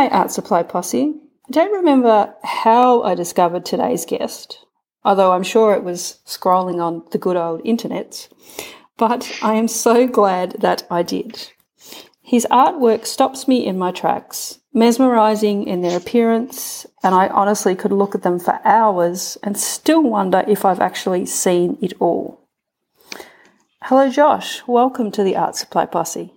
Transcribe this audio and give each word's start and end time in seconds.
Hi, 0.00 0.08
Art 0.08 0.30
Supply 0.30 0.62
Posse. 0.62 1.12
I 1.46 1.50
don't 1.50 1.74
remember 1.74 2.34
how 2.42 3.02
I 3.02 3.14
discovered 3.14 3.66
today's 3.66 4.06
guest, 4.06 4.64
although 5.04 5.32
I'm 5.32 5.42
sure 5.42 5.74
it 5.74 5.84
was 5.84 6.20
scrolling 6.24 6.82
on 6.82 7.02
the 7.10 7.18
good 7.18 7.36
old 7.36 7.60
internet. 7.66 8.30
but 8.96 9.30
I 9.42 9.56
am 9.56 9.68
so 9.68 10.06
glad 10.06 10.52
that 10.60 10.84
I 10.90 11.02
did. 11.02 11.50
His 12.22 12.46
artwork 12.50 13.04
stops 13.04 13.46
me 13.46 13.66
in 13.66 13.76
my 13.76 13.92
tracks, 13.92 14.60
mesmerizing 14.72 15.66
in 15.66 15.82
their 15.82 15.98
appearance, 15.98 16.86
and 17.02 17.14
I 17.14 17.28
honestly 17.28 17.74
could 17.74 17.92
look 17.92 18.14
at 18.14 18.22
them 18.22 18.38
for 18.38 18.58
hours 18.64 19.36
and 19.42 19.54
still 19.54 20.02
wonder 20.02 20.46
if 20.48 20.64
I've 20.64 20.80
actually 20.80 21.26
seen 21.26 21.76
it 21.82 21.92
all. 22.00 22.48
Hello, 23.82 24.08
Josh. 24.08 24.66
Welcome 24.66 25.10
to 25.10 25.22
the 25.22 25.36
Art 25.36 25.56
Supply 25.56 25.84
Posse. 25.84 26.32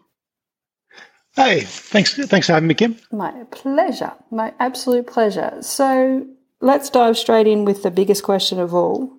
Hey, 1.36 1.62
thanks. 1.62 2.14
Thanks 2.16 2.48
for 2.48 2.54
having 2.54 2.68
me, 2.68 2.76
Kim. 2.76 2.98
My 3.12 3.32
pleasure. 3.52 4.14
My 4.30 4.54
absolute 4.60 5.08
pleasure. 5.08 5.58
So 5.62 6.28
let's 6.62 6.90
dive 6.90 7.18
straight 7.18 7.48
in 7.48 7.66
with 7.66 7.84
the 7.84 7.92
biggest 7.92 8.24
question 8.24 8.60
of 8.60 8.74
all, 8.74 9.12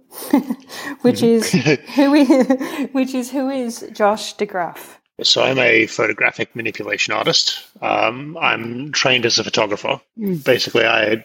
which 1.03 1.23
is 1.23 1.51
who 1.51 2.15
is 2.15 2.89
which 2.93 3.15
is 3.15 3.31
who 3.31 3.51
is 3.51 3.89
Josh 3.93 4.37
Dykgraaf? 4.37 4.97
So 5.23 5.43
I'm 5.43 5.59
a 5.59 5.87
photographic 5.87 6.55
manipulation 6.57 7.15
artist. 7.15 7.63
Um, 7.81 8.37
I'm 8.41 8.91
trained 8.93 9.27
as 9.27 9.39
a 9.39 9.45
photographer. 9.45 10.01
Basically, 10.17 10.85
I 10.85 11.25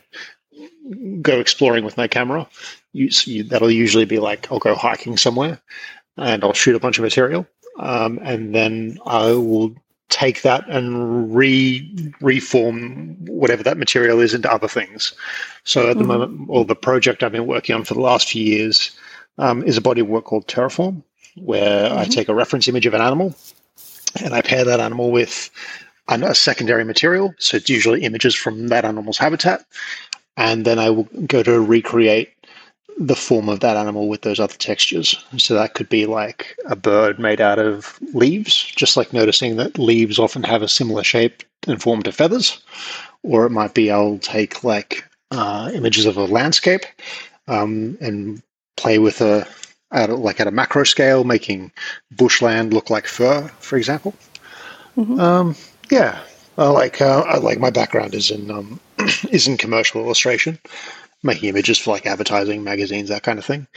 go 1.21 1.39
exploring 1.39 1.85
with 1.85 1.97
my 1.97 2.07
camera. 2.07 2.47
that'll 2.93 3.71
usually 3.71 4.05
be 4.05 4.19
like 4.19 4.51
I'll 4.51 4.59
go 4.59 4.75
hiking 4.75 5.17
somewhere, 5.17 5.59
and 6.17 6.43
I'll 6.43 6.53
shoot 6.53 6.75
a 6.75 6.79
bunch 6.79 6.97
of 6.99 7.03
material, 7.03 7.47
um, 7.79 8.19
and 8.21 8.53
then 8.53 8.99
I 9.05 9.31
will 9.31 9.75
take 10.09 10.41
that 10.41 10.67
and 10.67 11.33
re 11.35 12.13
reform 12.19 13.15
whatever 13.25 13.63
that 13.63 13.77
material 13.77 14.19
is 14.19 14.33
into 14.33 14.51
other 14.51 14.67
things. 14.67 15.13
So 15.63 15.89
at 15.89 15.97
the 15.97 16.03
mm-hmm. 16.03 16.07
moment, 16.07 16.49
or 16.49 16.65
the 16.65 16.75
project 16.75 17.23
I've 17.23 17.31
been 17.31 17.47
working 17.47 17.75
on 17.75 17.85
for 17.85 17.93
the 17.93 18.01
last 18.01 18.29
few 18.29 18.43
years 18.43 18.91
um, 19.37 19.63
is 19.63 19.77
a 19.77 19.81
body 19.81 20.01
of 20.01 20.07
work 20.07 20.25
called 20.25 20.47
Terraform, 20.47 21.03
where 21.35 21.89
mm-hmm. 21.89 21.97
I 21.97 22.05
take 22.05 22.29
a 22.29 22.35
reference 22.35 22.67
image 22.67 22.85
of 22.85 22.93
an 22.93 23.01
animal 23.01 23.35
and 24.21 24.33
I 24.33 24.41
pair 24.41 24.65
that 24.65 24.79
animal 24.79 25.11
with 25.11 25.49
a 26.07 26.33
secondary 26.33 26.83
material. 26.83 27.33
So 27.37 27.57
it's 27.57 27.69
usually 27.69 28.03
images 28.03 28.33
from 28.33 28.69
that 28.69 28.85
animal's 28.85 29.17
habitat, 29.17 29.63
and 30.37 30.65
then 30.65 30.79
I 30.79 30.89
will 30.89 31.07
go 31.27 31.43
to 31.43 31.61
recreate 31.61 32.33
the 32.99 33.15
form 33.15 33.47
of 33.47 33.61
that 33.61 33.77
animal 33.77 34.09
with 34.09 34.21
those 34.21 34.39
other 34.41 34.55
textures. 34.55 35.15
So 35.37 35.53
that 35.53 35.73
could 35.73 35.87
be 35.87 36.05
like 36.05 36.57
a 36.65 36.75
bird 36.75 37.17
made 37.17 37.39
out 37.39 37.57
of 37.57 37.97
leaves, 38.13 38.61
just 38.75 38.97
like 38.97 39.13
noticing 39.13 39.55
that 39.55 39.79
leaves 39.79 40.19
often 40.19 40.43
have 40.43 40.61
a 40.61 40.67
similar 40.67 41.03
shape 41.03 41.43
and 41.65 41.81
form 41.81 42.03
to 42.03 42.11
feathers. 42.11 42.61
Or 43.23 43.45
it 43.45 43.51
might 43.51 43.73
be 43.73 43.89
I'll 43.89 44.19
take 44.19 44.65
like 44.65 45.05
uh, 45.31 45.71
images 45.73 46.05
of 46.05 46.17
a 46.17 46.25
landscape 46.25 46.85
um, 47.47 47.97
and 48.01 48.43
play 48.75 48.99
with 48.99 49.21
a 49.21 49.47
at 49.91 50.09
a, 50.09 50.15
like 50.15 50.39
at 50.39 50.47
a 50.47 50.51
macro 50.51 50.83
scale, 50.83 51.23
making 51.23 51.71
bushland 52.11 52.73
look 52.73 52.89
like 52.89 53.07
fur, 53.07 53.47
for 53.59 53.77
example. 53.77 54.13
Mm-hmm. 54.97 55.19
Um, 55.19 55.55
yeah, 55.89 56.19
I 56.57 56.67
like 56.67 57.01
uh, 57.01 57.21
I 57.21 57.37
like 57.37 57.59
my 57.59 57.69
background 57.69 58.13
is 58.13 58.29
in 58.29 58.51
um, 58.51 58.79
is 59.31 59.47
in 59.47 59.57
commercial 59.57 60.01
illustration, 60.01 60.59
making 61.23 61.49
images 61.49 61.77
for 61.77 61.91
like 61.91 62.05
advertising, 62.05 62.63
magazines, 62.63 63.09
that 63.09 63.23
kind 63.23 63.39
of 63.39 63.45
thing. 63.45 63.67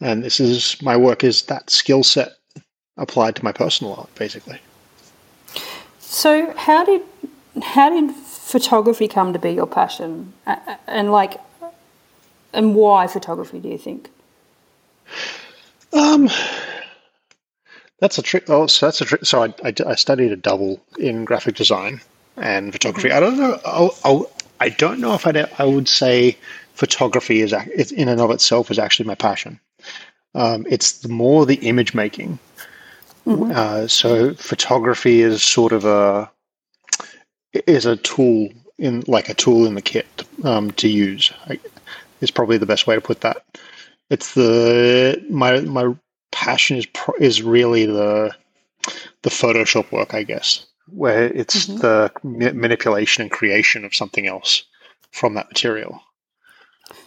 And 0.00 0.22
this 0.22 0.40
is 0.40 0.80
my 0.82 0.96
work 0.96 1.24
is 1.24 1.42
that 1.42 1.70
skill 1.70 2.02
set 2.02 2.32
applied 2.96 3.36
to 3.36 3.44
my 3.44 3.52
personal 3.52 3.94
art, 3.94 4.14
basically. 4.14 4.60
So 5.98 6.52
how 6.56 6.84
did 6.84 7.02
how 7.62 7.90
did 7.90 8.14
photography 8.14 9.08
come 9.08 9.32
to 9.32 9.38
be 9.38 9.50
your 9.50 9.66
passion, 9.66 10.32
and 10.86 11.10
like, 11.10 11.40
and 12.52 12.74
why 12.74 13.06
photography? 13.06 13.58
Do 13.58 13.68
you 13.68 13.78
think? 13.78 14.10
Um, 15.92 16.28
that's 18.00 18.18
a 18.18 18.22
trick. 18.22 18.44
Oh, 18.48 18.66
so 18.66 18.86
that's 18.86 19.00
a 19.00 19.04
trick. 19.04 19.24
So 19.24 19.44
I, 19.44 19.54
I, 19.64 19.74
I, 19.86 19.94
studied 19.94 20.32
a 20.32 20.36
double 20.36 20.80
in 20.98 21.24
graphic 21.24 21.54
design 21.54 22.00
and 22.36 22.72
photography. 22.72 23.08
Mm-hmm. 23.08 23.16
I 23.16 23.20
don't 23.20 23.38
know. 23.38 23.60
I'll, 23.64 23.98
I'll, 24.04 24.30
I 24.60 24.68
do 24.68 24.88
not 24.88 24.98
know 24.98 25.14
if 25.14 25.26
I'd, 25.26 25.36
I 25.36 25.64
would 25.64 25.88
say 25.88 26.36
photography 26.76 27.40
is 27.40 27.52
in 27.92 28.08
and 28.08 28.20
of 28.20 28.30
itself 28.30 28.70
is 28.70 28.78
actually 28.78 29.06
my 29.06 29.14
passion. 29.14 29.58
Um, 30.34 30.66
it's 30.68 30.98
the 30.98 31.08
more 31.08 31.46
the 31.46 31.56
image 31.56 31.94
making. 31.94 32.38
Mm-hmm. 33.26 33.52
Uh, 33.54 33.88
so 33.88 34.34
photography 34.34 35.22
is 35.22 35.42
sort 35.42 35.72
of 35.72 35.84
a 35.84 36.30
is 37.66 37.86
a 37.86 37.96
tool 37.96 38.50
in 38.78 39.02
like 39.06 39.28
a 39.30 39.34
tool 39.34 39.66
in 39.66 39.74
the 39.74 39.82
kit 39.82 40.06
um, 40.44 40.70
to 40.72 40.88
use. 40.88 41.32
I, 41.48 41.58
is 42.20 42.30
probably 42.30 42.58
the 42.58 42.66
best 42.66 42.86
way 42.86 42.94
to 42.94 43.00
put 43.00 43.22
that. 43.22 43.38
It's 44.10 44.34
the 44.34 45.24
my 45.30 45.60
my 45.60 45.94
passion 46.30 46.76
is 46.76 46.86
is 47.18 47.42
really 47.42 47.86
the 47.86 48.32
the 49.22 49.30
Photoshop 49.30 49.90
work, 49.90 50.14
I 50.14 50.22
guess, 50.22 50.66
where 50.88 51.24
it's 51.24 51.66
mm-hmm. 51.66 51.78
the 51.78 52.12
manipulation 52.22 53.22
and 53.22 53.30
creation 53.30 53.84
of 53.84 53.94
something 53.94 54.26
else 54.26 54.62
from 55.10 55.34
that 55.34 55.48
material. 55.48 56.00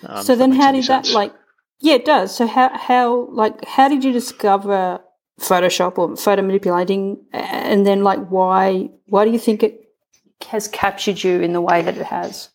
Um, 0.06 0.23
so 0.23 0.35
then, 0.35 0.51
how 0.51 0.72
did 0.72 0.85
that 0.85 1.06
sense. 1.06 1.16
like? 1.16 1.34
Yeah, 1.79 1.95
it 1.95 2.06
does. 2.06 2.35
So 2.35 2.47
how 2.47 2.75
how 2.78 3.28
like 3.31 3.63
how 3.66 3.88
did 3.88 4.03
you 4.03 4.12
discover 4.12 5.00
Photoshop 5.40 5.97
or 5.97 6.16
photo 6.16 6.41
manipulating, 6.41 7.17
and 7.31 7.85
then 7.85 8.03
like 8.03 8.28
why 8.28 8.90
why 9.07 9.25
do 9.25 9.31
you 9.31 9.40
think 9.40 9.63
it 9.63 9.85
has 10.47 10.67
captured 10.67 11.23
you 11.23 11.41
in 11.41 11.53
the 11.53 11.62
way 11.62 11.81
that 11.81 11.97
it 11.97 12.06
has? 12.06 12.50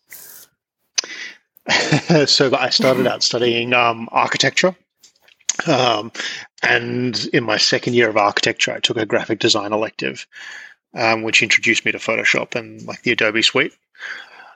so 2.29 2.55
I 2.55 2.69
started 2.69 3.07
out 3.07 3.23
studying 3.23 3.73
um, 3.73 4.07
architecture. 4.11 4.75
Um, 5.67 6.11
and 6.61 7.27
in 7.33 7.43
my 7.43 7.57
second 7.57 7.93
year 7.93 8.09
of 8.09 8.17
architecture, 8.17 8.71
I 8.71 8.79
took 8.79 8.97
a 8.97 9.05
graphic 9.05 9.39
design 9.39 9.73
elective, 9.73 10.27
um, 10.93 11.23
which 11.23 11.41
introduced 11.41 11.85
me 11.85 11.91
to 11.91 11.97
Photoshop 11.97 12.55
and 12.55 12.85
like 12.85 13.03
the 13.03 13.11
Adobe 13.11 13.41
Suite. 13.41 13.73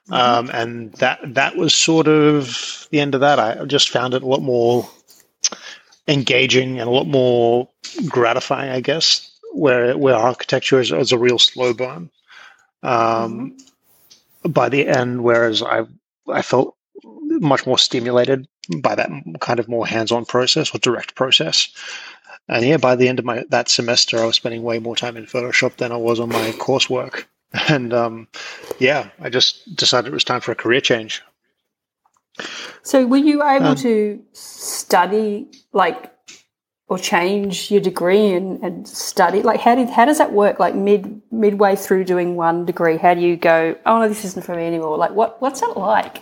Mm-hmm. 0.09 0.13
Um, 0.13 0.49
and 0.53 0.93
that 0.93 1.19
that 1.35 1.55
was 1.55 1.73
sort 1.73 2.07
of 2.07 2.87
the 2.89 2.99
end 2.99 3.13
of 3.15 3.21
that. 3.21 3.39
I 3.39 3.63
just 3.65 3.89
found 3.89 4.13
it 4.13 4.23
a 4.23 4.27
lot 4.27 4.41
more 4.41 4.89
engaging 6.07 6.79
and 6.79 6.89
a 6.89 6.91
lot 6.91 7.05
more 7.05 7.69
gratifying, 8.07 8.71
I 8.71 8.81
guess. 8.81 9.25
Where 9.53 9.97
where 9.97 10.15
architecture 10.15 10.79
is, 10.79 10.91
is 10.91 11.11
a 11.11 11.17
real 11.17 11.39
slow 11.39 11.73
burn. 11.73 12.09
Um, 12.81 13.57
mm-hmm. 14.41 14.51
By 14.51 14.69
the 14.69 14.87
end, 14.87 15.23
whereas 15.23 15.61
I 15.61 15.85
I 16.27 16.41
felt 16.41 16.75
much 17.03 17.67
more 17.67 17.77
stimulated 17.77 18.47
by 18.81 18.95
that 18.95 19.09
kind 19.39 19.59
of 19.59 19.67
more 19.67 19.85
hands-on 19.85 20.25
process 20.25 20.73
or 20.73 20.79
direct 20.79 21.15
process. 21.15 21.69
And 22.47 22.65
yeah, 22.65 22.77
by 22.77 22.95
the 22.95 23.07
end 23.07 23.19
of 23.19 23.25
my 23.25 23.45
that 23.49 23.69
semester, 23.69 24.17
I 24.17 24.25
was 24.25 24.35
spending 24.35 24.63
way 24.63 24.79
more 24.79 24.95
time 24.95 25.17
in 25.17 25.25
Photoshop 25.25 25.77
than 25.77 25.91
I 25.91 25.97
was 25.97 26.19
on 26.19 26.29
my 26.29 26.51
coursework. 26.53 27.25
And 27.67 27.93
um, 27.93 28.27
yeah, 28.77 29.09
I 29.19 29.29
just 29.29 29.75
decided 29.75 30.11
it 30.11 30.13
was 30.13 30.23
time 30.23 30.41
for 30.41 30.51
a 30.51 30.55
career 30.55 30.81
change. 30.81 31.23
So, 32.83 33.05
were 33.05 33.17
you 33.17 33.43
able 33.43 33.67
um, 33.67 33.75
to 33.77 34.21
study 34.33 35.47
like 35.73 36.13
or 36.87 36.97
change 36.97 37.69
your 37.69 37.81
degree 37.81 38.33
and, 38.33 38.61
and 38.63 38.87
study? 38.87 39.41
Like, 39.41 39.59
how 39.59 39.75
did 39.75 39.89
how 39.89 40.05
does 40.05 40.17
that 40.17 40.31
work? 40.31 40.59
Like 40.59 40.75
mid 40.75 41.21
midway 41.31 41.75
through 41.75 42.05
doing 42.05 42.35
one 42.35 42.65
degree, 42.65 42.97
how 42.97 43.13
do 43.13 43.21
you 43.21 43.35
go? 43.35 43.75
Oh 43.85 43.99
no, 43.99 44.07
this 44.09 44.25
isn't 44.25 44.45
for 44.45 44.55
me 44.55 44.65
anymore. 44.65 44.97
Like, 44.97 45.11
what 45.11 45.41
what's 45.41 45.61
that 45.61 45.77
like? 45.77 46.21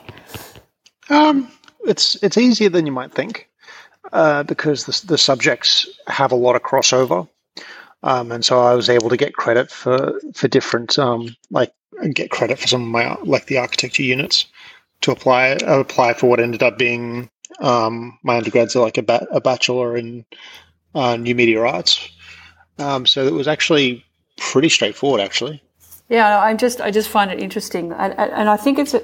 Um, 1.10 1.52
it's 1.86 2.22
it's 2.24 2.38
easier 2.38 2.70
than 2.70 2.86
you 2.86 2.92
might 2.92 3.14
think 3.14 3.50
uh, 4.12 4.44
because 4.44 4.86
the, 4.86 5.06
the 5.08 5.18
subjects 5.18 5.88
have 6.08 6.32
a 6.32 6.36
lot 6.36 6.56
of 6.56 6.64
crossover, 6.64 7.28
um, 8.04 8.32
and 8.32 8.44
so 8.44 8.62
I 8.62 8.74
was 8.74 8.90
able 8.90 9.10
to 9.10 9.18
get 9.18 9.36
credit 9.36 9.72
for 9.72 10.20
for 10.34 10.48
different 10.48 10.98
um, 11.00 11.36
like 11.50 11.74
get 12.14 12.32
credit 12.32 12.60
for 12.60 12.68
some 12.68 12.84
of 12.84 12.88
my 12.88 13.16
like 13.24 13.48
the 13.48 13.58
architecture 13.58 14.04
units 14.04 14.46
to 15.02 15.12
apply 15.12 15.58
apply 15.66 16.14
for 16.14 16.28
what 16.30 16.40
ended 16.40 16.64
up 16.64 16.78
being 16.78 17.30
um, 17.60 18.18
my 18.24 18.38
undergrads 18.38 18.76
are 18.76 18.82
like 18.84 18.98
a, 18.98 19.04
ba- 19.04 19.28
a 19.32 19.42
bachelor 19.42 19.98
in 19.98 20.26
uh, 20.96 21.18
new 21.18 21.36
media 21.36 21.62
arts. 21.62 22.10
Um, 22.80 23.06
so 23.06 23.26
it 23.26 23.34
was 23.34 23.48
actually 23.48 24.06
pretty 24.38 24.70
straightforward, 24.70 25.22
actually. 25.22 25.62
Yeah, 26.10 26.40
I'm 26.40 26.58
just 26.58 26.80
I 26.80 26.92
just 26.92 27.10
find 27.10 27.32
it 27.32 27.40
interesting, 27.40 27.92
and, 27.92 28.14
and 28.18 28.50
I 28.50 28.56
think 28.56 28.80
it's 28.80 28.94
a 28.94 29.02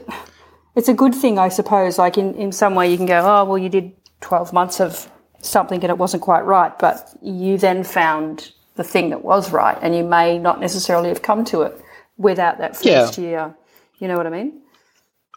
it's 0.75 0.88
a 0.88 0.94
good 0.94 1.13
thing, 1.13 1.38
I 1.38 1.50
suppose. 1.50 1.98
Like 1.98 2.18
in, 2.18 2.34
in 2.36 2.51
some 2.51 2.75
way, 2.75 2.90
you 2.90 2.98
can 2.98 3.06
go, 3.06 3.19
oh, 3.19 3.44
well, 3.45 3.57
you 3.57 3.69
did 3.69 3.92
12 4.22 4.54
months 4.54 4.80
of 4.80 5.10
something 5.42 5.81
and 5.84 5.90
it 5.90 5.98
wasn't 5.98 6.24
quite 6.24 6.45
right, 6.45 6.78
but 6.80 7.10
you 7.22 7.57
then 7.57 7.84
found 7.84 8.54
the 8.75 8.84
thing 8.84 9.10
that 9.10 9.24
was 9.24 9.52
right, 9.52 9.78
and 9.81 9.96
you 9.96 10.04
may 10.04 10.38
not 10.38 10.60
necessarily 10.60 11.10
have 11.10 11.22
come 11.22 11.46
to 11.46 11.62
it 11.62 11.80
without 12.18 12.58
that 12.60 12.75
first 12.75 13.18
yeah. 13.18 13.24
year. 13.24 13.56
You 14.00 14.08
know 14.08 14.18
what 14.18 14.28
I 14.28 14.31
mean? 14.31 14.62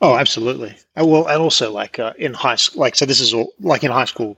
Oh, 0.03 0.17
absolutely. 0.17 0.77
Well, 0.95 1.27
and 1.27 1.41
also 1.41 1.73
like 1.73 1.99
uh, 1.99 2.13
in 2.19 2.35
high 2.35 2.57
school, 2.57 2.81
like 2.81 2.97
so, 2.97 3.07
this 3.07 3.21
is 3.21 3.33
all 3.33 3.53
like 3.61 3.85
in 3.85 3.91
high 3.91 4.05
school. 4.05 4.37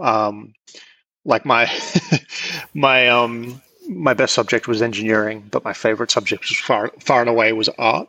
Um, 0.00 0.54
like 1.24 1.44
my 1.44 1.70
my 2.74 3.08
um 3.08 3.60
my 3.88 4.14
best 4.14 4.34
subject 4.34 4.68
was 4.68 4.82
engineering, 4.82 5.48
but 5.50 5.64
my 5.64 5.72
favorite 5.72 6.10
subject 6.10 6.48
was 6.48 6.58
far 6.58 6.90
far 7.00 7.20
and 7.20 7.30
away 7.30 7.52
was 7.52 7.68
art. 7.78 8.08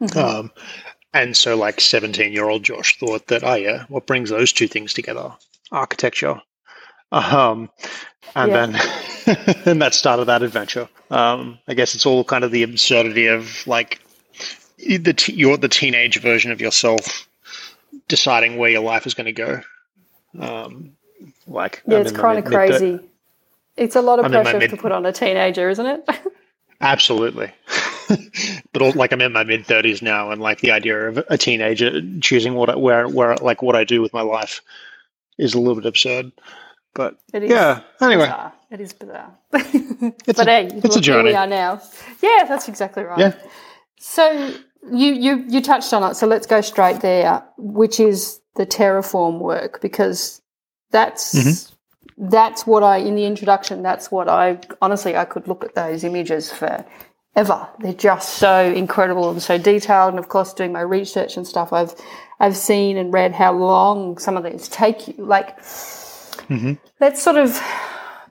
Mm-hmm. 0.00 0.18
Um, 0.18 0.52
and 1.14 1.36
so, 1.36 1.56
like 1.56 1.80
17 1.80 2.32
year 2.32 2.48
old 2.48 2.62
Josh 2.62 2.98
thought 2.98 3.26
that, 3.28 3.42
oh, 3.42 3.54
yeah, 3.54 3.84
what 3.88 4.06
brings 4.06 4.30
those 4.30 4.52
two 4.52 4.68
things 4.68 4.92
together? 4.92 5.32
Architecture. 5.72 6.40
Um, 7.10 7.70
and 8.36 8.52
yeah. 8.52 8.66
then 8.66 8.80
and 9.66 9.82
that 9.82 9.94
started 9.94 10.26
that 10.26 10.42
adventure. 10.42 10.88
Um, 11.10 11.58
I 11.68 11.74
guess 11.74 11.94
it's 11.94 12.06
all 12.06 12.24
kind 12.24 12.44
of 12.44 12.50
the 12.50 12.62
absurdity 12.62 13.26
of 13.26 13.66
like 13.66 14.00
the 14.78 15.12
t- 15.12 15.34
you're 15.34 15.56
the 15.56 15.68
teenage 15.68 16.20
version 16.20 16.52
of 16.52 16.60
yourself 16.60 17.28
deciding 18.08 18.56
where 18.56 18.70
your 18.70 18.82
life 18.82 19.06
is 19.06 19.14
going 19.14 19.26
to 19.26 19.32
go. 19.32 19.60
Um, 20.38 20.92
like 21.46 21.82
yeah, 21.86 21.96
I'm 21.96 22.02
it's 22.02 22.12
kind 22.12 22.38
of 22.38 22.44
crazy. 22.44 23.00
it's 23.76 23.96
a 23.96 24.02
lot 24.02 24.18
of 24.18 24.26
I'm 24.26 24.30
pressure 24.30 24.58
mid- 24.58 24.70
to 24.70 24.76
put 24.76 24.92
on 24.92 25.04
a 25.06 25.12
teenager, 25.12 25.68
isn't 25.68 25.86
it? 25.86 26.08
Absolutely. 26.80 27.52
but 28.72 28.82
all, 28.82 28.92
like 28.92 29.12
I'm 29.12 29.20
in 29.20 29.32
my 29.32 29.44
mid 29.44 29.66
thirties 29.66 30.00
now, 30.00 30.30
and 30.30 30.40
like 30.40 30.60
the 30.60 30.70
idea 30.70 31.08
of 31.08 31.18
a 31.28 31.36
teenager 31.36 32.00
choosing 32.20 32.54
what 32.54 32.80
where 32.80 33.08
where 33.08 33.36
like 33.36 33.62
what 33.62 33.76
I 33.76 33.84
do 33.84 34.00
with 34.00 34.12
my 34.12 34.22
life 34.22 34.62
is 35.36 35.54
a 35.54 35.58
little 35.58 35.74
bit 35.74 35.86
absurd. 35.86 36.32
But 36.94 37.18
yeah, 37.32 37.82
anyway, 38.00 38.24
bizarre. 38.24 38.52
it 38.70 38.80
is 38.80 38.92
bizarre. 38.92 39.38
but 39.50 40.38
a, 40.38 40.44
hey, 40.44 40.68
it's 40.72 40.96
a 40.96 41.00
journey. 41.00 41.30
we 41.30 41.34
are 41.34 41.46
now. 41.46 41.80
Yeah, 42.20 42.44
that's 42.48 42.68
exactly 42.68 43.04
right. 43.04 43.18
Yeah. 43.18 43.34
So 43.98 44.54
you 44.92 45.12
you 45.12 45.44
you 45.48 45.60
touched 45.60 45.92
on 45.92 46.10
it, 46.10 46.14
so 46.14 46.26
let's 46.26 46.46
go 46.46 46.60
straight 46.60 47.00
there, 47.00 47.44
which 47.56 48.00
is 48.00 48.40
the 48.56 48.66
terraform 48.66 49.38
work 49.38 49.80
because 49.80 50.42
that's. 50.90 51.34
Mm-hmm 51.34 51.74
that's 52.20 52.66
what 52.66 52.82
I 52.82 52.96
in 52.96 53.14
the 53.14 53.24
introduction. 53.24 53.82
That's 53.82 54.10
what 54.10 54.28
I 54.28 54.58
honestly 54.82 55.16
I 55.16 55.24
could 55.24 55.46
look 55.46 55.64
at 55.64 55.74
those 55.74 56.02
images 56.02 56.50
for 56.50 56.84
ever. 57.36 57.68
They're 57.78 57.92
just 57.92 58.34
so 58.34 58.72
incredible 58.72 59.30
and 59.30 59.40
so 59.40 59.56
detailed. 59.56 60.10
And 60.10 60.18
of 60.18 60.28
course, 60.28 60.52
doing 60.52 60.72
my 60.72 60.80
research 60.80 61.36
and 61.36 61.46
stuff, 61.46 61.72
I've 61.72 61.94
I've 62.40 62.56
seen 62.56 62.96
and 62.96 63.12
read 63.12 63.32
how 63.32 63.52
long 63.52 64.18
some 64.18 64.36
of 64.36 64.44
these 64.44 64.68
take 64.68 65.08
you. 65.08 65.14
Like, 65.18 65.56
mm-hmm. 66.48 66.72
let's 67.00 67.22
sort 67.22 67.36
of 67.36 67.60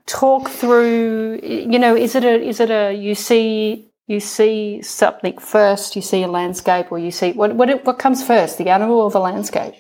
talk 0.06 0.50
through. 0.50 1.40
You 1.44 1.80
know, 1.80 1.96
is 1.96 2.16
it 2.16 2.24
a 2.24 2.42
is 2.42 2.60
it 2.60 2.70
a 2.70 2.94
you 2.94 3.16
see 3.16 3.88
you 4.08 4.20
see 4.22 4.82
something 4.82 5.38
first, 5.38 5.96
you 5.96 6.02
see 6.02 6.24
a 6.24 6.28
landscape, 6.28 6.92
or 6.92 7.00
you 7.00 7.12
see 7.12 7.34
what 7.34 7.56
what 7.56 7.86
what 7.86 8.00
comes 8.00 8.26
first, 8.26 8.58
the 8.58 8.70
animal 8.70 9.02
or 9.02 9.12
the 9.12 9.20
landscape? 9.20 9.76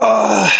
Uh, 0.00 0.50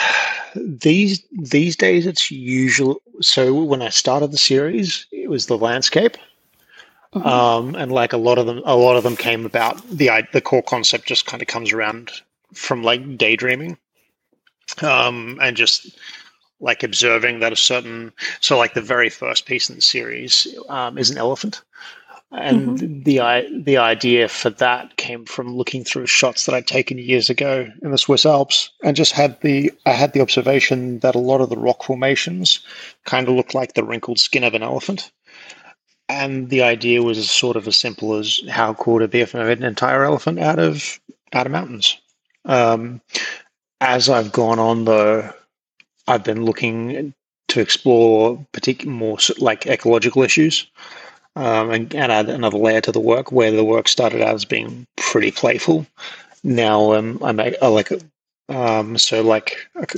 these 0.54 1.24
these 1.32 1.76
days, 1.76 2.06
it's 2.06 2.30
usual. 2.30 3.00
So 3.20 3.54
when 3.54 3.82
I 3.82 3.88
started 3.88 4.30
the 4.30 4.38
series, 4.38 5.06
it 5.12 5.30
was 5.30 5.46
the 5.46 5.58
landscape, 5.58 6.16
mm-hmm. 7.14 7.26
um, 7.26 7.74
and 7.74 7.90
like 7.92 8.12
a 8.12 8.18
lot 8.18 8.38
of 8.38 8.46
them, 8.46 8.62
a 8.64 8.76
lot 8.76 8.96
of 8.96 9.04
them 9.04 9.16
came 9.16 9.46
about. 9.46 9.82
the 9.88 10.10
The 10.32 10.40
core 10.40 10.62
concept 10.62 11.06
just 11.06 11.26
kind 11.26 11.42
of 11.42 11.48
comes 11.48 11.72
around 11.72 12.10
from 12.52 12.82
like 12.82 13.18
daydreaming, 13.18 13.78
um, 14.82 15.38
and 15.40 15.56
just 15.56 15.98
like 16.60 16.82
observing 16.82 17.40
that 17.40 17.52
a 17.52 17.56
certain. 17.56 18.12
So 18.40 18.58
like 18.58 18.74
the 18.74 18.82
very 18.82 19.10
first 19.10 19.46
piece 19.46 19.68
in 19.68 19.76
the 19.76 19.82
series 19.82 20.46
um, 20.68 20.98
is 20.98 21.10
an 21.10 21.18
elephant, 21.18 21.62
and 22.32 22.78
mm-hmm. 22.78 23.02
the 23.02 23.62
the 23.62 23.76
idea 23.76 24.28
for 24.28 24.50
that 24.50 24.96
came 24.96 25.24
from 25.24 25.56
looking 25.56 25.84
through 25.84 26.06
shots 26.06 26.46
that 26.46 26.54
I'd 26.54 26.66
taken 26.66 26.98
years 26.98 27.30
ago 27.30 27.68
in 27.82 27.90
the 27.90 27.98
Swiss 27.98 28.26
Alps, 28.26 28.70
and 28.82 28.96
just 28.96 29.12
had 29.12 29.40
the 29.40 29.72
I 29.86 29.92
had 29.92 30.12
the 30.12 30.20
observation 30.20 30.98
that 31.00 31.14
a 31.14 31.20
lot 31.20 31.40
of 31.40 31.48
the 31.48 31.56
rock 31.56 31.84
formations 31.84 32.60
kind 33.04 33.28
of 33.28 33.34
looked 33.34 33.54
like 33.54 33.74
the 33.74 33.84
wrinkled 33.84 34.18
skin 34.18 34.44
of 34.44 34.54
an 34.54 34.62
elephant. 34.62 35.10
And 36.10 36.48
the 36.48 36.62
idea 36.62 37.02
was 37.02 37.30
sort 37.30 37.56
of 37.56 37.68
as 37.68 37.76
simple 37.76 38.14
as 38.14 38.40
how 38.48 38.72
cool 38.72 38.94
would 38.94 39.02
it 39.02 39.10
be 39.10 39.20
if 39.20 39.34
I 39.34 39.44
made 39.44 39.58
an 39.58 39.64
entire 39.64 40.04
elephant 40.04 40.38
out 40.38 40.58
of 40.58 40.98
out 41.34 41.46
of 41.46 41.52
mountains. 41.52 41.98
Um, 42.46 43.02
as 43.80 44.08
I've 44.08 44.32
gone 44.32 44.58
on, 44.58 44.84
though, 44.84 45.32
I've 46.06 46.24
been 46.24 46.44
looking 46.44 47.14
to 47.48 47.60
explore 47.60 48.44
particular 48.52 48.92
more 48.92 49.18
like 49.38 49.66
ecological 49.66 50.22
issues 50.22 50.66
um, 51.36 51.70
and, 51.70 51.94
and, 51.94 52.12
add 52.12 52.28
another 52.28 52.58
layer 52.58 52.80
to 52.82 52.92
the 52.92 53.00
work 53.00 53.32
where 53.32 53.50
the 53.50 53.64
work 53.64 53.88
started 53.88 54.20
out 54.20 54.34
as 54.34 54.44
being 54.44 54.86
pretty 54.96 55.30
playful. 55.30 55.86
Now 56.44 56.94
um, 56.94 57.18
I 57.22 57.32
make 57.32 57.54
I 57.62 57.68
like 57.68 57.90
um, 58.48 58.98
so 58.98 59.22
like 59.22 59.56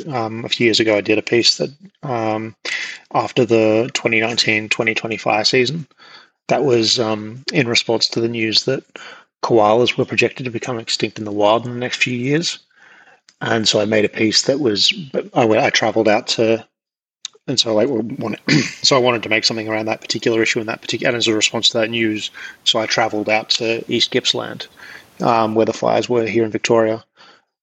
um, 0.09 0.45
a 0.45 0.49
few 0.49 0.67
years 0.67 0.81
ago 0.81 0.97
I 0.97 1.01
did 1.01 1.19
a 1.19 1.23
piece 1.23 1.57
that 1.59 1.71
um, 2.03 2.55
after 3.15 3.45
the 3.45 3.91
2019-2020 3.95 5.21
fire 5.21 5.45
season 5.45 5.87
that 6.49 6.65
was 6.65 6.99
um, 6.99 7.45
in 7.53 7.69
response 7.69 8.09
to 8.09 8.21
the 8.21 8.29
news 8.29 8.65
that 8.65 8.85
koalas 9.43 9.97
were 9.97 10.05
projected 10.05 10.45
to 10.45 10.51
become 10.51 10.79
extinct 10.79 11.19
in 11.19 11.25
the 11.25 11.33
wild 11.33 11.65
in 11.65 11.73
the 11.73 11.79
next 11.79 12.03
few 12.03 12.17
years. 12.17 12.59
And 13.41 13.67
so 13.67 13.81
I 13.81 13.85
made 13.85 14.05
a 14.05 14.11
piece 14.11 14.43
that 14.43 14.61
was 14.61 14.93
I, 15.35 15.43
I 15.43 15.71
traveled 15.71 16.09
out 16.09 16.27
to 16.29 16.67
and 17.47 17.59
so 17.59 17.75
like 17.75 17.89
wanted, 17.89 18.41
so 18.83 18.97
I 18.97 19.01
wanted 19.01 19.23
to 19.25 19.29
make 19.29 19.45
something 19.45 19.69
around 19.69 19.87
that 19.87 20.01
particular 20.01 20.43
issue 20.43 20.61
and 20.61 20.69
that 20.69 20.81
particular 20.81 21.09
and 21.09 21.17
as 21.17 21.27
a 21.27 21.35
response 21.35 21.71
to 21.71 21.79
that 21.79 21.91
news. 21.91 22.31
So 22.65 22.79
I 22.79 22.87
travelled 22.87 23.29
out 23.29 23.51
to 23.51 23.85
East 23.93 24.13
Gippsland, 24.13 24.69
um, 25.21 25.55
where 25.55 25.67
the 25.67 25.73
fires 25.73 26.09
were 26.09 26.27
here 26.27 26.45
in 26.45 26.51
Victoria, 26.51 27.05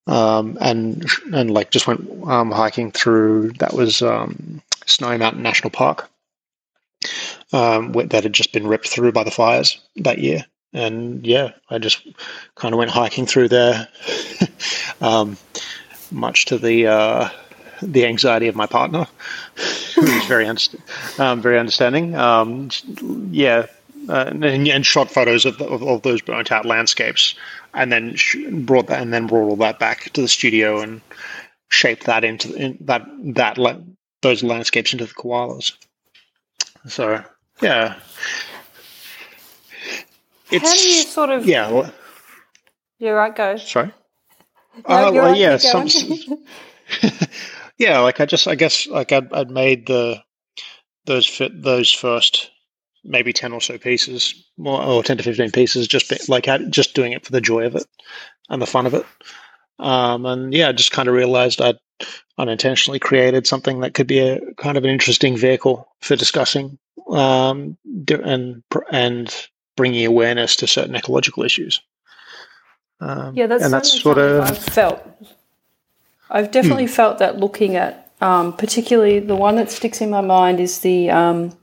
um, 0.07 0.57
and 0.59 1.05
and 1.33 1.51
like 1.51 1.71
just 1.71 1.87
went 1.87 2.07
um, 2.27 2.51
hiking 2.51 2.91
through. 2.91 3.53
That 3.59 3.73
was 3.73 4.01
um, 4.01 4.61
Snowy 4.85 5.17
Mountain 5.17 5.43
National 5.43 5.69
Park, 5.69 6.09
um, 7.53 7.93
that 7.93 8.23
had 8.23 8.33
just 8.33 8.51
been 8.51 8.67
ripped 8.67 8.89
through 8.89 9.13
by 9.13 9.23
the 9.23 9.31
fires 9.31 9.79
that 9.95 10.19
year. 10.19 10.45
And 10.73 11.25
yeah, 11.25 11.51
I 11.69 11.79
just 11.79 12.05
kind 12.55 12.73
of 12.73 12.77
went 12.77 12.91
hiking 12.91 13.25
through 13.25 13.47
there, 13.49 13.87
um, 15.01 15.37
much 16.11 16.45
to 16.45 16.57
the 16.57 16.87
uh, 16.87 17.29
the 17.81 18.05
anxiety 18.05 18.47
of 18.47 18.55
my 18.55 18.65
partner, 18.65 19.07
who's 19.95 20.25
very 20.25 20.45
um, 21.19 21.41
very 21.41 21.57
understanding. 21.57 22.15
Um, 22.15 22.69
yeah, 23.31 23.67
uh, 24.09 24.25
and, 24.27 24.43
and, 24.45 24.85
shot 24.85 25.11
photos 25.11 25.45
of, 25.45 25.61
of, 25.61 25.83
of, 25.83 26.01
those 26.01 26.21
burnt 26.21 26.51
out 26.51 26.65
landscapes, 26.65 27.35
and 27.73 27.91
then 27.91 28.15
brought 28.65 28.87
that 28.87 29.01
and 29.01 29.13
then 29.13 29.27
brought 29.27 29.49
all 29.49 29.55
that 29.55 29.79
back 29.79 30.11
to 30.13 30.21
the 30.21 30.27
studio 30.27 30.79
and 30.79 31.01
shaped 31.69 32.05
that 32.05 32.23
into 32.23 32.53
in, 32.53 32.77
that 32.81 33.05
that 33.35 33.57
those 34.21 34.43
landscapes 34.43 34.93
into 34.93 35.05
the 35.05 35.13
koalas. 35.13 35.73
So 36.87 37.23
yeah, 37.61 37.95
it's, 40.51 40.65
How 40.65 40.73
do 40.73 40.89
you 40.89 41.03
sort 41.03 41.29
of 41.29 41.45
yeah. 41.45 41.69
Well, 41.69 41.93
yeah, 42.99 43.11
right. 43.11 43.35
Go. 43.35 43.57
Sorry. 43.57 43.91
No, 44.87 44.95
uh, 44.95 45.11
well, 45.11 45.25
right, 45.31 45.37
yeah. 45.37 45.57
Some, 45.57 45.87
yeah, 47.77 47.99
like 47.99 48.19
I 48.19 48.25
just, 48.25 48.47
I 48.47 48.55
guess, 48.55 48.87
like 48.87 49.11
I'd, 49.11 49.31
I'd 49.33 49.49
made 49.49 49.87
the 49.87 50.21
those 51.05 51.25
fit 51.25 51.61
those 51.61 51.91
first 51.91 52.51
maybe 53.03 53.33
ten 53.33 53.53
or 53.53 53.61
so 53.61 53.77
pieces, 53.77 54.45
more 54.57 54.81
or 54.81 55.03
ten 55.03 55.17
to 55.17 55.23
fifteen 55.23 55.51
pieces, 55.51 55.87
just 55.87 56.09
be, 56.09 56.17
like 56.27 56.47
just 56.69 56.93
doing 56.93 57.13
it 57.13 57.25
for 57.25 57.31
the 57.31 57.41
joy 57.41 57.65
of 57.65 57.75
it 57.75 57.85
and 58.49 58.61
the 58.61 58.67
fun 58.67 58.85
of 58.85 58.93
it. 58.93 59.05
Um, 59.79 60.25
and 60.25 60.53
yeah, 60.53 60.69
I 60.69 60.71
just 60.71 60.91
kind 60.91 61.07
of 61.07 61.15
realized 61.15 61.61
I'd 61.61 61.77
unintentionally 62.37 62.99
created 62.99 63.47
something 63.47 63.79
that 63.79 63.93
could 63.93 64.07
be 64.07 64.19
a 64.19 64.39
kind 64.55 64.77
of 64.77 64.83
an 64.83 64.89
interesting 64.89 65.37
vehicle 65.37 65.87
for 66.01 66.15
discussing 66.15 66.77
um, 67.09 67.77
and 68.07 68.63
and 68.91 69.47
bringing 69.77 70.05
awareness 70.05 70.57
to 70.57 70.67
certain 70.67 70.95
ecological 70.95 71.43
issues. 71.43 71.81
Um, 72.99 73.33
yeah, 73.37 73.47
that's, 73.47 73.63
and 73.63 73.71
that's 73.71 74.01
sort 74.01 74.17
of 74.17 74.41
I've 74.41 74.57
felt 74.57 75.07
I've 76.29 76.51
definitely 76.51 76.87
hmm. 76.87 76.91
felt 76.91 77.19
that 77.19 77.37
looking 77.37 77.77
at, 77.77 78.11
um, 78.19 78.51
particularly 78.53 79.19
the 79.19 79.35
one 79.35 79.55
that 79.55 79.71
sticks 79.71 80.01
in 80.01 80.09
my 80.09 80.21
mind 80.21 80.59
is 80.59 80.79
the, 80.79 81.09
um, 81.09 81.57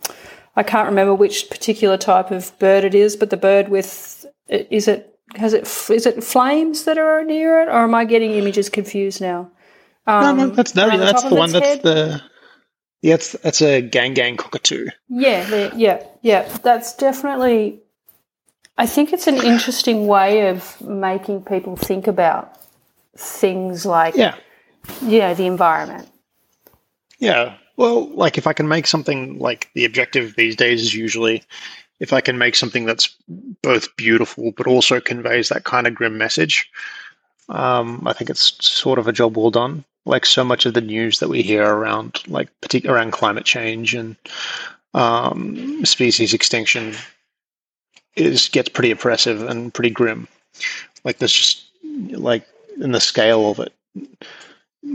I 0.57 0.63
can't 0.63 0.89
remember 0.89 1.15
which 1.15 1.51
particular 1.51 1.99
type 1.99 2.31
of 2.31 2.59
bird 2.59 2.85
it 2.85 2.95
is, 2.95 3.17
but 3.17 3.29
the 3.31 3.37
bird 3.37 3.69
with, 3.69 4.25
is 4.49 4.89
it, 4.89 5.19
has 5.35 5.53
it, 5.53 5.65
is 5.91 6.07
it 6.07 6.25
flames 6.25 6.85
that 6.85 6.97
are 6.97 7.25
near 7.25 7.61
it, 7.61 7.69
or 7.69 7.83
am 7.83 7.95
I 7.95 8.05
getting 8.05 8.33
images 8.33 8.71
confused 8.71 9.21
now? 9.21 9.51
Um, 10.07 10.37
no, 10.37 10.47
no, 10.47 10.55
that's 10.55 10.75
no, 10.75 10.97
that's 10.99 11.23
the, 11.23 11.29
the 11.31 11.35
one. 11.35 11.51
That's 11.51 11.67
head? 11.67 11.83
the 11.83 12.23
yeah, 13.01 13.15
it's, 13.15 13.33
that's 13.33 13.63
a 13.63 13.81
gang 13.81 14.15
gang 14.15 14.37
cockatoo. 14.37 14.89
Yeah, 15.09 15.71
yeah, 15.75 16.03
yeah. 16.21 16.49
That's 16.63 16.95
definitely. 16.95 17.81
I 18.77 18.87
think 18.87 19.13
it's 19.13 19.27
an 19.27 19.37
interesting 19.37 20.07
way 20.07 20.49
of 20.49 20.81
making 20.81 21.43
people 21.45 21.77
think 21.77 22.07
about 22.07 22.59
things 23.17 23.87
like 23.87 24.17
yeah 24.17 24.35
yeah, 25.03 25.35
the 25.35 25.47
environment. 25.47 26.09
Yeah. 27.19 27.57
Well, 27.77 28.09
like 28.11 28.39
if 28.39 28.47
I 28.47 28.53
can 28.53 28.69
make 28.69 28.87
something 28.87 29.39
like 29.39 29.71
the 29.75 29.85
objective 29.85 30.37
these 30.37 30.57
days 30.57 30.83
is 30.83 30.95
usually 30.95 31.43
if 32.01 32.13
I 32.13 32.21
can 32.21 32.39
make 32.39 32.55
something 32.55 32.85
that's 32.85 33.15
both 33.63 33.95
beautiful 33.97 34.53
but 34.57 34.67
also 34.67 35.01
conveys 35.01 35.49
that 35.49 35.65
kind 35.65 35.87
of 35.87 35.95
grim 35.95 36.19
message, 36.19 36.71
um, 37.49 38.03
I 38.07 38.13
think 38.13 38.31
it's 38.31 38.65
sort 38.65 38.99
of 38.99 39.09
a 39.09 39.13
job 39.13 39.37
well 39.37 39.51
done. 39.51 39.85
Like 40.07 40.27
so 40.27 40.45
much 40.45 40.67
of 40.67 40.75
the 40.75 40.81
news 40.81 41.21
that 41.21 41.29
we 41.29 41.43
hear 41.43 41.65
around, 41.65 42.23
like 42.29 42.49
around 42.85 43.13
climate 43.13 43.45
change 43.45 43.95
and 43.95 44.17
um, 44.93 45.85
species 45.85 46.35
extinction, 46.35 46.95
is 48.17 48.49
gets 48.49 48.69
pretty 48.69 48.91
oppressive 48.91 49.43
and 49.43 49.73
pretty 49.73 49.91
grim. 49.91 50.29
Like 51.05 51.19
there's 51.19 51.33
just 51.33 51.65
like 51.83 52.47
in 52.81 52.93
the 52.93 53.01
scale 53.01 53.51
of 53.51 53.61
it 53.61 53.73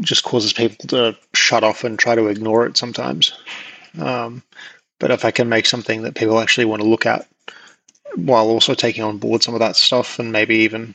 just 0.02 0.24
causes 0.24 0.54
people 0.54 0.88
to 0.88 1.18
shut 1.34 1.64
off 1.64 1.84
and 1.84 1.98
try 1.98 2.16
to 2.16 2.28
ignore 2.28 2.66
it 2.66 2.78
sometimes. 2.78 3.34
Um, 4.00 4.44
but 5.00 5.12
if 5.12 5.26
I 5.26 5.32
can 5.32 5.50
make 5.50 5.66
something 5.66 6.04
that 6.04 6.16
people 6.16 6.40
actually 6.40 6.66
want 6.66 6.82
to 6.82 6.88
look 6.88 7.06
at 7.06 7.28
while 8.16 8.48
also 8.48 8.74
taking 8.74 9.04
on 9.04 9.18
board 9.18 9.44
some 9.44 9.54
of 9.54 9.60
that 9.60 9.76
stuff 9.76 10.20
and 10.20 10.32
maybe 10.32 10.58
even 10.58 10.94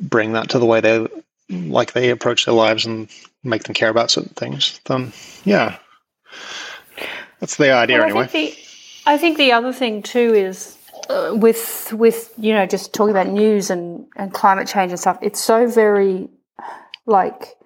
bring 0.00 0.32
that 0.32 0.50
to 0.50 0.58
the 0.58 0.66
way 0.66 0.80
they 0.80 1.06
like 1.50 1.92
they 1.92 2.10
approach 2.10 2.46
their 2.46 2.54
lives 2.54 2.86
and 2.86 3.08
make 3.44 3.64
them 3.64 3.74
care 3.74 3.90
about 3.90 4.10
certain 4.10 4.32
things, 4.34 4.80
then 4.86 5.12
yeah, 5.44 5.76
that's 7.40 7.56
the 7.56 7.72
idea 7.72 7.98
well, 7.98 8.06
anyway. 8.06 8.24
I 8.24 8.26
think 8.26 8.54
the, 8.54 8.62
I 9.06 9.18
think 9.18 9.36
the 9.36 9.52
other 9.52 9.72
thing 9.72 10.02
too 10.02 10.32
is 10.34 10.76
with 11.08 11.92
with 11.92 12.32
you 12.38 12.52
know 12.52 12.66
just 12.66 12.92
talking 12.92 13.10
about 13.10 13.28
news 13.28 13.70
and 13.70 14.06
and 14.16 14.32
climate 14.32 14.68
change 14.68 14.92
and 14.92 15.00
stuff. 15.00 15.18
It's 15.20 15.40
so 15.40 15.66
very 15.66 16.28
like 17.06 17.56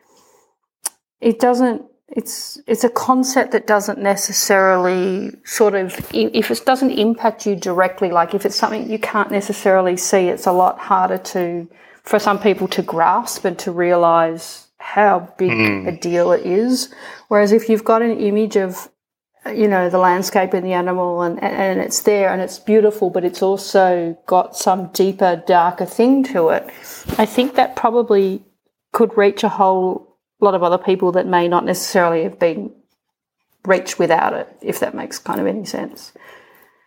it 1.21 1.39
doesn't 1.39 1.83
it's 2.09 2.59
it's 2.67 2.85
a 2.85 2.89
concept 2.89 3.53
that 3.53 3.67
doesn't 3.67 3.99
necessarily 3.99 5.33
sort 5.45 5.75
of 5.75 5.95
if 6.15 6.51
it 6.51 6.63
doesn't 6.65 6.93
impact 6.93 7.47
you 7.47 7.57
directly 7.57 8.11
like 8.11 8.33
if 8.33 8.47
it's 8.47 8.55
something 8.55 8.89
you 8.89 8.99
can't 8.99 9.31
necessarily 9.31 9.97
see 9.97 10.29
it's 10.29 10.47
a 10.47 10.53
lot 10.53 10.79
harder 10.79 11.19
to 11.19 11.69
for 12.05 12.19
some 12.21 12.39
people 12.39 12.69
to 12.69 12.83
grasp 12.83 13.45
and 13.45 13.59
to 13.59 13.73
realize 13.73 14.69
how 14.79 15.29
big 15.37 15.51
mm. 15.51 15.89
a 15.89 15.93
deal 15.99 16.31
it 16.31 16.47
is 16.47 16.95
whereas 17.27 17.51
if 17.51 17.69
you've 17.69 17.85
got 17.85 18.03
an 18.03 18.17
image 18.21 18.57
of 18.57 18.89
you 19.55 19.69
know 19.69 19.89
the 19.89 19.99
landscape 19.99 20.53
and 20.53 20.65
the 20.65 20.73
animal 20.73 21.23
and 21.23 21.43
and 21.43 21.81
it's 21.81 22.01
there 22.01 22.33
and 22.33 22.41
it's 22.41 22.59
beautiful 22.59 23.11
but 23.11 23.25
it's 23.25 23.43
also 23.43 24.17
got 24.27 24.57
some 24.57 24.89
deeper 24.93 25.43
darker 25.47 25.87
thing 25.87 26.23
to 26.25 26.49
it 26.49 26.65
i 27.19 27.27
think 27.27 27.55
that 27.55 27.77
probably 27.77 28.43
could 28.93 29.17
reach 29.17 29.45
a 29.45 29.49
whole 29.49 30.17
lot 30.41 30.55
of 30.55 30.63
other 30.63 30.79
people 30.79 31.13
that 31.13 31.27
may 31.27 31.49
not 31.49 31.65
necessarily 31.65 32.23
have 32.23 32.39
been 32.39 32.73
reached 33.67 33.99
without 33.99 34.33
it, 34.33 34.49
if 34.63 34.81
that 34.81 34.95
makes 34.95 35.19
kind 35.19 35.41
of 35.41 35.47
any 35.47 35.65
sense. 35.65 36.13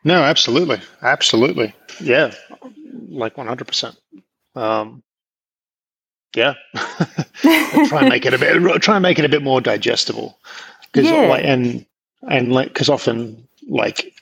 No, 0.04 0.24
absolutely, 0.24 0.80
absolutely, 1.02 1.76
yeah, 2.02 2.34
like 3.10 3.38
one 3.38 3.48
hundred 3.48 3.68
percent. 3.68 3.98
Um, 4.56 5.04
yeah, 6.36 6.54
try 7.36 8.00
and 8.00 8.10
make 8.10 8.26
it 8.26 8.34
a 8.34 8.38
bit. 8.38 8.82
Try 8.82 8.96
and 8.96 9.04
make 9.04 9.20
it 9.20 9.26
a 9.26 9.30
bit 9.30 9.44
more 9.44 9.60
digestible, 9.60 10.40
because 10.92 11.06
yeah. 11.12 11.28
like, 11.28 11.44
and 11.44 11.86
and 12.28 12.52
like 12.52 12.70
because 12.70 12.90
often 12.90 13.48
like 13.68 14.14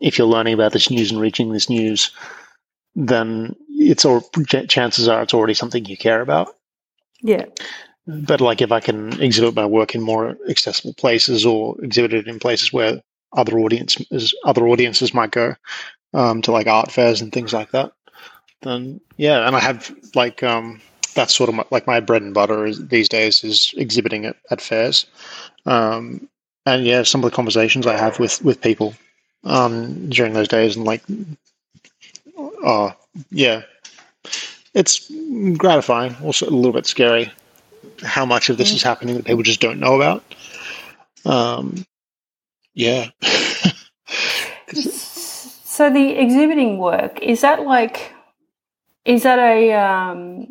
if 0.00 0.18
you're 0.18 0.26
learning 0.26 0.54
about 0.54 0.72
this 0.72 0.90
news 0.90 1.10
and 1.10 1.20
reaching 1.20 1.52
this 1.52 1.70
news, 1.70 2.10
then 2.94 3.54
it's 3.68 4.04
all 4.04 4.22
chances 4.68 5.08
are 5.08 5.22
it's 5.22 5.34
already 5.34 5.54
something 5.54 5.84
you 5.84 5.96
care 5.96 6.20
about. 6.20 6.56
Yeah. 7.22 7.44
But 8.06 8.40
like 8.40 8.62
if 8.62 8.70
I 8.70 8.80
can 8.80 9.20
exhibit 9.20 9.54
my 9.54 9.66
work 9.66 9.94
in 9.94 10.00
more 10.00 10.36
accessible 10.48 10.94
places 10.94 11.44
or 11.44 11.76
exhibit 11.82 12.14
it 12.14 12.28
in 12.28 12.38
places 12.38 12.72
where 12.72 13.02
other 13.32 13.58
audiences 13.58 14.34
other 14.44 14.66
audiences 14.68 15.12
might 15.12 15.32
go 15.32 15.54
um, 16.14 16.40
to 16.42 16.52
like 16.52 16.66
art 16.66 16.90
fairs 16.90 17.20
and 17.20 17.32
things 17.32 17.52
like 17.52 17.72
that, 17.72 17.92
then 18.62 19.00
yeah. 19.16 19.46
And 19.46 19.56
I 19.56 19.60
have 19.60 19.94
like 20.14 20.42
um, 20.42 20.80
that's 21.14 21.34
sort 21.34 21.48
of 21.48 21.56
my, 21.56 21.64
like 21.70 21.86
my 21.86 22.00
bread 22.00 22.22
and 22.22 22.34
butter 22.34 22.66
is, 22.66 22.86
these 22.88 23.08
days 23.08 23.42
is 23.42 23.74
exhibiting 23.76 24.24
it 24.24 24.36
at 24.50 24.60
fairs. 24.60 25.06
Um, 25.64 26.28
and 26.66 26.84
yeah, 26.84 27.02
some 27.04 27.24
of 27.24 27.30
the 27.30 27.34
conversations 27.34 27.86
I 27.86 27.96
have 27.96 28.18
with 28.18 28.42
with 28.44 28.60
people 28.60 28.94
um, 29.44 30.10
during 30.10 30.34
those 30.34 30.48
days 30.48 30.76
and 30.76 30.84
like, 30.84 31.02
oh 32.36 32.92
yeah, 33.30 33.62
it's 34.74 35.10
gratifying, 35.56 36.16
also 36.22 36.48
a 36.48 36.50
little 36.50 36.72
bit 36.72 36.86
scary 36.86 37.32
how 38.02 38.26
much 38.26 38.50
of 38.50 38.58
this 38.58 38.72
is 38.72 38.82
happening 38.82 39.14
that 39.16 39.24
people 39.24 39.42
just 39.42 39.60
don't 39.60 39.80
know 39.80 39.94
about. 39.94 40.22
Um, 41.24 41.86
yeah. 42.74 43.10
so 44.72 45.90
the 45.90 46.10
exhibiting 46.18 46.78
work 46.78 47.20
is 47.22 47.40
that 47.40 47.62
like 47.62 48.12
is 49.04 49.22
that 49.22 49.38
a 49.38 49.72
um, 49.72 50.46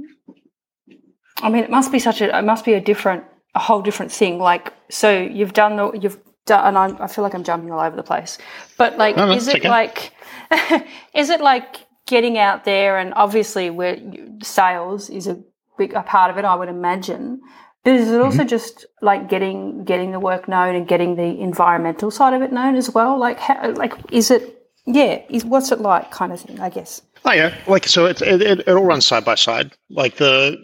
I 1.42 1.50
mean 1.50 1.64
it 1.64 1.70
must 1.70 1.92
be 1.92 2.00
such 2.00 2.22
a 2.22 2.36
it 2.38 2.44
must 2.44 2.66
be 2.66 2.74
a 2.74 2.82
different 2.82 3.26
a 3.56 3.60
whole 3.60 3.82
different 3.82 4.12
thing 4.12 4.38
like 4.38 4.74
so 4.90 5.20
you've 5.20 5.54
done 5.54 5.78
the 5.78 5.92
you've 5.94 6.20
done 6.46 6.68
and 6.68 6.78
I'm, 6.78 7.02
I 7.02 7.08
feel 7.08 7.24
like 7.24 7.34
I'm 7.34 7.44
jumping 7.44 7.72
all 7.72 7.80
over 7.80 7.96
the 7.96 8.04
place 8.04 8.38
but 8.78 8.98
like 8.98 9.16
no, 9.16 9.32
is 9.32 9.48
it 9.48 9.58
okay. 9.58 9.70
like 9.70 10.12
is 11.14 11.30
it 11.30 11.42
like 11.42 11.88
getting 12.06 12.38
out 12.38 12.66
there 12.66 13.00
and 13.00 13.14
obviously 13.16 13.70
where 13.70 13.98
sales 14.44 15.10
is 15.10 15.28
a 15.28 15.42
big 15.78 15.94
a 15.94 16.04
part 16.04 16.32
of 16.32 16.38
it, 16.38 16.46
I 16.46 16.56
would 16.56 16.70
imagine. 16.70 17.42
But 17.84 17.96
is 17.96 18.10
it 18.10 18.20
also 18.20 18.40
mm-hmm. 18.40 18.48
just 18.48 18.86
like 19.02 19.30
getting 19.30 19.84
getting 19.84 20.12
the 20.12 20.20
work 20.20 20.48
known 20.48 20.76
and 20.76 20.88
getting 20.88 21.16
the 21.16 21.40
environmental 21.40 22.12
side 22.12 22.34
of 22.34 22.42
it 22.42 22.52
known 22.52 22.76
as 22.76 22.90
well? 22.90 23.20
Like, 23.20 23.40
how, 23.40 23.72
like 23.74 23.94
is 24.12 24.32
it? 24.32 24.64
Yeah, 24.88 25.22
is 25.30 25.46
what's 25.46 25.72
it 25.72 25.82
like, 25.82 26.12
kind 26.12 26.32
of 26.32 26.42
thing? 26.42 26.60
I 26.60 26.70
guess. 26.70 27.02
Oh 27.28 27.32
yeah, 27.32 27.56
like 27.68 27.88
so 27.88 28.06
it, 28.06 28.22
it, 28.22 28.42
it 28.42 28.70
all 28.70 28.84
runs 28.84 29.08
side 29.08 29.26
by 29.26 29.34
side. 29.34 29.72
Like 29.90 30.18
the 30.18 30.58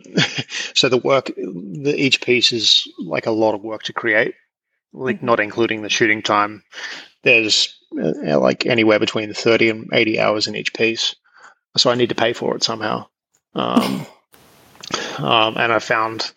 so 0.76 0.90
the 0.90 0.98
work, 0.98 1.32
the 1.36 1.96
each 1.98 2.22
piece 2.22 2.52
is 2.52 2.88
like 3.00 3.26
a 3.26 3.32
lot 3.32 3.56
of 3.56 3.64
work 3.64 3.82
to 3.84 3.94
create, 3.94 4.36
like 4.94 5.18
mm-hmm. 5.18 5.26
not 5.26 5.40
including 5.40 5.82
the 5.82 5.90
shooting 5.90 6.22
time. 6.22 6.64
There's 7.24 7.76
uh, 8.00 8.40
like 8.40 8.68
anywhere 8.68 9.00
between 9.00 9.34
thirty 9.34 9.70
and 9.70 9.90
eighty 9.92 10.20
hours 10.20 10.48
in 10.48 10.56
each 10.56 10.74
piece, 10.74 11.16
so 11.78 11.90
I 11.90 11.96
need 11.96 12.10
to 12.10 12.16
pay 12.16 12.32
for 12.32 12.56
it 12.56 12.64
somehow. 12.64 13.08
Um, 13.56 14.06
um, 15.18 15.58
and 15.58 15.74
I 15.74 15.80
found, 15.80 16.32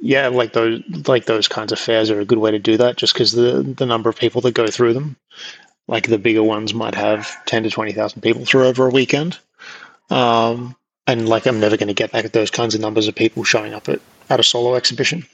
yeah, 0.00 0.26
like 0.26 0.54
those 0.54 0.82
like 1.06 1.26
those 1.26 1.46
kinds 1.46 1.70
of 1.70 1.78
fairs 1.78 2.10
are 2.10 2.20
a 2.20 2.24
good 2.24 2.38
way 2.38 2.50
to 2.50 2.58
do 2.58 2.76
that, 2.78 2.96
just 2.96 3.14
because 3.14 3.30
the 3.30 3.62
the 3.62 3.86
number 3.86 4.10
of 4.10 4.18
people 4.18 4.40
that 4.40 4.54
go 4.54 4.66
through 4.66 4.94
them, 4.94 5.16
like 5.90 6.06
the 6.06 6.18
bigger 6.18 6.42
ones 6.42 6.72
might 6.72 6.94
have 6.94 7.44
ten 7.46 7.64
to 7.64 7.70
twenty 7.70 7.92
thousand 7.92 8.22
people 8.22 8.44
through 8.44 8.64
over 8.64 8.86
a 8.86 8.90
weekend. 8.90 9.38
Um, 10.08 10.76
and 11.08 11.28
like 11.28 11.46
I'm 11.46 11.58
never 11.58 11.76
going 11.76 11.88
to 11.88 11.94
get 11.94 12.12
back 12.12 12.24
at 12.24 12.32
those 12.32 12.50
kinds 12.50 12.76
of 12.76 12.80
numbers 12.80 13.08
of 13.08 13.16
people 13.16 13.42
showing 13.42 13.74
up 13.74 13.88
at, 13.88 14.00
at 14.30 14.38
a 14.38 14.44
solo 14.44 14.76
exhibition. 14.76 15.26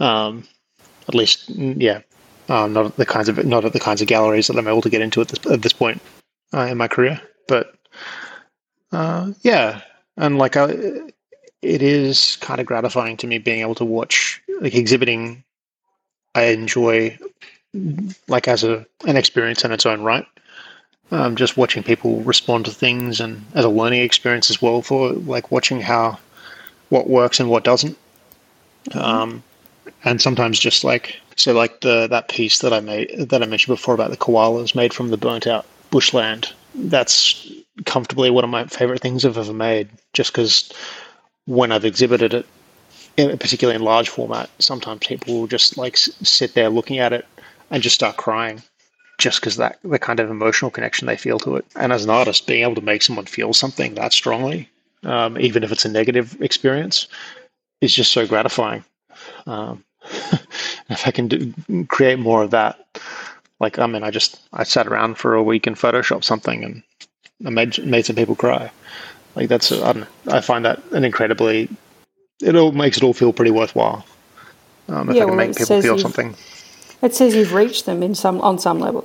Um, 0.00 0.48
at 1.06 1.14
least, 1.14 1.50
yeah, 1.50 2.00
um, 2.48 2.72
not 2.72 2.86
at 2.86 2.96
the 2.96 3.04
kinds 3.04 3.28
of 3.28 3.44
not 3.44 3.66
at 3.66 3.74
the 3.74 3.80
kinds 3.80 4.00
of 4.00 4.08
galleries 4.08 4.46
that 4.46 4.56
I'm 4.56 4.66
able 4.66 4.80
to 4.80 4.90
get 4.90 5.02
into 5.02 5.20
at 5.20 5.28
this 5.28 5.52
at 5.52 5.60
this 5.60 5.74
point 5.74 6.00
uh, 6.54 6.66
in 6.70 6.78
my 6.78 6.88
career. 6.88 7.20
But 7.46 7.74
uh, 8.90 9.32
yeah, 9.42 9.82
and 10.16 10.38
like 10.38 10.56
I, 10.56 10.70
it 11.60 11.82
is 11.82 12.36
kind 12.36 12.58
of 12.58 12.66
gratifying 12.66 13.18
to 13.18 13.26
me 13.26 13.36
being 13.36 13.60
able 13.60 13.74
to 13.76 13.84
watch 13.84 14.40
like 14.62 14.74
exhibiting. 14.74 15.44
I 16.34 16.44
enjoy 16.44 17.18
like 18.28 18.48
as 18.48 18.64
a 18.64 18.86
an 19.06 19.16
experience 19.16 19.64
in 19.64 19.72
its 19.72 19.86
own 19.86 20.02
right. 20.02 20.26
Um, 21.10 21.36
just 21.36 21.56
watching 21.56 21.82
people 21.82 22.22
respond 22.22 22.64
to 22.64 22.70
things 22.70 23.20
and 23.20 23.44
as 23.54 23.64
a 23.64 23.68
learning 23.68 24.00
experience 24.02 24.50
as 24.50 24.62
well 24.62 24.82
for 24.82 25.12
like 25.12 25.50
watching 25.50 25.80
how 25.80 26.18
what 26.88 27.08
works 27.08 27.40
and 27.40 27.50
what 27.50 27.64
doesn't. 27.64 27.96
Mm-hmm. 28.90 28.98
Um, 28.98 29.42
and 30.04 30.20
sometimes 30.20 30.58
just 30.58 30.84
like 30.84 31.16
so 31.36 31.52
like 31.52 31.80
the 31.80 32.06
that 32.08 32.28
piece 32.28 32.60
that 32.60 32.72
I 32.72 32.80
made 32.80 33.28
that 33.28 33.42
I 33.42 33.46
mentioned 33.46 33.76
before 33.76 33.94
about 33.94 34.10
the 34.10 34.16
koalas 34.16 34.74
made 34.74 34.94
from 34.94 35.08
the 35.08 35.16
burnt 35.16 35.46
out 35.46 35.66
bushland. 35.90 36.52
That's 36.74 37.50
comfortably 37.84 38.30
one 38.30 38.44
of 38.44 38.50
my 38.50 38.66
favorite 38.66 39.00
things 39.00 39.24
I've 39.24 39.38
ever 39.38 39.52
made. 39.52 39.88
Just 40.12 40.32
because 40.32 40.72
when 41.46 41.72
I've 41.72 41.84
exhibited 41.84 42.34
it, 42.34 42.46
particularly 43.16 43.76
in 43.76 43.82
large 43.82 44.08
format, 44.08 44.50
sometimes 44.58 45.06
people 45.06 45.40
will 45.40 45.46
just 45.46 45.76
like 45.76 45.96
sit 45.96 46.54
there 46.54 46.68
looking 46.68 46.98
at 46.98 47.12
it 47.12 47.26
and 47.74 47.82
just 47.82 47.96
start 47.96 48.16
crying 48.16 48.62
just 49.18 49.40
because 49.40 49.56
that 49.56 49.80
the 49.82 49.98
kind 49.98 50.20
of 50.20 50.30
emotional 50.30 50.70
connection 50.70 51.06
they 51.06 51.16
feel 51.16 51.40
to 51.40 51.56
it. 51.56 51.66
And 51.74 51.92
as 51.92 52.04
an 52.04 52.10
artist, 52.10 52.46
being 52.46 52.62
able 52.62 52.76
to 52.76 52.80
make 52.80 53.02
someone 53.02 53.26
feel 53.26 53.52
something 53.52 53.94
that 53.94 54.12
strongly, 54.12 54.68
um, 55.02 55.36
even 55.40 55.64
if 55.64 55.72
it's 55.72 55.84
a 55.84 55.88
negative 55.88 56.40
experience, 56.40 57.08
is 57.80 57.92
just 57.92 58.12
so 58.12 58.28
gratifying. 58.28 58.84
Um, 59.46 59.84
if 60.88 61.04
I 61.04 61.10
can 61.10 61.26
do, 61.26 61.52
create 61.88 62.20
more 62.20 62.44
of 62.44 62.52
that, 62.52 62.78
like 63.58 63.80
I 63.80 63.86
mean, 63.86 64.04
I 64.04 64.12
just 64.12 64.40
I 64.52 64.62
sat 64.62 64.86
around 64.86 65.16
for 65.16 65.34
a 65.34 65.42
week 65.42 65.66
and 65.66 65.74
Photoshop 65.74 66.22
something 66.22 66.62
and 66.62 66.82
I 67.44 67.50
made 67.50 67.84
made 67.84 68.06
some 68.06 68.14
people 68.14 68.36
cry. 68.36 68.70
Like 69.34 69.48
that's 69.48 69.72
I 69.72 69.92
don't 69.92 70.06
know, 70.26 70.32
I 70.32 70.40
find 70.40 70.64
that 70.64 70.80
an 70.92 71.04
incredibly 71.04 71.68
it 72.40 72.54
all 72.54 72.70
makes 72.70 72.98
it 72.98 73.02
all 73.02 73.14
feel 73.14 73.32
pretty 73.32 73.50
worthwhile. 73.50 74.06
Um, 74.88 75.10
if 75.10 75.16
yeah, 75.16 75.22
I 75.22 75.24
can 75.26 75.36
well, 75.36 75.46
make 75.48 75.56
people 75.56 75.82
feel 75.82 75.98
something. 75.98 76.36
It 77.04 77.14
says 77.14 77.34
you've 77.34 77.52
reached 77.52 77.86
them 77.86 78.02
in 78.02 78.14
some 78.14 78.40
on 78.40 78.58
some 78.58 78.80
level. 78.80 79.04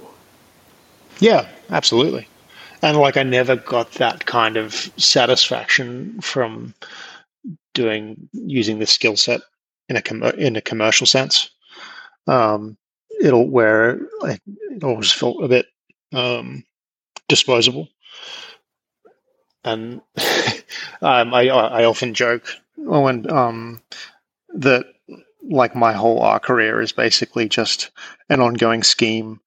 Yeah, 1.20 1.48
absolutely. 1.70 2.28
And 2.82 2.98
like 2.98 3.18
I 3.18 3.24
never 3.24 3.58
got 3.58 3.92
that 3.94 4.26
kind 4.26 4.56
of 4.56 4.74
satisfaction 4.96 6.22
from 6.22 6.74
doing 7.74 8.30
using 8.32 8.80
this 8.80 8.92
skill 8.92 9.18
set 9.18 9.42
in 9.90 9.98
a 9.98 10.02
com- 10.02 10.24
in 10.24 10.56
a 10.56 10.62
commercial 10.62 11.06
sense. 11.06 11.50
Um, 12.26 12.78
it'll 13.22 13.50
where 13.50 14.00
it 14.24 14.84
always 14.84 15.12
felt 15.12 15.44
a 15.44 15.50
bit 15.50 15.66
um, 16.14 16.64
disposable 17.28 17.90
And 19.66 20.02
um, 21.02 21.34
I 21.34 21.50
I 21.50 21.84
often 21.84 22.14
joke 22.14 22.48
when 22.78 23.30
um, 23.30 23.82
that 24.56 24.86
like 25.42 25.76
my 25.76 25.94
whole 25.94 26.22
art 26.22 26.44
career 26.44 26.82
is 26.82 26.92
basically 26.92 27.48
just 27.50 27.92
an 28.30 28.42
ongoing 28.42 28.84
scheme 28.84 29.40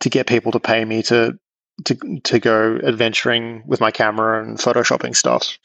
to 0.00 0.08
get 0.08 0.26
people 0.26 0.52
to 0.52 0.60
pay 0.60 0.84
me 0.84 1.02
to 1.04 1.38
to 1.84 2.20
to 2.20 2.38
go 2.38 2.78
adventuring 2.82 3.62
with 3.66 3.80
my 3.80 3.90
camera 3.90 4.42
and 4.42 4.58
photoshopping 4.58 5.14
stuff. 5.14 5.58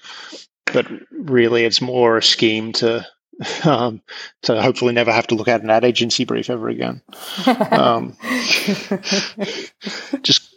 But 0.66 0.88
really, 1.12 1.66
it's 1.66 1.82
more 1.82 2.18
a 2.18 2.24
scheme 2.24 2.74
to 2.74 3.06
um, 3.64 4.02
to 4.44 4.62
hopefully 4.62 4.94
never 4.94 5.12
have 5.12 5.28
to 5.28 5.36
look 5.36 5.48
at 5.48 5.62
an 5.64 5.70
ad 5.70 5.86
agency 5.86 6.26
brief 6.26 6.50
ever 6.50 6.70
again. 6.70 7.02
Um, 7.72 8.18
just 10.22 10.54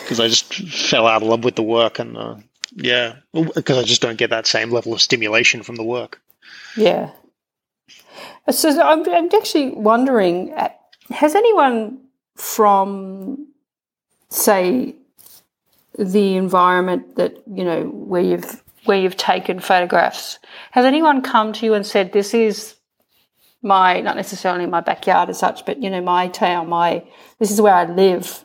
because 0.00 0.20
I 0.20 0.28
just 0.28 0.52
fell 0.54 1.06
out 1.06 1.22
of 1.22 1.28
love 1.28 1.44
with 1.44 1.56
the 1.56 1.62
work 1.62 1.98
and 1.98 2.16
uh, 2.16 2.36
yeah, 2.74 3.16
because 3.32 3.78
I 3.78 3.82
just 3.82 4.02
don't 4.02 4.18
get 4.18 4.30
that 4.30 4.46
same 4.46 4.70
level 4.70 4.92
of 4.92 5.00
stimulation 5.00 5.62
from 5.62 5.76
the 5.76 5.84
work. 5.84 6.20
Yeah. 6.76 7.10
So 8.50 8.80
I'm, 8.80 9.08
I'm 9.08 9.28
actually 9.34 9.70
wondering, 9.70 10.52
uh, 10.54 10.70
has 11.10 11.34
anyone 11.34 11.98
from 12.34 13.48
say 14.30 14.94
the 15.98 16.36
environment 16.36 17.16
that 17.16 17.36
you 17.52 17.64
know 17.64 17.84
where 17.84 18.22
you've 18.22 18.62
where 18.84 18.98
you've 18.98 19.16
taken 19.16 19.58
photographs 19.58 20.38
has 20.70 20.84
anyone 20.84 21.22
come 21.22 21.52
to 21.52 21.66
you 21.66 21.74
and 21.74 21.84
said 21.84 22.12
this 22.12 22.34
is 22.34 22.76
my 23.62 24.00
not 24.00 24.14
necessarily 24.14 24.66
my 24.66 24.80
backyard 24.80 25.28
as 25.28 25.38
such 25.38 25.66
but 25.66 25.82
you 25.82 25.90
know 25.90 26.00
my 26.00 26.28
town 26.28 26.68
my 26.68 27.02
this 27.40 27.50
is 27.50 27.60
where 27.60 27.74
i 27.74 27.84
live 27.84 28.44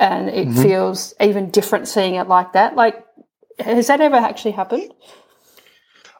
and 0.00 0.30
it 0.30 0.48
mm-hmm. 0.48 0.62
feels 0.62 1.14
even 1.20 1.50
different 1.50 1.86
seeing 1.86 2.14
it 2.14 2.26
like 2.26 2.54
that? 2.54 2.74
Like 2.74 3.04
has 3.60 3.86
that 3.88 4.00
ever 4.00 4.16
actually 4.16 4.52
happened? 4.52 4.90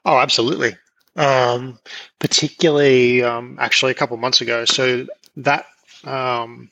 Oh 0.04 0.18
absolutely 0.18 0.76
um, 1.16 1.78
particularly 2.18 3.22
um, 3.22 3.56
actually 3.60 3.92
a 3.92 3.94
couple 3.94 4.16
months 4.16 4.40
ago 4.40 4.64
so 4.64 5.06
that 5.36 5.66
um, 6.04 6.70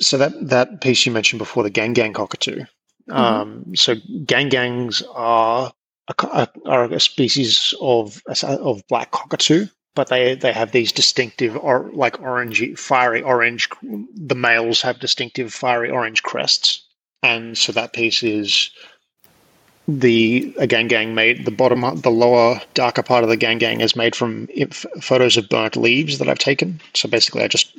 so 0.00 0.18
that 0.18 0.48
that 0.48 0.80
piece 0.80 1.04
you 1.06 1.12
mentioned 1.12 1.38
before, 1.38 1.62
the 1.62 1.70
gang 1.70 1.92
gang 1.92 2.12
cockatoo. 2.12 2.64
Mm-hmm. 3.08 3.12
Um, 3.12 3.76
so 3.76 3.96
gang 4.24 4.48
gangs 4.48 5.02
are 5.14 5.72
a, 6.08 6.48
are 6.66 6.84
a 6.84 7.00
species 7.00 7.74
of 7.80 8.22
of 8.42 8.86
black 8.88 9.10
cockatoo, 9.10 9.66
but 9.94 10.08
they 10.08 10.34
they 10.34 10.52
have 10.52 10.72
these 10.72 10.92
distinctive 10.92 11.56
or 11.56 11.90
like 11.92 12.18
orangey, 12.18 12.78
fiery 12.78 13.22
orange. 13.22 13.68
The 13.82 14.34
males 14.34 14.82
have 14.82 15.00
distinctive 15.00 15.52
fiery 15.52 15.90
orange 15.90 16.22
crests, 16.22 16.86
and 17.22 17.56
so 17.56 17.72
that 17.72 17.92
piece 17.92 18.22
is 18.22 18.70
the 19.86 20.54
gang 20.66 20.88
gang 20.88 21.14
made 21.14 21.44
the 21.44 21.50
bottom 21.50 21.82
the 22.00 22.10
lower 22.10 22.60
darker 22.72 23.02
part 23.02 23.22
of 23.22 23.28
the 23.28 23.36
gang 23.36 23.58
gang 23.58 23.80
is 23.80 23.94
made 23.94 24.16
from 24.16 24.48
photos 25.00 25.36
of 25.36 25.48
burnt 25.48 25.76
leaves 25.76 26.18
that 26.18 26.28
I've 26.28 26.38
taken. 26.38 26.80
So 26.94 27.08
basically, 27.08 27.42
I 27.42 27.48
just 27.48 27.70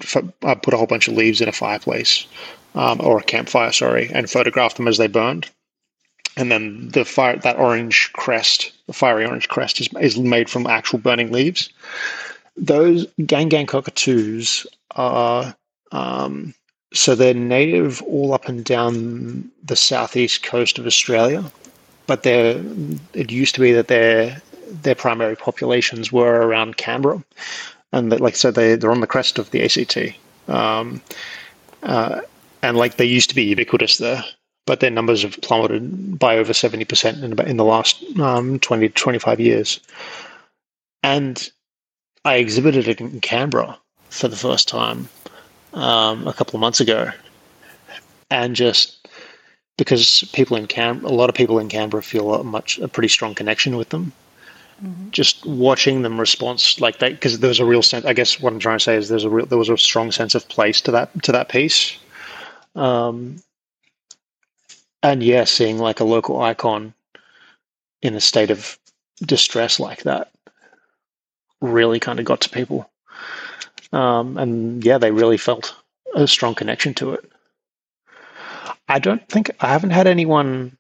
I 0.43 0.53
put 0.55 0.73
a 0.73 0.77
whole 0.77 0.85
bunch 0.85 1.07
of 1.07 1.15
leaves 1.15 1.41
in 1.41 1.49
a 1.49 1.53
fireplace 1.53 2.27
um, 2.75 3.01
or 3.01 3.17
a 3.17 3.23
campfire, 3.23 3.71
sorry, 3.71 4.09
and 4.13 4.29
photographed 4.29 4.77
them 4.77 4.87
as 4.87 4.97
they 4.97 5.07
burned. 5.07 5.49
And 6.37 6.51
then 6.51 6.89
the 6.89 7.05
fire 7.05 7.37
that 7.37 7.57
orange 7.57 8.11
crest, 8.13 8.71
the 8.87 8.93
fiery 8.93 9.25
orange 9.25 9.49
crest, 9.49 9.81
is 9.81 9.89
is 9.99 10.17
made 10.17 10.49
from 10.49 10.67
actual 10.67 10.99
burning 10.99 11.31
leaves. 11.31 11.69
Those 12.55 13.07
gang 13.25 13.49
gang 13.49 13.65
cockatoos 13.65 14.67
are. 14.91 15.55
Um, 15.91 16.53
so 16.93 17.13
they're 17.13 17.33
native 17.33 18.01
all 18.03 18.33
up 18.33 18.47
and 18.47 18.63
down 18.63 19.49
the 19.63 19.75
southeast 19.75 20.43
coast 20.43 20.77
of 20.79 20.85
Australia 20.85 21.43
but 22.07 22.23
they 22.23 22.63
it 23.13 23.31
used 23.31 23.55
to 23.55 23.61
be 23.61 23.71
that 23.73 23.87
their 23.87 24.41
their 24.67 24.95
primary 24.95 25.35
populations 25.35 26.11
were 26.11 26.41
around 26.41 26.77
Canberra, 26.77 27.23
and 27.91 28.11
that, 28.11 28.21
like 28.21 28.33
I 28.33 28.37
said, 28.37 28.55
they 28.55 28.75
they're 28.75 28.91
on 28.91 29.01
the 29.01 29.07
crest 29.07 29.39
of 29.39 29.51
the 29.51 29.63
ACT, 29.63 30.17
um, 30.47 31.01
uh, 31.83 32.21
and 32.61 32.77
like 32.77 32.97
they 32.97 33.05
used 33.05 33.29
to 33.29 33.35
be 33.35 33.43
ubiquitous 33.43 33.97
there, 33.97 34.23
but 34.65 34.79
their 34.79 34.91
numbers 34.91 35.23
have 35.23 35.39
plummeted 35.41 36.19
by 36.19 36.37
over 36.37 36.53
seventy 36.53 36.85
percent 36.85 37.23
in 37.23 37.39
in 37.47 37.57
the 37.57 37.65
last 37.65 38.03
um, 38.19 38.59
twenty 38.59 38.87
to 38.87 38.93
twenty 38.93 39.19
five 39.19 39.39
years, 39.39 39.79
and 41.03 41.49
I 42.23 42.35
exhibited 42.35 42.87
it 42.87 43.01
in 43.01 43.21
Canberra 43.21 43.77
for 44.09 44.27
the 44.27 44.35
first 44.35 44.67
time 44.67 45.09
um, 45.73 46.27
a 46.27 46.33
couple 46.33 46.55
of 46.55 46.61
months 46.61 46.79
ago, 46.79 47.11
and 48.29 48.55
just 48.55 48.94
because 49.77 50.23
people 50.33 50.57
in 50.57 50.67
Cam, 50.67 51.03
a 51.05 51.09
lot 51.09 51.29
of 51.29 51.35
people 51.35 51.59
in 51.59 51.69
Canberra 51.69 52.03
feel 52.03 52.33
a 52.33 52.43
much 52.43 52.79
a 52.79 52.87
pretty 52.87 53.09
strong 53.09 53.35
connection 53.35 53.77
with 53.77 53.89
them. 53.89 54.13
Mm-hmm. 54.83 55.09
Just 55.11 55.45
watching 55.45 56.01
them 56.01 56.19
response 56.19 56.81
like 56.81 56.99
that, 56.99 57.13
because 57.13 57.39
there 57.39 57.47
was 57.47 57.59
a 57.59 57.65
real 57.65 57.81
sense. 57.81 58.05
I 58.05 58.13
guess 58.13 58.39
what 58.41 58.51
I'm 58.51 58.59
trying 58.59 58.77
to 58.77 58.83
say 58.83 58.95
is 58.95 59.07
there's 59.07 59.23
a 59.23 59.29
real 59.29 59.45
there 59.45 59.57
was 59.57 59.69
a 59.69 59.77
strong 59.77 60.11
sense 60.11 60.35
of 60.35 60.47
place 60.49 60.81
to 60.81 60.91
that 60.91 61.23
to 61.23 61.31
that 61.31 61.49
piece. 61.49 61.97
Um, 62.75 63.37
and 65.01 65.23
yeah, 65.23 65.45
seeing 65.45 65.77
like 65.77 65.99
a 65.99 66.05
local 66.05 66.41
icon 66.41 66.93
in 68.01 68.15
a 68.15 68.21
state 68.21 68.51
of 68.51 68.77
distress 69.21 69.79
like 69.79 70.03
that 70.03 70.31
really 71.61 71.99
kind 71.99 72.19
of 72.19 72.25
got 72.25 72.41
to 72.41 72.49
people. 72.49 72.89
Um, 73.93 74.37
and 74.37 74.83
yeah, 74.83 74.97
they 74.97 75.11
really 75.11 75.37
felt 75.37 75.73
a 76.15 76.27
strong 76.27 76.53
connection 76.53 76.93
to 76.95 77.13
it. 77.13 77.31
I 78.87 78.99
don't 78.99 79.27
think 79.29 79.51
I 79.59 79.67
haven't 79.67 79.91
had 79.91 80.07
anyone 80.07 80.77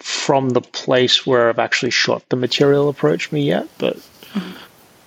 from 0.00 0.50
the 0.50 0.60
place 0.60 1.26
where 1.26 1.48
I've 1.48 1.58
actually 1.58 1.90
shot 1.90 2.28
the 2.28 2.36
material 2.36 2.88
approach 2.88 3.32
me 3.32 3.42
yet, 3.42 3.68
but 3.78 3.96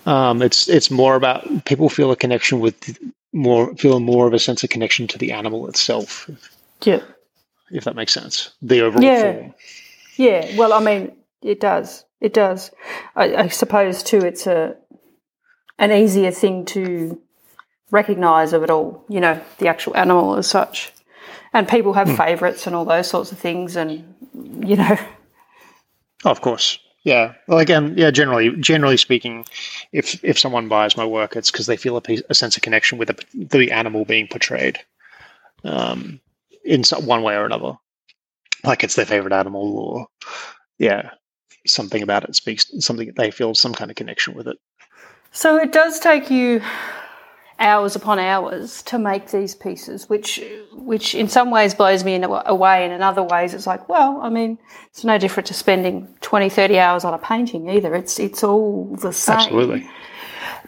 um, 0.06 0.42
it's 0.42 0.68
it's 0.68 0.90
more 0.90 1.14
about 1.14 1.64
people 1.64 1.88
feel 1.88 2.10
a 2.10 2.16
connection 2.16 2.60
with 2.60 2.98
more 3.32 3.74
feel 3.76 4.00
more 4.00 4.26
of 4.26 4.32
a 4.32 4.38
sense 4.38 4.64
of 4.64 4.70
connection 4.70 5.06
to 5.08 5.18
the 5.18 5.32
animal 5.32 5.68
itself. 5.68 6.28
Yeah, 6.82 7.02
if 7.70 7.84
that 7.84 7.96
makes 7.96 8.12
sense. 8.12 8.50
The 8.62 8.80
overall 8.80 9.04
yeah. 9.04 9.32
form. 9.32 9.54
Yeah, 10.16 10.56
well, 10.56 10.72
I 10.72 10.80
mean, 10.80 11.16
it 11.42 11.60
does. 11.60 12.04
It 12.20 12.34
does. 12.34 12.70
I, 13.14 13.34
I 13.36 13.48
suppose 13.48 14.02
too. 14.02 14.18
It's 14.18 14.46
a 14.46 14.76
an 15.78 15.92
easier 15.92 16.30
thing 16.30 16.64
to 16.66 17.20
recognize 17.90 18.52
of 18.52 18.62
it 18.62 18.70
all. 18.70 19.04
You 19.08 19.20
know, 19.20 19.40
the 19.58 19.68
actual 19.68 19.96
animal 19.96 20.36
as 20.36 20.46
such 20.46 20.92
and 21.52 21.68
people 21.68 21.92
have 21.94 22.08
mm. 22.08 22.16
favourites 22.16 22.66
and 22.66 22.76
all 22.76 22.84
those 22.84 23.08
sorts 23.08 23.32
of 23.32 23.38
things, 23.38 23.76
and 23.76 24.04
you 24.66 24.76
know. 24.76 24.96
Of 26.24 26.42
course, 26.42 26.78
yeah. 27.02 27.34
Well, 27.48 27.58
again, 27.58 27.94
yeah. 27.96 28.10
Generally, 28.10 28.56
generally 28.56 28.96
speaking, 28.96 29.44
if 29.92 30.22
if 30.22 30.38
someone 30.38 30.68
buys 30.68 30.96
my 30.96 31.04
work, 31.04 31.36
it's 31.36 31.50
because 31.50 31.66
they 31.66 31.76
feel 31.76 31.96
a, 31.96 32.00
piece, 32.00 32.22
a, 32.28 32.34
sense 32.34 32.56
of 32.56 32.62
connection 32.62 32.98
with 32.98 33.08
the, 33.08 33.24
the 33.34 33.72
animal 33.72 34.04
being 34.04 34.28
portrayed, 34.28 34.78
um, 35.64 36.20
in 36.64 36.84
some, 36.84 37.06
one 37.06 37.22
way 37.22 37.34
or 37.34 37.44
another. 37.44 37.72
Like 38.64 38.84
it's 38.84 38.96
their 38.96 39.06
favorite 39.06 39.32
animal, 39.32 39.78
or 39.78 40.06
yeah, 40.78 41.10
something 41.66 42.02
about 42.02 42.24
it 42.24 42.36
speaks 42.36 42.70
something 42.80 43.12
they 43.16 43.30
feel 43.30 43.54
some 43.54 43.72
kind 43.72 43.90
of 43.90 43.96
connection 43.96 44.34
with 44.34 44.46
it. 44.46 44.58
So 45.32 45.56
it 45.56 45.72
does 45.72 46.00
take 46.00 46.30
you 46.30 46.60
hours 47.60 47.94
upon 47.94 48.18
hours 48.18 48.82
to 48.84 48.98
make 48.98 49.30
these 49.30 49.54
pieces, 49.54 50.08
which 50.08 50.42
which 50.72 51.14
in 51.14 51.28
some 51.28 51.50
ways 51.50 51.74
blows 51.74 52.02
me 52.02 52.20
away, 52.22 52.84
and 52.84 52.92
in 52.92 53.02
other 53.02 53.22
ways 53.22 53.54
it's 53.54 53.66
like, 53.66 53.88
well, 53.88 54.18
I 54.22 54.30
mean, 54.30 54.58
it's 54.88 55.04
no 55.04 55.18
different 55.18 55.46
to 55.48 55.54
spending 55.54 56.08
20, 56.22 56.48
30 56.48 56.78
hours 56.78 57.04
on 57.04 57.14
a 57.14 57.18
painting 57.18 57.68
either. 57.70 57.94
It's 57.94 58.18
it's 58.18 58.42
all 58.42 58.96
the 58.96 59.12
same. 59.12 59.36
Absolutely. 59.36 59.88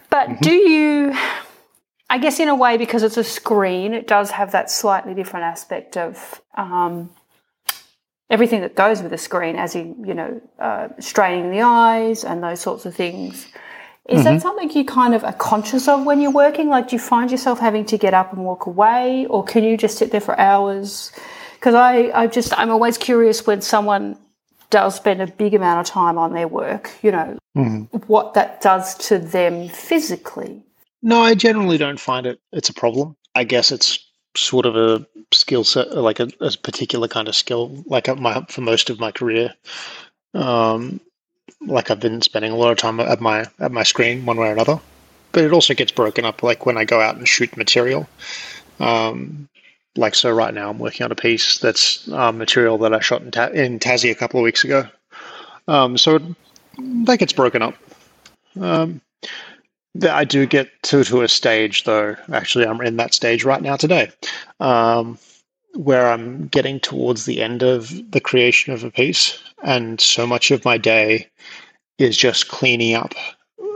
But 0.09 0.29
mm-hmm. 0.29 0.41
do 0.41 0.53
you? 0.53 1.17
I 2.09 2.19
guess 2.19 2.39
in 2.39 2.47
a 2.47 2.55
way, 2.55 2.77
because 2.77 3.01
it's 3.01 3.17
a 3.17 3.23
screen, 3.23 3.93
it 3.93 4.07
does 4.07 4.29
have 4.31 4.51
that 4.51 4.69
slightly 4.69 5.13
different 5.13 5.45
aspect 5.45 5.97
of. 5.97 6.41
Um, 6.55 7.09
everything 8.29 8.61
that 8.61 8.73
goes 8.75 9.03
with 9.03 9.13
a 9.13 9.17
screen, 9.17 9.57
as 9.57 9.75
in, 9.75 10.03
you 10.05 10.13
know, 10.15 10.41
uh, 10.57 10.87
straining 10.99 11.51
the 11.51 11.61
eyes 11.61 12.23
and 12.23 12.41
those 12.41 12.59
sorts 12.59 12.83
of 12.85 12.95
things. 12.95 13.47
Is 14.09 14.19
mm-hmm. 14.19 14.23
that 14.23 14.41
something 14.41 14.69
you 14.71 14.83
kind 14.83 15.15
of 15.15 15.23
are 15.23 15.33
conscious 15.33 15.87
of 15.87 16.05
when 16.05 16.19
you're 16.19 16.31
working? 16.31 16.67
Like, 16.67 16.89
do 16.89 16.95
you 16.95 16.99
find 16.99 17.31
yourself 17.31 17.59
having 17.59 17.85
to 17.85 17.97
get 17.97 18.13
up 18.13 18.33
and 18.33 18.43
walk 18.43 18.65
away, 18.65 19.25
or 19.27 19.45
can 19.45 19.63
you 19.63 19.77
just 19.77 19.97
sit 19.97 20.11
there 20.11 20.19
for 20.19 20.37
hours? 20.37 21.11
Because 21.53 21.73
I, 21.73 22.11
I 22.13 22.27
just, 22.27 22.57
I'm 22.59 22.69
always 22.69 22.97
curious 22.97 23.47
when 23.47 23.61
someone 23.61 24.17
does 24.69 24.95
spend 24.95 25.21
a 25.21 25.27
big 25.27 25.53
amount 25.53 25.87
of 25.87 25.93
time 25.93 26.17
on 26.17 26.33
their 26.33 26.49
work, 26.49 26.91
you 27.01 27.11
know, 27.11 27.37
mm-hmm. 27.55 27.97
what 28.07 28.33
that 28.33 28.59
does 28.59 28.95
to 29.07 29.19
them 29.19 29.69
physically. 29.69 30.61
No, 31.01 31.21
I 31.21 31.35
generally 31.35 31.77
don't 31.77 31.99
find 31.99 32.25
it. 32.25 32.41
It's 32.51 32.69
a 32.69 32.73
problem. 32.73 33.15
I 33.35 33.45
guess 33.45 33.71
it's 33.71 33.99
sort 34.35 34.65
of 34.65 34.75
a 34.75 35.05
skill 35.31 35.63
set, 35.63 35.95
like 35.95 36.19
a, 36.19 36.27
a 36.41 36.51
particular 36.63 37.07
kind 37.07 37.27
of 37.27 37.35
skill, 37.35 37.83
like 37.85 38.07
my, 38.19 38.43
for 38.49 38.61
most 38.61 38.89
of 38.89 38.99
my 38.99 39.11
career. 39.11 39.53
Um, 40.33 40.99
like 41.65 41.91
I've 41.91 41.99
been 41.99 42.21
spending 42.21 42.51
a 42.51 42.55
lot 42.55 42.71
of 42.71 42.77
time 42.77 42.99
at 42.99 43.21
my 43.21 43.45
at 43.59 43.71
my 43.71 43.83
screen 43.83 44.25
one 44.25 44.37
way 44.37 44.49
or 44.49 44.53
another. 44.53 44.79
But 45.31 45.43
it 45.43 45.51
also 45.51 45.73
gets 45.73 45.91
broken 45.91 46.25
up 46.25 46.43
like 46.43 46.65
when 46.65 46.77
I 46.77 46.85
go 46.85 47.01
out 47.01 47.15
and 47.15 47.27
shoot 47.27 47.57
material. 47.57 48.07
Um, 48.79 49.49
like 49.95 50.15
so, 50.15 50.31
right 50.31 50.53
now 50.53 50.69
I'm 50.69 50.79
working 50.79 51.05
on 51.05 51.11
a 51.11 51.15
piece 51.15 51.59
that's 51.59 52.09
um, 52.11 52.37
material 52.37 52.77
that 52.79 52.93
I 52.93 52.99
shot 52.99 53.21
in, 53.21 53.31
Ta- 53.31 53.47
in 53.47 53.79
Tassie 53.79 54.11
a 54.11 54.15
couple 54.15 54.39
of 54.39 54.43
weeks 54.43 54.63
ago. 54.63 54.87
Um, 55.67 55.97
so 55.97 56.15
it, 56.15 56.23
that 57.05 57.19
gets 57.19 57.33
broken 57.33 57.61
up. 57.61 57.75
Um, 58.59 59.01
I 60.01 60.23
do 60.25 60.45
get 60.45 60.69
to 60.83 61.03
to 61.03 61.21
a 61.21 61.27
stage 61.27 61.83
though. 61.83 62.15
Actually, 62.31 62.65
I'm 62.65 62.81
in 62.81 62.97
that 62.97 63.13
stage 63.13 63.43
right 63.43 63.61
now 63.61 63.75
today, 63.75 64.11
um, 64.59 65.17
where 65.73 66.09
I'm 66.09 66.47
getting 66.47 66.79
towards 66.79 67.25
the 67.25 67.41
end 67.41 67.63
of 67.63 68.11
the 68.11 68.21
creation 68.21 68.73
of 68.73 68.83
a 68.83 68.91
piece, 68.91 69.39
and 69.63 69.99
so 69.99 70.27
much 70.27 70.51
of 70.51 70.65
my 70.65 70.77
day 70.77 71.29
is 71.97 72.17
just 72.17 72.47
cleaning 72.47 72.95
up 72.95 73.13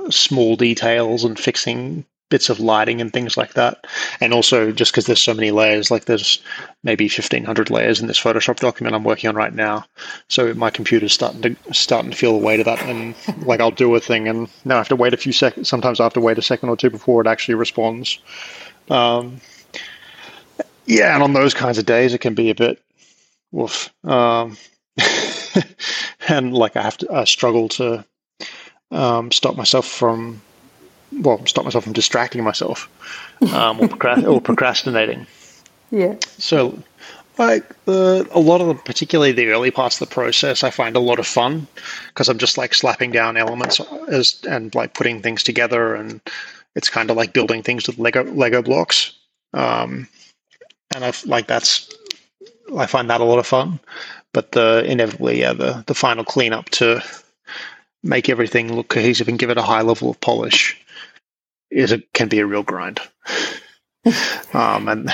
small 0.09 0.55
details 0.55 1.23
and 1.23 1.39
fixing 1.39 2.05
bits 2.29 2.49
of 2.49 2.59
lighting 2.59 2.99
and 2.99 3.13
things 3.13 3.37
like 3.37 3.53
that. 3.53 3.87
And 4.19 4.33
also 4.33 4.71
just 4.71 4.91
because 4.91 5.05
there's 5.05 5.21
so 5.21 5.33
many 5.33 5.51
layers, 5.51 5.89
like 5.89 6.05
there's 6.05 6.41
maybe 6.83 7.05
1500 7.05 7.69
layers 7.69 8.01
in 8.01 8.07
this 8.07 8.19
Photoshop 8.19 8.59
document 8.59 8.95
I'm 8.95 9.03
working 9.03 9.29
on 9.29 9.35
right 9.35 9.53
now. 9.53 9.85
So 10.27 10.53
my 10.53 10.69
computer's 10.69 11.13
starting 11.13 11.41
to 11.41 11.73
starting 11.73 12.11
to 12.11 12.17
feel 12.17 12.37
the 12.37 12.45
weight 12.45 12.59
of 12.59 12.65
that. 12.65 12.81
And 12.83 13.15
like 13.45 13.59
I'll 13.59 13.71
do 13.71 13.95
a 13.95 13.99
thing 13.99 14.27
and 14.27 14.49
now 14.65 14.75
I 14.75 14.79
have 14.79 14.89
to 14.89 14.95
wait 14.95 15.13
a 15.13 15.17
few 15.17 15.31
seconds. 15.31 15.69
Sometimes 15.69 15.99
I 15.99 16.03
have 16.03 16.13
to 16.13 16.21
wait 16.21 16.37
a 16.37 16.41
second 16.41 16.69
or 16.69 16.77
two 16.77 16.89
before 16.89 17.21
it 17.21 17.27
actually 17.27 17.55
responds. 17.55 18.19
Um, 18.89 19.39
yeah, 20.87 21.13
and 21.13 21.21
on 21.21 21.33
those 21.33 21.53
kinds 21.53 21.77
of 21.77 21.85
days, 21.85 22.13
it 22.13 22.21
can 22.21 22.33
be 22.33 22.49
a 22.49 22.55
bit 22.55 22.81
woof. 23.51 23.93
Um, 24.03 24.57
and 26.27 26.53
like 26.53 26.75
I 26.75 26.81
have 26.81 26.97
to 26.97 27.13
I 27.13 27.25
struggle 27.25 27.69
to 27.69 28.05
um, 28.91 29.31
stop 29.31 29.55
myself 29.55 29.87
from 29.87 30.41
well, 31.11 31.45
stop 31.45 31.65
myself 31.65 31.83
from 31.83 31.93
distracting 31.93 32.43
myself 32.43 32.89
um, 33.53 33.79
or, 33.79 33.87
procrast- 33.87 34.27
or, 34.31 34.41
procrastinating. 34.41 35.25
Yeah. 35.91 36.15
So, 36.37 36.81
like 37.37 37.63
the 37.85 38.27
a 38.31 38.39
lot 38.39 38.61
of 38.61 38.67
the, 38.67 38.75
particularly 38.75 39.31
the 39.31 39.49
early 39.49 39.71
parts 39.71 40.01
of 40.01 40.07
the 40.07 40.13
process, 40.13 40.63
I 40.63 40.69
find 40.69 40.95
a 40.95 41.01
lot 41.01 41.19
of 41.19 41.27
fun 41.27 41.67
because 42.07 42.29
I'm 42.29 42.37
just 42.37 42.57
like 42.57 42.73
slapping 42.73 43.11
down 43.11 43.37
elements 43.37 43.79
as 44.07 44.41
and 44.49 44.73
like 44.73 44.93
putting 44.93 45.21
things 45.21 45.43
together, 45.43 45.95
and 45.95 46.21
it's 46.75 46.89
kind 46.89 47.09
of 47.09 47.17
like 47.17 47.33
building 47.33 47.63
things 47.63 47.87
with 47.87 47.99
Lego 47.99 48.23
Lego 48.23 48.61
blocks. 48.61 49.13
Um, 49.53 50.07
and 50.93 51.03
I 51.05 51.13
like 51.25 51.47
that's 51.47 51.89
I 52.75 52.85
find 52.85 53.09
that 53.09 53.21
a 53.21 53.25
lot 53.25 53.39
of 53.39 53.47
fun. 53.47 53.79
But 54.33 54.51
the 54.51 54.83
inevitably, 54.85 55.39
yeah, 55.39 55.53
the 55.53 55.83
the 55.87 55.95
final 55.95 56.23
cleanup 56.23 56.69
to 56.71 57.03
make 58.03 58.29
everything 58.29 58.73
look 58.73 58.89
cohesive 58.89 59.27
and 59.27 59.39
give 59.39 59.49
it 59.49 59.57
a 59.57 59.63
high 59.63 59.81
level 59.81 60.09
of 60.09 60.19
polish 60.21 60.79
is 61.71 61.91
a, 61.91 61.99
can 62.13 62.27
be 62.27 62.39
a 62.39 62.45
real 62.45 62.63
grind. 62.63 62.99
um, 64.53 64.87
and 64.87 65.11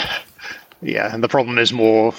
yeah, 0.82 1.14
and 1.14 1.24
the 1.24 1.30
problem 1.30 1.58
is 1.58 1.74
more. 1.74 2.14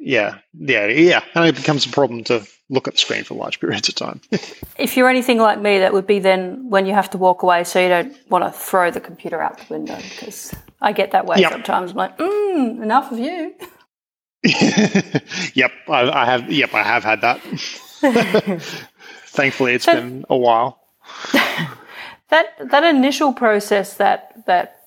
Yeah, 0.00 0.38
yeah, 0.54 0.86
yeah, 0.86 1.24
and 1.34 1.44
it 1.44 1.56
becomes 1.56 1.84
a 1.84 1.90
problem 1.90 2.22
to 2.24 2.46
look 2.70 2.86
at 2.86 2.94
the 2.94 2.98
screen 2.98 3.24
for 3.24 3.34
large 3.34 3.58
periods 3.58 3.88
of 3.88 3.96
time. 3.96 4.20
if 4.78 4.96
you're 4.96 5.08
anything 5.08 5.38
like 5.38 5.60
me, 5.60 5.78
that 5.80 5.92
would 5.92 6.06
be 6.06 6.20
then 6.20 6.70
when 6.70 6.86
you 6.86 6.94
have 6.94 7.10
to 7.10 7.18
walk 7.18 7.42
away, 7.42 7.64
so 7.64 7.80
you 7.80 7.88
don't 7.88 8.16
want 8.30 8.44
to 8.44 8.52
throw 8.52 8.92
the 8.92 9.00
computer 9.00 9.42
out 9.42 9.58
the 9.58 9.74
window 9.74 9.96
because 9.96 10.54
I 10.80 10.92
get 10.92 11.10
that 11.12 11.26
way 11.26 11.38
yep. 11.38 11.52
sometimes. 11.52 11.90
I'm 11.92 11.96
like, 11.96 12.18
mm, 12.18 12.82
enough 12.82 13.12
of 13.12 13.18
you. 13.18 13.54
yep, 15.54 15.72
I, 15.88 16.10
I, 16.10 16.24
have. 16.24 16.50
Yep, 16.50 16.74
I 16.74 16.82
have 16.82 17.04
had 17.04 17.20
that. 17.22 17.40
Thankfully, 19.26 19.74
it's 19.74 19.84
so, 19.84 19.94
been 19.94 20.24
a 20.30 20.36
while 20.36 20.80
that 22.28 22.46
that 22.70 22.84
initial 22.84 23.32
process 23.32 23.94
that 23.94 24.44
that 24.46 24.82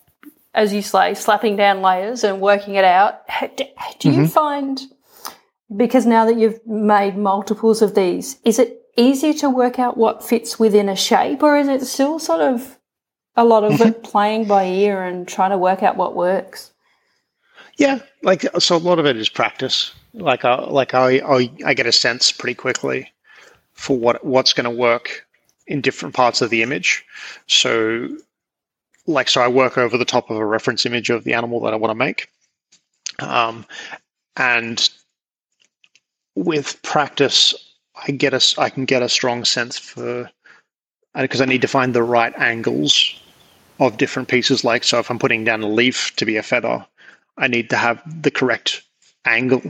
as 0.53 0.73
you 0.73 0.81
say 0.81 1.13
slapping 1.13 1.55
down 1.55 1.81
layers 1.81 2.23
and 2.23 2.41
working 2.41 2.75
it 2.75 2.83
out 2.83 3.21
do, 3.57 3.65
do 3.99 4.09
mm-hmm. 4.09 4.21
you 4.21 4.27
find 4.27 4.81
because 5.75 6.05
now 6.05 6.25
that 6.25 6.37
you've 6.37 6.65
made 6.67 7.17
multiples 7.17 7.81
of 7.81 7.95
these 7.95 8.39
is 8.43 8.59
it 8.59 8.81
easier 8.97 9.33
to 9.33 9.49
work 9.49 9.79
out 9.79 9.97
what 9.97 10.23
fits 10.23 10.59
within 10.59 10.89
a 10.89 10.95
shape 10.95 11.41
or 11.41 11.57
is 11.57 11.67
it 11.67 11.85
still 11.85 12.19
sort 12.19 12.41
of 12.41 12.77
a 13.35 13.45
lot 13.45 13.63
of 13.63 13.79
it 13.81 14.03
playing 14.11 14.45
by 14.45 14.65
ear 14.65 15.03
and 15.03 15.27
trying 15.27 15.51
to 15.51 15.57
work 15.57 15.83
out 15.83 15.97
what 15.97 16.15
works 16.15 16.71
yeah 17.77 17.99
like 18.23 18.45
so 18.59 18.75
a 18.75 18.77
lot 18.77 18.99
of 18.99 19.05
it 19.05 19.17
is 19.17 19.29
practice 19.29 19.93
like 20.13 20.43
I, 20.43 20.55
like 20.55 20.93
I, 20.93 21.19
I, 21.19 21.51
I 21.65 21.73
get 21.73 21.85
a 21.85 21.91
sense 21.91 22.31
pretty 22.31 22.55
quickly 22.55 23.11
for 23.73 23.97
what 23.97 24.23
what's 24.25 24.53
going 24.53 24.65
to 24.65 24.69
work 24.69 25.25
in 25.67 25.81
different 25.81 26.13
parts 26.13 26.41
of 26.41 26.49
the 26.49 26.61
image. 26.61 27.05
So, 27.47 28.09
like, 29.07 29.29
so 29.29 29.41
I 29.41 29.47
work 29.47 29.77
over 29.77 29.97
the 29.97 30.05
top 30.05 30.29
of 30.29 30.37
a 30.37 30.45
reference 30.45 30.85
image 30.85 31.09
of 31.09 31.23
the 31.23 31.33
animal 31.33 31.61
that 31.61 31.73
I 31.73 31.77
want 31.77 31.91
to 31.91 31.95
make. 31.95 32.27
Um, 33.19 33.65
and 34.35 34.89
with 36.35 36.81
practice, 36.81 37.53
I 38.07 38.11
get 38.11 38.33
a, 38.33 38.61
I 38.61 38.69
can 38.69 38.85
get 38.85 39.01
a 39.01 39.09
strong 39.09 39.45
sense 39.45 39.77
for, 39.77 40.29
because 41.15 41.41
I 41.41 41.45
need 41.45 41.61
to 41.61 41.67
find 41.67 41.93
the 41.93 42.03
right 42.03 42.33
angles 42.37 43.20
of 43.81 43.97
different 43.97 44.29
pieces. 44.29 44.63
Like, 44.63 44.85
so 44.85 44.99
if 44.99 45.11
I'm 45.11 45.19
putting 45.19 45.43
down 45.43 45.61
a 45.61 45.67
leaf 45.67 46.15
to 46.15 46.25
be 46.25 46.37
a 46.37 46.43
feather, 46.43 46.85
I 47.37 47.47
need 47.47 47.69
to 47.71 47.77
have 47.77 48.01
the 48.23 48.31
correct 48.31 48.83
angle 49.25 49.61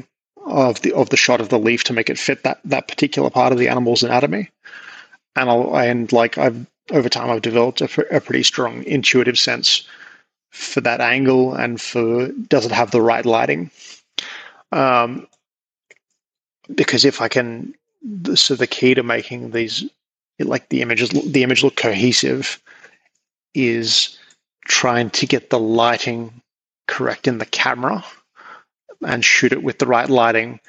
of 0.46 0.82
the 0.82 0.94
of 0.94 1.10
the 1.10 1.18
shot 1.18 1.42
of 1.42 1.50
the 1.50 1.60
leaf 1.60 1.84
to 1.86 1.94
make 1.94 2.10
it 2.10 2.20
fit 2.20 2.44
that 2.44 2.60
that 2.66 2.88
particular 2.88 3.30
part 3.30 3.52
of 3.52 3.60
the 3.60 3.68
animal's 3.68 4.04
anatomy 4.04 4.50
and 5.36 5.50
I'll, 5.50 5.76
and 5.76 6.12
like 6.12 6.38
I've 6.38 6.66
over 6.92 7.10
time 7.10 7.30
I've 7.30 7.42
developed 7.42 7.82
a, 7.82 8.16
a 8.16 8.20
pretty 8.20 8.44
strong 8.44 8.84
intuitive 8.84 9.40
sense 9.40 9.88
for 10.50 10.82
that 10.82 11.02
angle 11.02 11.54
and 11.54 11.80
for 11.80 12.28
does 12.28 12.66
it 12.66 12.72
have 12.72 12.92
the 12.92 13.02
right 13.02 13.26
lighting. 13.26 13.72
Um, 14.72 15.28
because 16.76 17.06
if 17.06 17.22
I 17.22 17.28
can, 17.28 17.74
so 18.36 18.56
the 18.56 18.68
key 18.68 18.94
to 18.94 19.04
making 19.04 19.52
these 19.52 19.90
like 20.40 20.70
the 20.70 20.82
images 20.82 21.10
the 21.10 21.44
image 21.44 21.64
look 21.64 21.76
cohesive 21.76 22.62
is 23.54 24.18
trying 24.66 25.10
to 25.10 25.26
get 25.26 25.50
the 25.50 25.60
lighting 25.60 26.42
correct 26.88 27.28
in 27.28 27.38
the 27.38 27.46
camera 27.46 28.04
and 29.02 29.26
shoot 29.26 29.52
it 29.52 29.64
with 29.64 29.80
the 29.80 29.86
right 29.86 30.10
lighting 30.10 30.60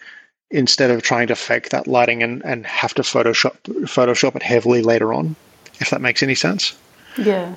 instead 0.50 0.90
of 0.90 1.02
trying 1.02 1.26
to 1.26 1.36
fake 1.36 1.70
that 1.70 1.86
lighting 1.86 2.22
and, 2.22 2.44
and 2.44 2.66
have 2.66 2.94
to 2.94 3.02
Photoshop 3.02 3.56
Photoshop 3.86 4.36
it 4.36 4.42
heavily 4.42 4.82
later 4.82 5.12
on, 5.12 5.34
if 5.80 5.90
that 5.90 6.00
makes 6.00 6.22
any 6.22 6.34
sense. 6.34 6.76
Yeah. 7.16 7.54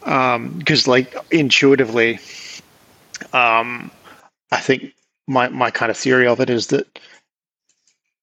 Because 0.00 0.88
um, 0.88 0.90
like 0.90 1.14
intuitively, 1.30 2.18
um, 3.32 3.90
I 4.50 4.60
think 4.60 4.94
my 5.26 5.48
my 5.48 5.70
kind 5.70 5.90
of 5.90 5.96
theory 5.96 6.26
of 6.26 6.40
it 6.40 6.50
is 6.50 6.68
that 6.68 6.98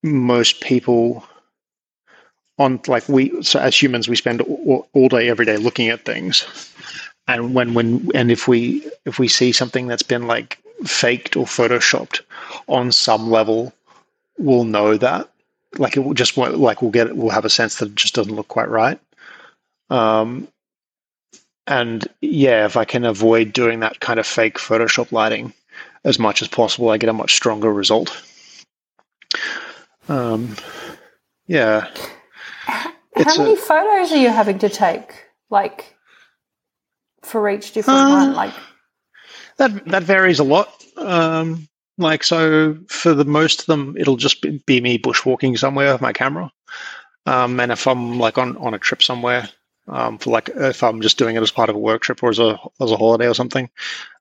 most 0.04 0.62
people 0.62 1.26
on 2.58 2.80
like 2.88 3.08
we 3.08 3.42
so 3.44 3.60
as 3.60 3.80
humans 3.80 4.08
we 4.08 4.16
spend 4.16 4.42
all, 4.42 4.88
all 4.94 5.10
day 5.10 5.30
every 5.30 5.46
day 5.46 5.58
looking 5.58 5.90
at 5.90 6.06
things 6.06 6.46
and 7.28 7.54
when 7.54 7.74
when 7.74 8.10
and 8.16 8.32
if 8.32 8.48
we 8.48 8.86
if 9.06 9.20
we 9.20 9.28
see 9.28 9.52
something 9.52 9.88
that's 9.88 10.04
been 10.04 10.28
like 10.28 10.58
faked 10.86 11.36
or 11.36 11.46
photoshopped 11.46 12.22
on 12.68 12.92
some 12.92 13.30
level 13.30 13.74
we'll 14.38 14.64
know 14.64 14.98
that. 14.98 15.30
Like 15.78 15.98
it 15.98 16.02
will 16.02 16.14
just 16.14 16.38
like 16.38 16.82
we'll 16.82 16.92
get 16.92 17.16
we'll 17.16 17.30
have 17.30 17.46
a 17.46 17.50
sense 17.50 17.76
that 17.76 17.90
it 17.90 17.96
just 17.96 18.16
doesn't 18.16 18.36
look 18.36 18.48
quite 18.48 18.70
right. 18.70 19.00
Um, 19.90 20.48
and 21.66 22.08
yeah, 22.22 22.66
if 22.66 22.78
I 22.78 22.86
can 22.86 23.06
avoid 23.06 23.54
doing 23.54 23.82
that 23.82 24.00
kind 24.00 24.20
of 24.20 24.26
fake 24.26 24.58
Photoshop 24.58 25.12
lighting 25.12 25.54
as 26.04 26.18
much 26.18 26.42
as 26.42 26.48
possible, 26.48 26.90
I 26.90 26.98
get 26.98 27.10
a 27.10 27.14
much 27.14 27.36
stronger 27.36 27.72
result. 27.72 28.24
Um, 30.08 30.56
yeah. 31.48 31.90
How 32.68 33.38
many 33.38 33.54
a, 33.54 33.58
photos 33.58 34.12
are 34.12 34.18
you 34.18 34.30
having 34.30 34.60
to 34.60 34.70
take? 34.70 35.26
Like 35.50 35.96
for 37.22 37.50
each 37.50 37.72
different 37.72 38.00
uh, 38.00 38.10
one? 38.10 38.34
Like 38.34 38.54
that 39.58 39.86
that 39.86 40.04
varies 40.04 40.40
a 40.40 40.44
lot. 40.44 40.84
Um, 40.98 41.68
like, 41.98 42.24
so 42.24 42.78
for 42.88 43.14
the 43.14 43.26
most 43.26 43.62
of 43.62 43.66
them, 43.66 43.96
it'll 43.98 44.18
just 44.18 44.42
be, 44.42 44.62
be 44.66 44.82
me 44.82 45.00
bushwalking 45.00 45.58
somewhere 45.58 45.92
with 45.92 46.02
my 46.02 46.14
camera. 46.14 46.52
Um, 47.26 47.60
and 47.60 47.72
if 47.72 47.88
I'm 47.88 48.20
like 48.20 48.38
on, 48.38 48.56
on 48.58 48.74
a 48.74 48.80
trip 48.80 49.02
somewhere, 49.02 49.50
um, 49.88 50.18
for 50.18 50.30
like 50.30 50.50
if 50.56 50.84
I'm 50.84 51.02
just 51.02 51.18
doing 51.18 51.36
it 51.36 51.42
as 51.42 51.52
part 51.52 51.70
of 51.70 51.76
a 51.76 51.80
work 51.80 52.02
trip 52.02 52.22
or 52.22 52.30
as 52.30 52.40
a 52.40 52.60
as 52.82 52.92
a 52.92 52.98
holiday 52.98 53.28
or 53.28 53.34
something, 53.34 53.70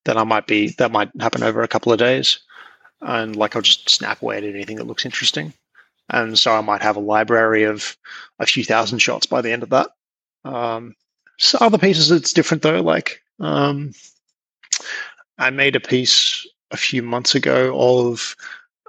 then 0.05 0.17
I 0.17 0.25
might 0.25 0.47
be 0.47 0.69
that 0.79 0.93
might 0.93 1.11
happen 1.21 1.43
over 1.43 1.63
a 1.63 1.69
couple 1.69 1.93
of 1.93 1.99
days, 1.99 2.39
and 3.01 3.37
like 3.37 3.57
I'll 3.57 3.63
just 3.63 3.91
snap 3.91 4.23
away 4.23 4.39
at 4.39 4.45
anything 4.45 4.77
that 4.77 4.87
looks 4.87 5.05
interesting, 5.05 5.53
and 6.11 6.39
so 6.39 6.53
I 6.53 6.61
might 6.61 6.83
have 6.83 6.97
a 6.97 7.01
library 7.01 7.65
of 7.65 7.97
a 8.39 8.47
few 8.47 8.65
thousand 8.65 8.99
shots 8.99 9.27
by 9.27 9.41
the 9.41 9.53
end 9.53 9.63
of 9.63 9.71
that. 9.71 9.91
Um, 10.45 10.95
so 11.39 11.59
other 11.61 11.79
pieces 11.79 12.11
it's 12.11 12.33
different 12.33 12.63
though. 12.63 12.81
Like 12.81 13.23
um, 13.41 13.93
I 15.39 15.51
made 15.51 15.77
a 15.77 15.81
piece 15.81 16.47
a 16.71 16.77
few 16.77 17.03
months 17.03 17.35
ago 17.35 17.75
of 17.79 18.37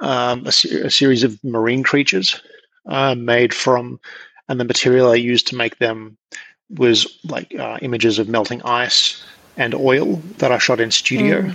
um, 0.02 0.46
a, 0.46 0.52
ser- 0.52 0.86
a, 0.86 0.92
series 0.92 1.24
of 1.24 1.44
marine 1.44 1.84
creatures 1.84 2.40
uh, 2.86 3.16
made 3.16 3.54
from, 3.54 4.00
and 4.48 4.60
the 4.60 4.66
material 4.66 5.12
I 5.12 5.16
used 5.16 5.48
to 5.48 5.56
make 5.56 5.80
them 5.80 6.18
was 6.70 7.20
like 7.24 7.54
uh, 7.56 7.80
images 7.82 8.20
of 8.20 8.30
melting 8.30 8.62
ice 8.64 9.24
and 9.58 9.74
oil 9.74 10.22
that 10.38 10.52
I 10.52 10.58
shot 10.60 10.80
in 10.80 10.92
studio. 10.92 11.52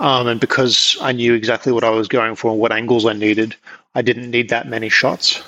Um, 0.00 0.26
and 0.26 0.40
because 0.40 0.96
I 1.00 1.12
knew 1.12 1.34
exactly 1.34 1.72
what 1.72 1.84
I 1.84 1.90
was 1.90 2.08
going 2.08 2.34
for 2.34 2.50
and 2.50 2.58
what 2.60 2.72
angles 2.72 3.04
I 3.04 3.12
needed, 3.12 3.54
I 3.94 4.02
didn't 4.02 4.30
need 4.30 4.48
that 4.50 4.68
many 4.68 4.88
shots. 4.88 5.42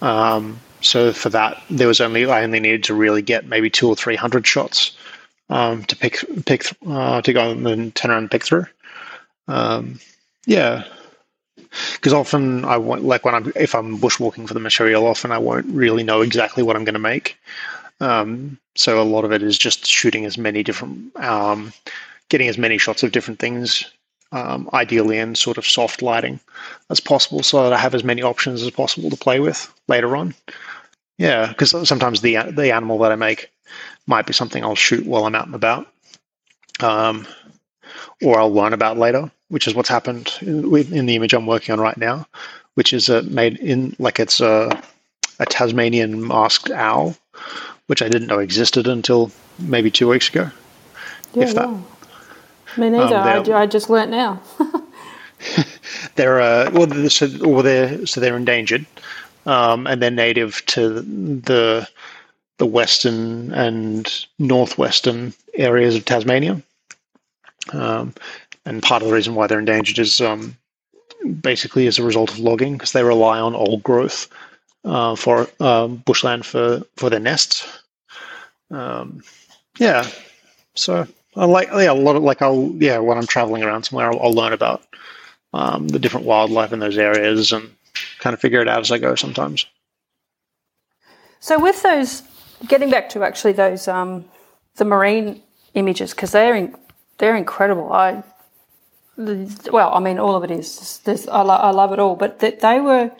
Um, 0.00 0.60
so 0.80 1.12
for 1.12 1.28
that, 1.30 1.60
there 1.70 1.88
was 1.88 2.00
only 2.00 2.26
I 2.26 2.44
only 2.44 2.60
needed 2.60 2.84
to 2.84 2.94
really 2.94 3.22
get 3.22 3.46
maybe 3.46 3.70
two 3.70 3.88
or 3.88 3.96
three 3.96 4.16
hundred 4.16 4.46
shots 4.46 4.96
um, 5.50 5.84
to 5.84 5.96
pick 5.96 6.24
pick 6.46 6.66
uh, 6.86 7.20
to 7.22 7.32
go 7.32 7.50
and 7.50 7.94
turn 7.94 8.10
around 8.10 8.24
and 8.24 8.30
pick 8.30 8.44
through. 8.44 8.66
Um, 9.48 9.98
yeah, 10.46 10.84
because 11.94 12.12
often 12.12 12.64
I 12.64 12.76
won't 12.76 13.04
like 13.04 13.24
when 13.24 13.34
I'm 13.34 13.52
if 13.56 13.74
I'm 13.74 13.98
bushwalking 13.98 14.46
for 14.46 14.54
the 14.54 14.60
material. 14.60 15.06
Often 15.06 15.32
I 15.32 15.38
won't 15.38 15.66
really 15.66 16.04
know 16.04 16.20
exactly 16.20 16.62
what 16.62 16.76
I'm 16.76 16.84
going 16.84 16.94
to 16.94 17.00
make. 17.00 17.38
Um, 18.00 18.58
so 18.76 19.02
a 19.02 19.04
lot 19.04 19.24
of 19.24 19.32
it 19.32 19.42
is 19.42 19.58
just 19.58 19.84
shooting 19.84 20.24
as 20.24 20.38
many 20.38 20.62
different, 20.62 21.16
um, 21.16 21.72
getting 22.28 22.46
as 22.46 22.56
many 22.56 22.78
shots 22.78 23.02
of 23.02 23.10
different 23.10 23.40
things, 23.40 23.90
um, 24.32 24.68
ideally 24.72 25.18
in 25.18 25.34
sort 25.34 25.58
of 25.58 25.66
soft 25.66 26.02
lighting 26.02 26.40
as 26.90 27.00
possible, 27.00 27.42
so 27.42 27.62
that 27.62 27.72
I 27.72 27.78
have 27.78 27.94
as 27.94 28.04
many 28.04 28.22
options 28.22 28.62
as 28.62 28.70
possible 28.70 29.10
to 29.10 29.16
play 29.16 29.40
with 29.40 29.72
later 29.88 30.16
on. 30.16 30.34
Yeah, 31.18 31.48
because 31.48 31.88
sometimes 31.88 32.20
the 32.20 32.36
the 32.50 32.72
animal 32.72 32.98
that 32.98 33.12
I 33.12 33.16
make 33.16 33.50
might 34.06 34.26
be 34.26 34.32
something 34.32 34.62
I'll 34.64 34.74
shoot 34.74 35.06
while 35.06 35.26
I'm 35.26 35.34
out 35.34 35.46
and 35.46 35.54
about, 35.54 35.86
um, 36.80 37.26
or 38.22 38.38
I'll 38.38 38.52
learn 38.52 38.72
about 38.72 38.98
later, 38.98 39.30
which 39.48 39.66
is 39.66 39.74
what's 39.74 39.88
happened 39.88 40.32
in, 40.40 40.74
in 40.92 41.06
the 41.06 41.16
image 41.16 41.34
I'm 41.34 41.46
working 41.46 41.72
on 41.72 41.80
right 41.80 41.96
now, 41.96 42.26
which 42.74 42.92
is 42.92 43.10
uh, 43.10 43.22
made 43.28 43.58
in 43.58 43.96
like 43.98 44.20
it's 44.20 44.40
a, 44.40 44.82
a 45.40 45.46
Tasmanian 45.46 46.26
masked 46.26 46.70
owl, 46.70 47.16
which 47.86 48.02
I 48.02 48.08
didn't 48.08 48.28
know 48.28 48.38
existed 48.38 48.86
until 48.86 49.32
maybe 49.58 49.90
two 49.90 50.08
weeks 50.08 50.28
ago. 50.28 50.50
Yeah, 51.34 51.42
if 51.42 51.54
that. 51.54 51.68
Yeah. 51.68 51.80
Me 52.78 52.90
neither. 52.90 53.16
Um, 53.16 53.52
I, 53.52 53.62
I 53.62 53.66
just 53.66 53.90
learnt 53.90 54.10
now. 54.10 54.40
they're 56.14 56.40
uh, 56.40 56.70
well, 56.72 56.86
they're, 56.86 57.10
so, 57.10 57.28
well, 57.40 57.62
they're 57.62 58.06
so 58.06 58.20
they're 58.20 58.36
endangered, 58.36 58.86
um, 59.46 59.86
and 59.86 60.00
they're 60.02 60.10
native 60.10 60.64
to 60.66 61.00
the 61.00 61.88
the 62.58 62.66
western 62.66 63.52
and 63.52 64.26
northwestern 64.38 65.32
areas 65.54 65.96
of 65.96 66.04
Tasmania. 66.04 66.62
Um, 67.72 68.14
and 68.64 68.82
part 68.82 69.02
of 69.02 69.08
the 69.08 69.14
reason 69.14 69.34
why 69.34 69.46
they're 69.46 69.58
endangered 69.58 69.98
is 69.98 70.20
um, 70.20 70.56
basically 71.40 71.86
as 71.86 71.98
a 71.98 72.04
result 72.04 72.30
of 72.30 72.38
logging, 72.38 72.74
because 72.74 72.92
they 72.92 73.04
rely 73.04 73.38
on 73.38 73.54
old 73.54 73.82
growth 73.82 74.28
uh, 74.84 75.16
for 75.16 75.48
um, 75.60 75.96
bushland 76.06 76.46
for 76.46 76.82
for 76.96 77.10
their 77.10 77.20
nests. 77.20 77.66
Um, 78.70 79.22
yeah, 79.78 80.06
so 80.74 81.06
I 81.36 81.44
like 81.44 81.68
yeah 81.68 81.92
a 81.92 81.94
lot 81.94 82.16
of 82.16 82.22
like 82.22 82.42
I'll 82.42 82.70
yeah 82.76 82.98
when 82.98 83.18
I'm 83.18 83.26
traveling 83.26 83.62
around 83.62 83.84
somewhere 83.84 84.10
I'll, 84.10 84.20
I'll 84.20 84.32
learn 84.32 84.52
about 84.52 84.82
um, 85.52 85.88
the 85.88 85.98
different 85.98 86.26
wildlife 86.26 86.72
in 86.72 86.78
those 86.78 86.98
areas 86.98 87.52
and 87.52 87.74
kind 88.18 88.34
of 88.34 88.40
figure 88.40 88.60
it 88.60 88.68
out 88.68 88.80
as 88.80 88.90
I 88.90 88.98
go 88.98 89.14
sometimes. 89.14 89.66
So 91.40 91.58
with 91.58 91.82
those, 91.82 92.22
getting 92.66 92.90
back 92.90 93.08
to 93.10 93.22
actually 93.22 93.52
those 93.52 93.88
um, 93.88 94.24
the 94.76 94.84
marine 94.84 95.42
images 95.74 96.12
because 96.12 96.32
they're 96.32 96.54
in, 96.54 96.74
they're 97.18 97.36
incredible. 97.36 97.92
I 97.92 98.22
well, 99.16 99.92
I 99.94 100.00
mean, 100.00 100.18
all 100.18 100.36
of 100.36 100.44
it 100.44 100.50
is. 100.50 101.00
I, 101.06 101.42
lo- 101.42 101.54
I 101.54 101.70
love 101.70 101.92
it 101.92 101.98
all, 101.98 102.14
but 102.14 102.38
they, 102.38 102.52
they 102.52 102.80
were 102.80 103.10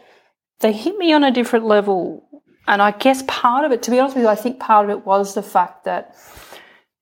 they 0.61 0.73
hit 0.73 0.97
me 0.97 1.13
on 1.13 1.25
a 1.25 1.31
different 1.31 1.65
level, 1.67 2.25
and 2.67 2.81
I 2.81 2.93
guess 2.93 3.25
part 3.27 3.65
of 3.65 3.73
it, 3.73 3.83
to 3.85 3.91
be 3.91 3.99
honest 3.99 4.17
with 4.17 4.25
you, 4.25 4.29
I 4.29 4.37
think 4.37 4.61
part 4.61 4.85
of 4.85 4.91
it 4.91 5.05
was 5.05 5.35
the 5.35 5.43
fact 5.43 5.85
that 5.85 6.15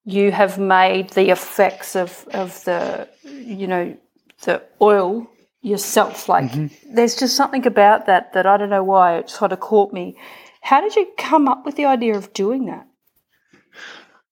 you 0.06 0.30
have 0.30 0.56
made 0.56 1.10
the 1.10 1.30
effects 1.30 1.96
of 1.96 2.26
of 2.32 2.64
the 2.64 3.06
you 3.24 3.66
know 3.66 3.94
the 4.44 4.62
oil 4.80 5.28
yourself. 5.60 6.28
Like 6.28 6.50
mm-hmm. 6.50 6.94
there's 6.94 7.16
just 7.16 7.36
something 7.36 7.66
about 7.66 8.06
that 8.06 8.32
that 8.32 8.46
I 8.46 8.56
don't 8.56 8.70
know 8.70 8.84
why 8.84 9.18
it 9.18 9.28
sort 9.28 9.52
of 9.52 9.60
caught 9.60 9.92
me. 9.92 10.16
How 10.62 10.80
did 10.80 10.96
you 10.96 11.06
come 11.18 11.48
up 11.48 11.66
with 11.66 11.76
the 11.76 11.84
idea 11.84 12.16
of 12.16 12.32
doing 12.32 12.66
that? 12.66 12.86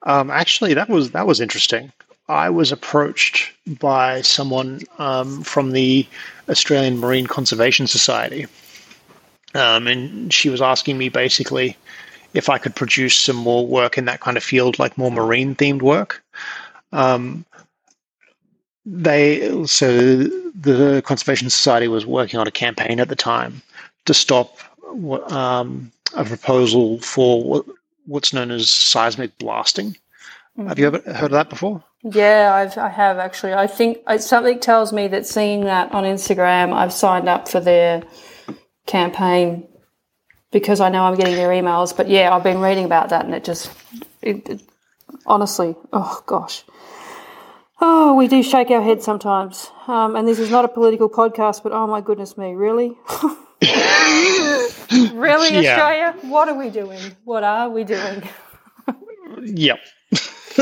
Um, 0.04 0.30
actually, 0.30 0.74
that 0.74 0.88
was 0.88 1.10
that 1.10 1.26
was 1.26 1.40
interesting. 1.40 1.92
I 2.28 2.48
was 2.50 2.72
approached 2.72 3.52
by 3.78 4.22
someone 4.22 4.80
um, 4.98 5.42
from 5.42 5.72
the 5.72 6.06
Australian 6.48 6.98
Marine 6.98 7.26
Conservation 7.26 7.86
Society, 7.86 8.46
um, 9.54 9.86
and 9.86 10.32
she 10.32 10.48
was 10.48 10.62
asking 10.62 10.96
me 10.98 11.08
basically 11.08 11.76
if 12.34 12.48
I 12.48 12.58
could 12.58 12.74
produce 12.74 13.16
some 13.16 13.36
more 13.36 13.66
work 13.66 13.96
in 13.96 14.04
that 14.04 14.20
kind 14.20 14.36
of 14.36 14.42
field, 14.42 14.78
like 14.78 14.98
more 14.98 15.10
marine 15.10 15.54
themed 15.54 15.82
work. 15.82 16.22
Um, 16.92 17.44
they 18.84 19.64
so 19.66 20.24
the 20.54 21.02
Conservation 21.06 21.48
Society 21.48 21.88
was 21.88 22.04
working 22.04 22.38
on 22.38 22.46
a 22.46 22.50
campaign 22.50 23.00
at 23.00 23.08
the 23.08 23.16
time 23.16 23.62
to 24.04 24.12
stop 24.12 24.58
um, 25.32 25.90
a 26.14 26.24
proposal 26.24 26.98
for 27.00 27.64
what's 28.06 28.32
known 28.32 28.50
as 28.50 28.70
seismic 28.70 29.36
blasting. 29.38 29.96
Mm-hmm. 30.58 30.68
Have 30.68 30.78
you 30.78 30.86
ever 30.86 30.98
heard 31.12 31.26
of 31.26 31.30
that 31.32 31.48
before? 31.48 31.82
Yeah, 32.02 32.52
I've, 32.54 32.76
I 32.76 32.90
have 32.90 33.18
actually. 33.18 33.54
I 33.54 33.66
think 33.66 33.98
something 34.18 34.60
tells 34.60 34.92
me 34.92 35.08
that 35.08 35.26
seeing 35.26 35.64
that 35.64 35.92
on 35.92 36.04
Instagram, 36.04 36.74
I've 36.74 36.92
signed 36.92 37.28
up 37.28 37.48
for 37.48 37.60
their 37.60 38.02
campaign 38.86 39.66
because 40.54 40.80
I 40.80 40.88
know 40.88 41.04
I'm 41.04 41.16
getting 41.16 41.34
their 41.34 41.50
emails. 41.50 41.94
But 41.94 42.08
yeah, 42.08 42.34
I've 42.34 42.42
been 42.42 42.60
reading 42.60 42.86
about 42.86 43.10
that, 43.10 43.26
and 43.26 43.34
it 43.34 43.44
just, 43.44 43.70
it, 44.22 44.48
it, 44.48 44.62
honestly, 45.26 45.76
oh 45.92 46.22
gosh, 46.26 46.64
Oh, 47.86 48.14
we 48.14 48.28
do 48.28 48.42
shake 48.42 48.70
our 48.70 48.80
heads 48.80 49.04
sometimes. 49.04 49.70
Um, 49.88 50.16
and 50.16 50.26
this 50.26 50.38
is 50.38 50.50
not 50.50 50.64
a 50.64 50.68
political 50.68 51.10
podcast, 51.10 51.62
but 51.62 51.72
oh 51.72 51.86
my 51.86 52.00
goodness 52.00 52.38
me, 52.38 52.54
really? 52.54 52.96
really, 55.12 55.60
yeah. 55.60 55.72
Australia? 55.72 56.14
What 56.22 56.48
are 56.48 56.54
we 56.54 56.70
doing? 56.70 57.00
What 57.24 57.44
are 57.44 57.68
we 57.68 57.84
doing? 57.84 58.22
yep. 59.42 59.80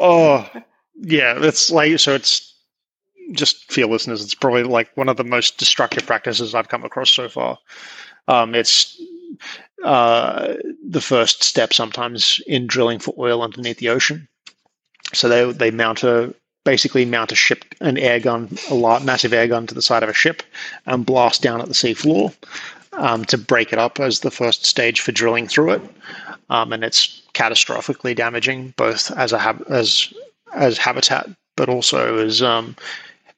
oh, 0.00 0.50
yeah. 0.96 1.34
It's 1.38 1.70
like, 1.70 2.00
so 2.00 2.14
it's 2.14 2.52
just 3.32 3.70
for 3.70 3.78
your 3.78 3.88
listeners, 3.88 4.24
it's 4.24 4.34
probably 4.34 4.64
like 4.64 4.90
one 4.96 5.08
of 5.08 5.16
the 5.16 5.24
most 5.24 5.58
destructive 5.58 6.04
practices 6.04 6.54
I've 6.54 6.68
come 6.68 6.84
across 6.84 7.10
so 7.10 7.28
far. 7.28 7.58
Um, 8.26 8.54
it's 8.54 9.00
uh, 9.84 10.54
the 10.86 11.00
first 11.00 11.42
step 11.42 11.72
sometimes 11.72 12.40
in 12.46 12.66
drilling 12.66 12.98
for 12.98 13.14
oil 13.18 13.42
underneath 13.42 13.78
the 13.78 13.88
ocean. 13.88 14.28
So 15.12 15.28
they 15.28 15.50
they 15.52 15.70
mount 15.70 16.02
a 16.02 16.34
basically 16.64 17.04
mount 17.04 17.32
a 17.32 17.34
ship 17.36 17.64
an 17.80 17.96
air 17.98 18.20
gun, 18.20 18.56
a 18.68 18.74
lot 18.74 19.04
massive 19.04 19.32
air 19.32 19.48
gun 19.48 19.66
to 19.66 19.74
the 19.74 19.82
side 19.82 20.02
of 20.02 20.08
a 20.08 20.14
ship, 20.14 20.42
and 20.86 21.06
blast 21.06 21.42
down 21.42 21.60
at 21.60 21.68
the 21.68 21.74
sea 21.74 21.94
floor 21.94 22.32
um, 22.94 23.24
to 23.26 23.38
break 23.38 23.72
it 23.72 23.78
up 23.78 23.98
as 24.00 24.20
the 24.20 24.30
first 24.30 24.64
stage 24.64 25.00
for 25.00 25.12
drilling 25.12 25.48
through 25.48 25.72
it. 25.72 25.82
Um, 26.50 26.72
and 26.72 26.82
it's 26.82 27.22
catastrophically 27.34 28.14
damaging 28.14 28.74
both 28.76 29.10
as 29.12 29.32
a 29.32 29.38
hab- 29.38 29.64
as 29.68 30.12
as 30.54 30.78
habitat, 30.78 31.28
but 31.56 31.68
also 31.68 32.18
as 32.18 32.42
um, 32.42 32.76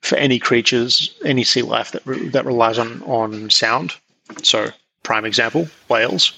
for 0.00 0.16
any 0.16 0.38
creatures, 0.38 1.14
any 1.24 1.44
sea 1.44 1.62
life 1.62 1.92
that 1.92 2.06
re- 2.06 2.28
that 2.28 2.44
relies 2.44 2.78
on 2.78 3.02
on 3.02 3.50
sound. 3.50 3.94
So, 4.42 4.70
prime 5.02 5.24
example, 5.24 5.68
whales. 5.88 6.32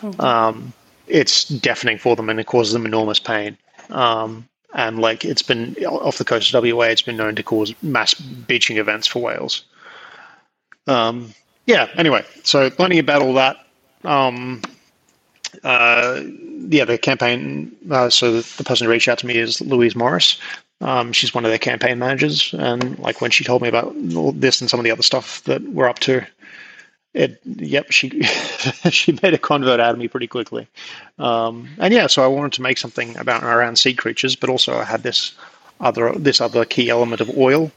Mm-hmm. 0.00 0.20
Um, 0.20 0.72
it's 1.06 1.44
deafening 1.48 1.98
for 1.98 2.16
them 2.16 2.28
and 2.28 2.40
it 2.40 2.46
causes 2.46 2.72
them 2.72 2.86
enormous 2.86 3.18
pain. 3.18 3.56
Um, 3.90 4.48
and 4.74 4.98
like 4.98 5.24
it's 5.24 5.42
been 5.42 5.74
off 5.84 6.18
the 6.18 6.24
coast 6.24 6.52
of 6.54 6.64
WA, 6.64 6.84
it's 6.84 7.02
been 7.02 7.16
known 7.16 7.34
to 7.34 7.42
cause 7.42 7.74
mass 7.82 8.14
beaching 8.14 8.78
events 8.78 9.06
for 9.06 9.20
whales. 9.20 9.64
Um, 10.86 11.34
yeah. 11.66 11.88
Anyway, 11.94 12.24
so 12.42 12.70
learning 12.78 12.98
about 12.98 13.22
all 13.22 13.34
that. 13.34 13.58
Um, 14.04 14.62
uh, 15.62 16.22
yeah, 16.68 16.84
the 16.84 16.98
campaign. 16.98 17.74
Uh, 17.90 18.08
so 18.08 18.40
the 18.40 18.64
person 18.64 18.86
who 18.86 18.90
reached 18.90 19.08
out 19.08 19.18
to 19.18 19.26
me 19.26 19.36
is 19.36 19.60
Louise 19.60 19.94
Morris. 19.94 20.38
Um, 20.80 21.12
she's 21.12 21.32
one 21.32 21.44
of 21.44 21.50
their 21.50 21.58
campaign 21.58 21.98
managers, 21.98 22.52
and 22.54 22.98
like 22.98 23.20
when 23.20 23.30
she 23.30 23.44
told 23.44 23.62
me 23.62 23.68
about 23.68 23.94
all 24.16 24.32
this 24.32 24.60
and 24.60 24.68
some 24.68 24.80
of 24.80 24.84
the 24.84 24.90
other 24.90 25.02
stuff 25.02 25.44
that 25.44 25.62
we're 25.62 25.88
up 25.88 26.00
to, 26.00 26.26
it 27.14 27.40
yep 27.44 27.90
she 27.90 28.22
she 28.90 29.12
made 29.22 29.34
a 29.34 29.38
convert 29.38 29.80
out 29.80 29.92
of 29.92 29.98
me 29.98 30.08
pretty 30.08 30.26
quickly. 30.26 30.66
Um, 31.18 31.68
and 31.78 31.92
yeah 31.92 32.06
so 32.06 32.22
i 32.22 32.26
wanted 32.26 32.52
to 32.54 32.62
make 32.62 32.78
something 32.78 33.16
about 33.16 33.42
around 33.42 33.76
sea 33.76 33.94
creatures 33.94 34.34
but 34.36 34.50
also 34.50 34.78
i 34.78 34.84
had 34.84 35.02
this 35.02 35.34
other 35.80 36.12
this 36.12 36.40
other 36.40 36.64
key 36.64 36.90
element 36.90 37.20
of 37.20 37.36
oil. 37.36 37.70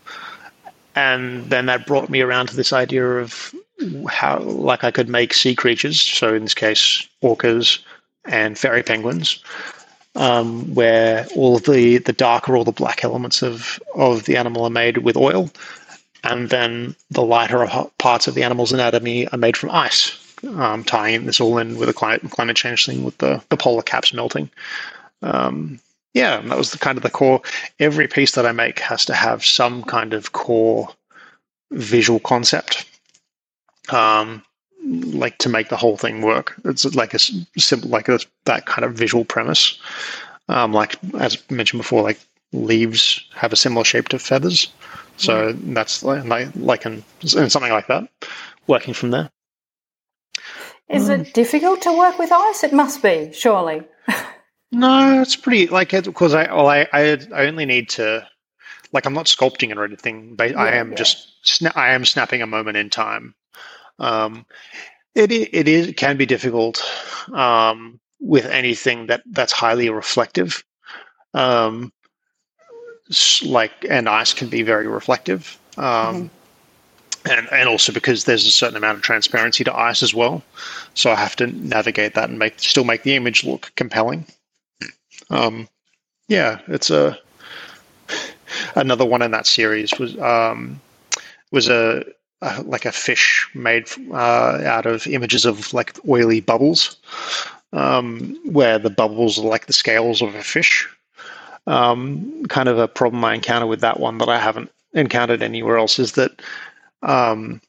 And 0.97 1.49
then 1.49 1.65
that 1.65 1.85
brought 1.85 2.09
me 2.09 2.21
around 2.21 2.47
to 2.47 2.55
this 2.55 2.71
idea 2.71 3.05
of 3.05 3.53
how 4.09 4.39
like 4.39 4.83
i 4.83 4.91
could 4.91 5.09
make 5.09 5.33
sea 5.33 5.55
creatures. 5.55 6.01
So 6.01 6.33
in 6.33 6.43
this 6.43 6.53
case 6.53 7.07
orcas 7.21 7.79
and 8.23 8.57
fairy 8.57 8.83
penguins 8.83 9.43
um, 10.15 10.73
where 10.73 11.27
all 11.35 11.59
the 11.59 11.97
the 11.97 12.13
darker 12.13 12.55
or 12.55 12.63
the 12.63 12.71
black 12.71 13.03
elements 13.03 13.43
of 13.43 13.79
of 13.95 14.25
the 14.25 14.37
animal 14.37 14.63
are 14.63 14.69
made 14.69 14.99
with 14.99 15.17
oil 15.17 15.49
and 16.25 16.49
then 16.49 16.95
the 17.09 17.21
lighter 17.21 17.67
parts 17.97 18.27
of 18.27 18.35
the 18.35 18.43
animal's 18.43 18.73
anatomy 18.73 19.27
are 19.27 19.37
made 19.37 19.55
from 19.55 19.71
ice, 19.71 20.17
um, 20.57 20.83
tying 20.83 21.25
this 21.25 21.39
all 21.39 21.57
in 21.57 21.77
with 21.77 21.87
the 21.87 21.93
climate, 21.93 22.29
climate 22.31 22.57
change 22.57 22.85
thing 22.85 23.03
with 23.03 23.17
the, 23.19 23.41
the 23.49 23.57
polar 23.57 23.83
caps 23.83 24.13
melting. 24.13 24.49
Um, 25.21 25.79
yeah, 26.13 26.39
that 26.39 26.57
was 26.57 26.71
the 26.71 26.77
kind 26.77 26.97
of 26.97 27.03
the 27.03 27.09
core. 27.09 27.41
Every 27.79 28.07
piece 28.07 28.33
that 28.33 28.45
I 28.45 28.51
make 28.51 28.79
has 28.79 29.05
to 29.05 29.13
have 29.13 29.45
some 29.45 29.83
kind 29.83 30.13
of 30.13 30.31
core 30.31 30.89
visual 31.71 32.19
concept, 32.19 32.85
um, 33.89 34.43
like 34.83 35.37
to 35.39 35.49
make 35.49 35.69
the 35.69 35.77
whole 35.77 35.97
thing 35.97 36.21
work. 36.21 36.55
It's 36.63 36.85
like 36.95 37.13
a 37.13 37.19
simple, 37.19 37.89
like 37.89 38.07
a, 38.07 38.19
that 38.45 38.65
kind 38.65 38.85
of 38.85 38.93
visual 38.93 39.25
premise. 39.25 39.79
Um, 40.47 40.73
like 40.73 40.95
as 41.19 41.37
mentioned 41.49 41.81
before, 41.81 42.01
like 42.01 42.19
leaves 42.53 43.19
have 43.33 43.51
a 43.51 43.57
similar 43.57 43.83
shape 43.83 44.07
to 44.09 44.19
feathers, 44.19 44.71
so 45.17 45.53
mm. 45.53 45.73
that's 45.73 46.03
like 46.03 46.55
like 46.55 46.85
in, 46.85 47.03
in 47.21 47.49
something 47.49 47.71
like 47.71 47.87
that. 47.87 48.07
Working 48.67 48.93
from 48.93 49.11
there. 49.11 49.29
Is 50.89 51.09
it 51.09 51.33
difficult 51.33 51.81
to 51.83 51.97
work 51.97 52.19
with 52.19 52.31
ice? 52.31 52.63
It 52.63 52.73
must 52.73 53.01
be, 53.01 53.31
surely. 53.33 53.83
no, 54.71 55.21
it's 55.21 55.35
pretty 55.35 55.67
like 55.67 55.91
because 55.91 56.33
I 56.33 56.53
well 56.53 56.67
I, 56.67 56.87
I 56.93 57.19
I 57.33 57.45
only 57.47 57.65
need 57.65 57.89
to 57.89 58.27
like 58.91 59.05
I'm 59.05 59.13
not 59.13 59.25
sculpting 59.25 59.71
it 59.71 59.77
or 59.77 59.83
anything, 59.83 60.35
but 60.35 60.51
yeah, 60.51 60.61
I 60.61 60.71
am 60.75 60.91
yeah. 60.91 60.95
just 60.95 61.43
sna- 61.43 61.75
I 61.75 61.93
am 61.93 62.05
snapping 62.05 62.41
a 62.41 62.47
moment 62.47 62.77
in 62.77 62.89
time. 62.89 63.35
Um, 63.99 64.45
it 65.15 65.31
it 65.31 65.67
is 65.67 65.87
it 65.87 65.97
can 65.97 66.17
be 66.17 66.25
difficult 66.25 66.83
um, 67.33 67.99
with 68.19 68.45
anything 68.45 69.07
that 69.07 69.23
that's 69.25 69.53
highly 69.53 69.89
reflective. 69.89 70.63
Um, 71.33 71.91
like 73.45 73.71
and 73.89 74.09
ice 74.09 74.33
can 74.33 74.49
be 74.49 74.63
very 74.63 74.87
reflective. 74.87 75.57
Um, 75.77 75.83
mm-hmm 75.83 76.27
and 77.29 77.47
and 77.51 77.67
also 77.67 77.91
because 77.91 78.25
there's 78.25 78.45
a 78.45 78.51
certain 78.51 78.77
amount 78.77 78.97
of 78.97 79.01
transparency 79.01 79.63
to 79.63 79.75
ice 79.75 80.03
as 80.03 80.13
well, 80.13 80.43
so 80.93 81.11
I 81.11 81.15
have 81.15 81.35
to 81.37 81.47
navigate 81.47 82.13
that 82.13 82.29
and 82.29 82.37
make 82.37 82.59
still 82.59 82.83
make 82.83 83.03
the 83.03 83.15
image 83.15 83.43
look 83.43 83.71
compelling. 83.75 84.25
Um, 85.29 85.67
yeah, 86.27 86.59
it's 86.67 86.89
a 86.89 87.17
another 88.75 89.05
one 89.05 89.21
in 89.21 89.31
that 89.31 89.47
series 89.47 89.97
was 89.97 90.17
um, 90.19 90.79
was 91.51 91.67
a, 91.67 92.03
a, 92.41 92.61
like 92.63 92.85
a 92.85 92.91
fish 92.91 93.49
made 93.53 93.87
uh, 94.11 94.61
out 94.63 94.85
of 94.85 95.07
images 95.07 95.45
of 95.45 95.73
like 95.73 95.97
oily 96.07 96.41
bubbles, 96.41 96.97
um, 97.73 98.39
where 98.45 98.77
the 98.77 98.89
bubbles 98.89 99.39
are 99.39 99.47
like 99.47 99.65
the 99.65 99.73
scales 99.73 100.21
of 100.21 100.35
a 100.35 100.43
fish. 100.43 100.87
Um, 101.67 102.45
kind 102.47 102.69
of 102.69 102.77
a 102.77 102.87
problem 102.87 103.23
I 103.25 103.33
encounter 103.33 103.65
with 103.65 103.81
that 103.81 103.99
one 103.99 104.19
that 104.19 104.29
I 104.29 104.37
haven't 104.37 104.71
encountered 104.93 105.41
anywhere 105.41 105.77
else 105.77 105.97
is 105.97 106.11
that 106.13 106.41
um, 107.01 107.61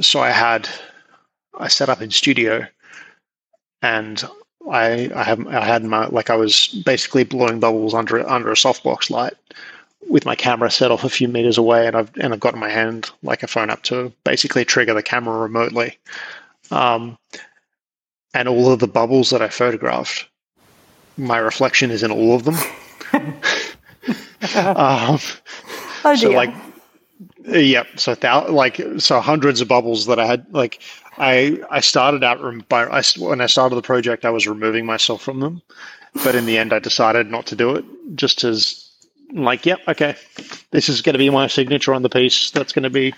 so 0.00 0.20
I 0.20 0.30
had 0.30 0.68
I 1.58 1.68
set 1.68 1.88
up 1.88 2.02
in 2.02 2.10
studio, 2.10 2.66
and 3.82 4.24
I 4.70 5.10
I 5.14 5.22
have 5.22 5.46
I 5.46 5.64
had 5.64 5.84
my 5.84 6.06
like 6.06 6.30
I 6.30 6.36
was 6.36 6.68
basically 6.84 7.24
blowing 7.24 7.60
bubbles 7.60 7.94
under 7.94 8.28
under 8.28 8.50
a 8.50 8.56
softbox 8.56 9.10
light 9.10 9.34
with 10.08 10.26
my 10.26 10.34
camera 10.34 10.70
set 10.70 10.90
off 10.90 11.04
a 11.04 11.08
few 11.08 11.28
meters 11.28 11.58
away, 11.58 11.86
and 11.86 11.96
I've 11.96 12.10
and 12.18 12.32
I've 12.32 12.40
got 12.40 12.56
my 12.56 12.68
hand 12.68 13.10
like 13.22 13.42
a 13.42 13.46
phone 13.46 13.70
up 13.70 13.82
to 13.84 14.12
basically 14.24 14.64
trigger 14.64 14.94
the 14.94 15.02
camera 15.02 15.38
remotely. 15.38 15.98
Um, 16.70 17.18
and 18.32 18.48
all 18.48 18.72
of 18.72 18.80
the 18.80 18.88
bubbles 18.88 19.30
that 19.30 19.42
I 19.42 19.48
photographed, 19.48 20.28
my 21.16 21.38
reflection 21.38 21.90
is 21.90 22.02
in 22.02 22.10
all 22.10 22.34
of 22.34 22.44
them. 22.44 22.56
Um, 23.14 25.18
oh 26.04 26.14
so 26.16 26.30
like 26.30 26.54
Yep. 27.46 27.98
So 27.98 28.14
thou- 28.14 28.48
like 28.48 28.80
so 28.98 29.20
hundreds 29.20 29.60
of 29.60 29.68
bubbles 29.68 30.06
that 30.06 30.18
I 30.18 30.26
had 30.26 30.46
like 30.52 30.80
I 31.18 31.60
I 31.70 31.80
started 31.80 32.24
out 32.24 32.68
by 32.68 32.86
I, 32.86 33.02
when 33.18 33.40
I 33.40 33.46
started 33.46 33.76
the 33.76 33.82
project 33.82 34.24
I 34.24 34.30
was 34.30 34.46
removing 34.46 34.86
myself 34.86 35.22
from 35.22 35.40
them, 35.40 35.60
but 36.24 36.34
in 36.34 36.46
the 36.46 36.56
end 36.56 36.72
I 36.72 36.78
decided 36.78 37.30
not 37.30 37.46
to 37.46 37.56
do 37.56 37.74
it 37.74 37.84
just 38.14 38.44
as 38.44 38.80
like 39.32 39.66
yep 39.66 39.80
okay 39.88 40.16
this 40.70 40.88
is 40.88 41.02
going 41.02 41.14
to 41.14 41.18
be 41.18 41.28
my 41.28 41.46
signature 41.46 41.92
on 41.92 42.02
the 42.02 42.08
piece 42.08 42.50
that's 42.50 42.72
going 42.72 42.84
to 42.84 42.90
be 42.90 43.14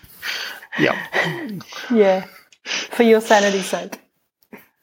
yep. 0.78 0.96
Yeah 1.90 2.26
for 2.64 3.04
your 3.04 3.20
sanity's 3.20 3.66
sake. 3.66 4.00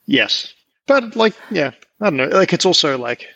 Yes 0.06 0.54
but 0.88 1.18
like 1.18 1.34
yeah 1.52 1.72
I 2.00 2.06
don't 2.06 2.18
know 2.18 2.28
like 2.28 2.54
it's 2.54 2.66
also 2.66 2.98
like 2.98 3.28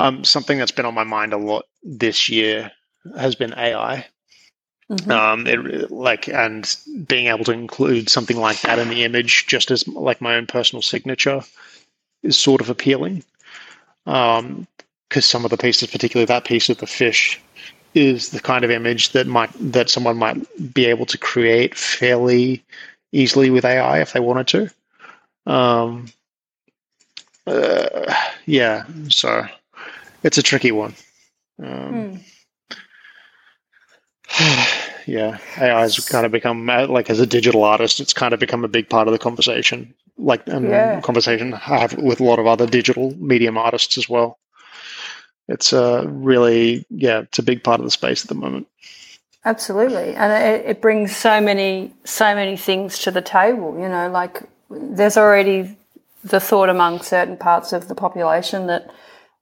um 0.00 0.24
something 0.24 0.58
that's 0.58 0.72
been 0.72 0.86
on 0.86 0.94
my 0.94 1.04
mind 1.04 1.32
a 1.32 1.38
lot 1.38 1.66
this 1.82 2.28
year 2.28 2.70
has 3.16 3.34
been 3.34 3.54
AI 3.54 4.06
Mm-hmm. 4.90 5.10
Um, 5.10 5.46
it, 5.46 5.90
like 5.92 6.28
and 6.28 6.76
being 7.06 7.28
able 7.28 7.44
to 7.44 7.52
include 7.52 8.08
something 8.08 8.36
like 8.36 8.60
that 8.62 8.80
in 8.80 8.88
the 8.88 9.04
image, 9.04 9.46
just 9.46 9.70
as 9.70 9.86
like 9.86 10.20
my 10.20 10.34
own 10.34 10.46
personal 10.46 10.82
signature, 10.82 11.42
is 12.24 12.36
sort 12.36 12.60
of 12.60 12.68
appealing. 12.68 13.22
Because 14.04 14.40
um, 14.40 14.66
some 15.20 15.44
of 15.44 15.52
the 15.52 15.56
pieces, 15.56 15.88
particularly 15.88 16.26
that 16.26 16.44
piece 16.44 16.68
of 16.68 16.78
the 16.78 16.88
fish, 16.88 17.40
is 17.94 18.30
the 18.30 18.40
kind 18.40 18.64
of 18.64 18.70
image 18.72 19.10
that 19.10 19.28
might 19.28 19.50
that 19.60 19.90
someone 19.90 20.16
might 20.16 20.74
be 20.74 20.86
able 20.86 21.06
to 21.06 21.18
create 21.18 21.76
fairly 21.76 22.64
easily 23.12 23.48
with 23.50 23.64
AI 23.64 24.00
if 24.00 24.12
they 24.12 24.20
wanted 24.20 24.48
to. 24.48 24.70
Um, 25.52 26.06
uh, 27.46 28.12
yeah, 28.46 28.86
so 29.08 29.46
it's 30.22 30.38
a 30.38 30.42
tricky 30.42 30.72
one. 30.72 30.94
Um, 31.62 32.20
mm. 32.20 32.20
yeah, 35.06 35.38
AI 35.58 35.80
has 35.80 35.98
kind 36.08 36.24
of 36.26 36.32
become 36.32 36.68
uh, 36.68 36.86
like 36.86 37.10
as 37.10 37.20
a 37.20 37.26
digital 37.26 37.64
artist, 37.64 38.00
it's 38.00 38.12
kind 38.12 38.32
of 38.32 38.40
become 38.40 38.64
a 38.64 38.68
big 38.68 38.88
part 38.88 39.08
of 39.08 39.12
the 39.12 39.18
conversation. 39.18 39.94
Like 40.18 40.46
and 40.46 40.68
yeah. 40.68 41.00
conversation 41.00 41.54
I 41.54 41.78
have 41.78 41.94
with 41.94 42.20
a 42.20 42.24
lot 42.24 42.38
of 42.38 42.46
other 42.46 42.66
digital 42.66 43.14
medium 43.16 43.56
artists 43.56 43.96
as 43.96 44.08
well. 44.08 44.38
It's 45.48 45.72
a 45.72 46.00
uh, 46.00 46.02
really 46.04 46.86
yeah, 46.90 47.20
it's 47.20 47.38
a 47.38 47.42
big 47.42 47.64
part 47.64 47.80
of 47.80 47.86
the 47.86 47.90
space 47.90 48.22
at 48.22 48.28
the 48.28 48.34
moment. 48.34 48.68
Absolutely, 49.44 50.14
and 50.14 50.32
it, 50.32 50.66
it 50.66 50.80
brings 50.82 51.16
so 51.16 51.40
many 51.40 51.92
so 52.04 52.34
many 52.34 52.56
things 52.56 52.98
to 53.00 53.10
the 53.10 53.22
table. 53.22 53.78
You 53.80 53.88
know, 53.88 54.10
like 54.10 54.42
there's 54.70 55.16
already 55.16 55.76
the 56.22 56.40
thought 56.40 56.68
among 56.68 57.00
certain 57.00 57.36
parts 57.36 57.72
of 57.72 57.88
the 57.88 57.94
population 57.94 58.66
that 58.66 58.90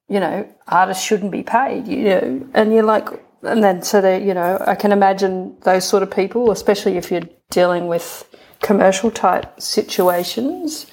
you 0.08 0.20
know 0.20 0.48
artists 0.66 1.04
shouldn't 1.04 1.32
be 1.32 1.42
paid. 1.42 1.86
You 1.86 2.04
know, 2.04 2.48
and 2.54 2.72
you're 2.72 2.82
like 2.82 3.08
and 3.42 3.62
then 3.62 3.82
so 3.82 4.00
that 4.00 4.22
you 4.22 4.34
know 4.34 4.58
i 4.66 4.74
can 4.74 4.92
imagine 4.92 5.56
those 5.62 5.86
sort 5.86 6.02
of 6.02 6.10
people 6.10 6.50
especially 6.50 6.96
if 6.96 7.10
you're 7.10 7.28
dealing 7.50 7.86
with 7.86 8.28
commercial 8.60 9.10
type 9.10 9.60
situations 9.60 10.86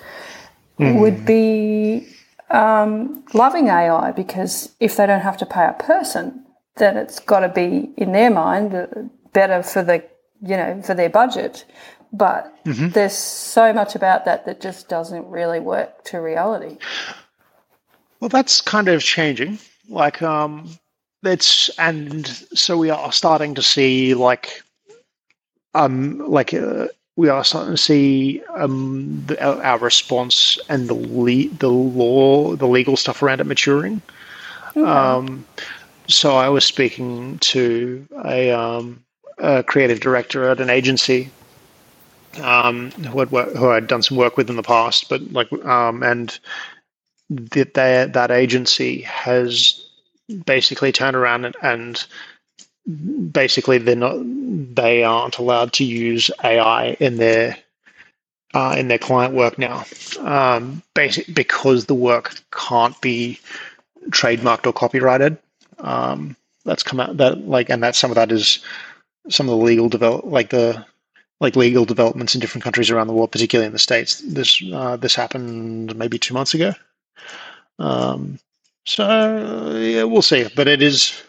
mm. 0.80 1.00
would 1.00 1.26
be 1.26 2.08
um, 2.52 3.24
loving 3.34 3.70
ai 3.70 4.12
because 4.12 4.76
if 4.80 4.96
they 4.98 5.06
don't 5.06 5.22
have 5.22 5.38
to 5.38 5.46
pay 5.46 5.66
a 5.66 5.74
person 5.74 6.46
then 6.78 6.98
it's 6.98 7.20
got 7.20 7.40
to 7.40 7.50
be 7.50 7.92
in 7.98 8.12
their 8.12 8.30
mind 8.30 9.10
better 9.34 9.64
for 9.64 9.82
the 9.82 10.04
you 10.42 10.56
know 10.56 10.82
for 10.84 10.94
their 10.94 11.10
budget 11.10 11.66
but 12.14 12.56
mm-hmm. 12.64 12.90
there's 12.90 13.18
so 13.18 13.74
much 13.74 13.96
about 13.96 14.26
that 14.26 14.46
that 14.46 14.62
just 14.62 14.88
doesn't 14.88 15.26
really 15.28 15.60
work 15.60 16.04
to 16.04 16.20
reality 16.20 16.78
well 18.26 18.30
that's 18.30 18.60
kind 18.60 18.88
of 18.88 19.04
changing 19.04 19.60
like 19.88 20.20
um 20.24 20.68
it's 21.22 21.70
and 21.78 22.26
so 22.56 22.76
we 22.76 22.90
are 22.90 23.12
starting 23.12 23.54
to 23.54 23.62
see 23.62 24.16
like 24.16 24.64
um 25.76 26.18
like 26.28 26.52
uh, 26.52 26.88
we 27.18 27.30
are 27.30 27.44
starting 27.44 27.74
to 27.74 27.78
see 27.78 28.42
um 28.56 29.24
the, 29.28 29.64
our 29.64 29.78
response 29.78 30.58
and 30.70 30.88
the 30.88 30.96
le- 30.96 31.54
the 31.60 31.70
law 31.70 32.56
the 32.56 32.66
legal 32.66 32.98
stuff 32.98 33.22
around 33.22 33.42
it 33.42 33.44
maturing 33.46 34.02
okay. 34.76 34.82
um 34.82 35.46
so 36.08 36.36
i 36.36 36.50
was 36.50 36.66
speaking 36.66 37.38
to 37.40 38.08
a 38.26 38.50
um 38.50 39.04
a 39.38 39.62
creative 39.62 40.00
director 40.00 40.50
at 40.50 40.60
an 40.60 40.72
agency 40.72 41.30
um 42.42 42.90
who 42.92 43.20
had 43.20 43.30
who 43.30 43.70
I'd 43.70 43.88
done 43.88 44.02
some 44.02 44.18
work 44.18 44.36
with 44.36 44.50
in 44.50 44.56
the 44.56 44.64
past 44.64 45.10
but 45.10 45.22
like 45.32 45.52
um 45.64 46.02
and 46.02 46.40
that 47.30 47.74
that 48.14 48.32
agency 48.32 49.02
has 49.02 49.86
basically 50.46 50.92
turned 50.92 51.16
around 51.16 51.46
and, 51.46 51.56
and 51.62 52.06
basically 53.32 53.78
they're 53.78 53.96
not 53.96 54.18
they 54.76 55.04
aren't 55.04 55.38
allowed 55.38 55.74
to 55.74 55.84
use 55.84 56.30
AI 56.44 56.98
in 57.00 57.18
their 57.18 57.58
uh, 58.56 58.74
in 58.78 58.88
their 58.88 58.98
client 58.98 59.34
work 59.34 59.60
now, 59.60 59.84
um, 60.20 60.82
basic 60.94 61.32
because 61.34 61.86
the 61.86 61.94
work 61.94 62.36
can't 62.52 63.00
be 63.02 63.38
trademarked 64.10 64.66
or 64.66 64.72
copyrighted. 64.72 65.38
Um, 65.80 66.38
that's 66.64 66.82
come 66.82 67.02
out 67.02 67.18
that 67.18 67.48
like, 67.48 67.70
and 67.70 67.84
that 67.84 67.96
some 67.96 68.12
of 68.12 68.16
that 68.16 68.32
is 68.32 68.60
some 69.30 69.50
of 69.50 69.58
the 69.58 69.64
legal 69.64 69.90
develop 69.90 70.24
like 70.26 70.52
the 70.52 70.86
like 71.42 71.58
legal 71.58 71.84
developments 71.84 72.34
in 72.34 72.40
different 72.40 72.64
countries 72.64 72.90
around 72.90 73.08
the 73.08 73.14
world, 73.14 73.32
particularly 73.32 73.68
in 73.68 73.74
the 73.74 73.80
states. 73.80 74.22
This 74.26 74.64
uh, 74.72 74.96
this 74.96 75.16
happened 75.16 75.94
maybe 75.98 76.18
two 76.18 76.34
months 76.34 76.54
ago. 76.54 76.74
Um, 77.80 78.40
so 78.86 79.76
yeah, 79.78 80.04
we'll 80.04 80.22
see. 80.22 80.48
But 80.56 80.68
it 80.68 80.82
is, 80.82 81.22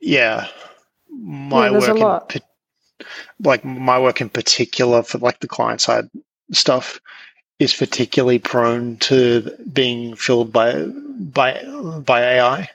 yeah, 0.00 0.48
my 1.10 1.68
yeah, 1.68 1.92
work 1.94 2.36
in, 2.36 2.42
like 3.40 3.64
my 3.64 3.98
work 3.98 4.20
in 4.20 4.28
particular 4.28 5.02
for 5.02 5.18
like 5.18 5.40
the 5.40 5.48
client 5.48 5.80
side 5.80 6.08
stuff 6.52 7.00
is 7.58 7.74
particularly 7.74 8.38
prone 8.38 8.96
to 8.98 9.50
being 9.72 10.14
filled 10.14 10.52
by 10.52 10.84
by 10.84 11.62
by 12.04 12.20
AI 12.20 12.68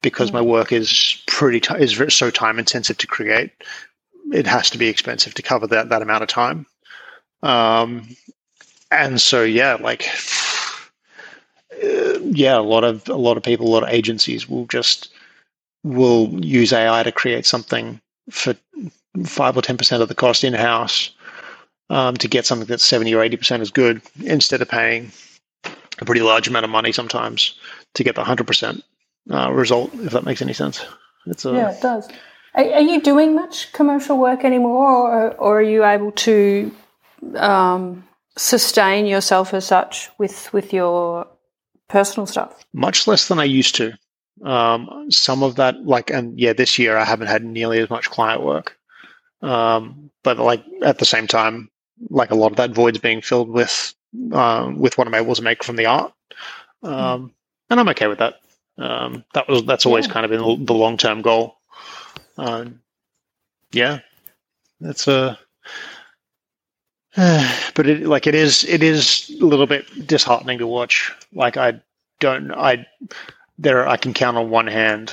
because 0.00 0.30
mm. 0.30 0.34
my 0.34 0.40
work 0.40 0.72
is 0.72 1.22
pretty 1.26 1.60
t- 1.60 1.74
is 1.78 2.00
so 2.14 2.30
time 2.30 2.58
intensive 2.58 2.98
to 2.98 3.06
create. 3.06 3.50
It 4.32 4.46
has 4.46 4.70
to 4.70 4.78
be 4.78 4.88
expensive 4.88 5.34
to 5.34 5.42
cover 5.42 5.66
that 5.68 5.90
that 5.90 6.02
amount 6.02 6.22
of 6.22 6.28
time. 6.28 6.66
Um, 7.42 8.16
and 8.90 9.20
so 9.20 9.42
yeah, 9.42 9.74
like 9.74 10.08
uh, 11.82 12.18
yeah, 12.20 12.58
a 12.58 12.60
lot 12.60 12.84
of 12.84 13.08
a 13.08 13.16
lot 13.16 13.36
of 13.36 13.42
people, 13.42 13.66
a 13.66 13.72
lot 13.72 13.82
of 13.82 13.88
agencies 13.88 14.48
will 14.48 14.66
just 14.66 15.08
will 15.84 16.28
use 16.44 16.72
AI 16.72 17.02
to 17.02 17.12
create 17.12 17.44
something 17.44 18.00
for 18.30 18.54
five 19.24 19.56
or 19.56 19.62
ten 19.62 19.76
percent 19.76 20.02
of 20.02 20.08
the 20.08 20.14
cost 20.14 20.44
in 20.44 20.54
house 20.54 21.10
um, 21.90 22.16
to 22.16 22.28
get 22.28 22.46
something 22.46 22.66
that's 22.66 22.84
seventy 22.84 23.14
or 23.14 23.22
eighty 23.22 23.36
percent 23.36 23.60
as 23.60 23.70
good 23.70 24.00
instead 24.24 24.62
of 24.62 24.68
paying 24.68 25.10
a 25.98 26.04
pretty 26.04 26.22
large 26.22 26.48
amount 26.48 26.64
of 26.64 26.70
money 26.70 26.92
sometimes 26.92 27.58
to 27.94 28.04
get 28.04 28.14
the 28.14 28.24
hundred 28.24 28.46
percent 28.46 28.82
uh, 29.30 29.50
result. 29.52 29.92
If 29.94 30.12
that 30.12 30.24
makes 30.24 30.42
any 30.42 30.52
sense, 30.52 30.84
it's 31.26 31.44
a, 31.44 31.52
yeah, 31.52 31.72
it 31.72 31.82
does. 31.82 32.08
Are, 32.54 32.64
are, 32.64 32.80
you 32.80 33.00
doing 33.00 33.34
much 33.34 33.72
commercial 33.72 34.18
work 34.18 34.44
anymore, 34.44 34.86
or, 34.86 35.34
or 35.34 35.58
are 35.60 35.62
you 35.62 35.84
able 35.84 36.12
to 36.12 36.70
um, 37.36 38.04
sustain 38.36 39.06
yourself 39.06 39.54
as 39.54 39.66
such 39.66 40.10
with 40.18 40.52
with 40.52 40.72
your 40.72 41.26
personal 41.92 42.26
stuff? 42.26 42.64
Much 42.72 43.06
less 43.06 43.28
than 43.28 43.38
I 43.38 43.44
used 43.44 43.74
to. 43.76 43.92
Um, 44.42 45.10
some 45.10 45.42
of 45.42 45.56
that, 45.56 45.84
like, 45.84 46.10
and 46.10 46.38
yeah, 46.40 46.54
this 46.54 46.78
year 46.78 46.96
I 46.96 47.04
haven't 47.04 47.28
had 47.28 47.44
nearly 47.44 47.78
as 47.78 47.90
much 47.90 48.10
client 48.10 48.42
work. 48.42 48.76
Um, 49.42 50.10
but 50.22 50.38
like 50.38 50.64
at 50.82 50.98
the 50.98 51.04
same 51.04 51.26
time, 51.26 51.70
like 52.08 52.30
a 52.30 52.34
lot 52.34 52.50
of 52.50 52.56
that 52.56 52.70
void's 52.70 52.98
being 52.98 53.20
filled 53.20 53.50
with 53.50 53.94
um, 54.32 54.78
with 54.78 54.96
what 54.96 55.06
I'm 55.06 55.14
able 55.14 55.34
to 55.34 55.42
make 55.42 55.62
from 55.62 55.76
the 55.76 55.86
art, 55.86 56.12
um, 56.82 57.32
and 57.70 57.80
I'm 57.80 57.88
okay 57.90 58.06
with 58.06 58.18
that. 58.18 58.40
Um, 58.78 59.24
that 59.34 59.48
was 59.48 59.64
that's 59.64 59.86
always 59.86 60.06
yeah. 60.06 60.12
kind 60.12 60.24
of 60.24 60.30
been 60.30 60.64
the 60.64 60.74
long 60.74 60.96
term 60.96 61.22
goal. 61.22 61.56
Um, 62.38 62.80
yeah, 63.72 64.00
that's 64.80 65.08
a. 65.08 65.12
Uh, 65.12 65.36
but 67.74 67.86
it 67.86 68.06
like 68.06 68.26
it 68.26 68.34
is 68.34 68.64
it 68.64 68.82
is 68.82 69.30
a 69.40 69.44
little 69.44 69.66
bit 69.66 70.06
disheartening 70.06 70.58
to 70.58 70.66
watch. 70.66 71.12
Like 71.34 71.56
I 71.56 71.80
don't 72.20 72.50
I 72.52 72.86
there 73.58 73.86
I 73.86 73.96
can 73.96 74.14
count 74.14 74.38
on 74.38 74.48
one 74.48 74.66
hand 74.66 75.12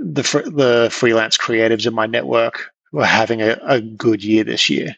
the 0.00 0.22
fr- 0.22 0.48
the 0.48 0.88
freelance 0.90 1.36
creatives 1.36 1.86
in 1.86 1.94
my 1.94 2.06
network 2.06 2.70
were 2.92 3.04
having 3.04 3.42
a, 3.42 3.58
a 3.62 3.80
good 3.80 4.24
year 4.24 4.44
this 4.44 4.70
year. 4.70 4.96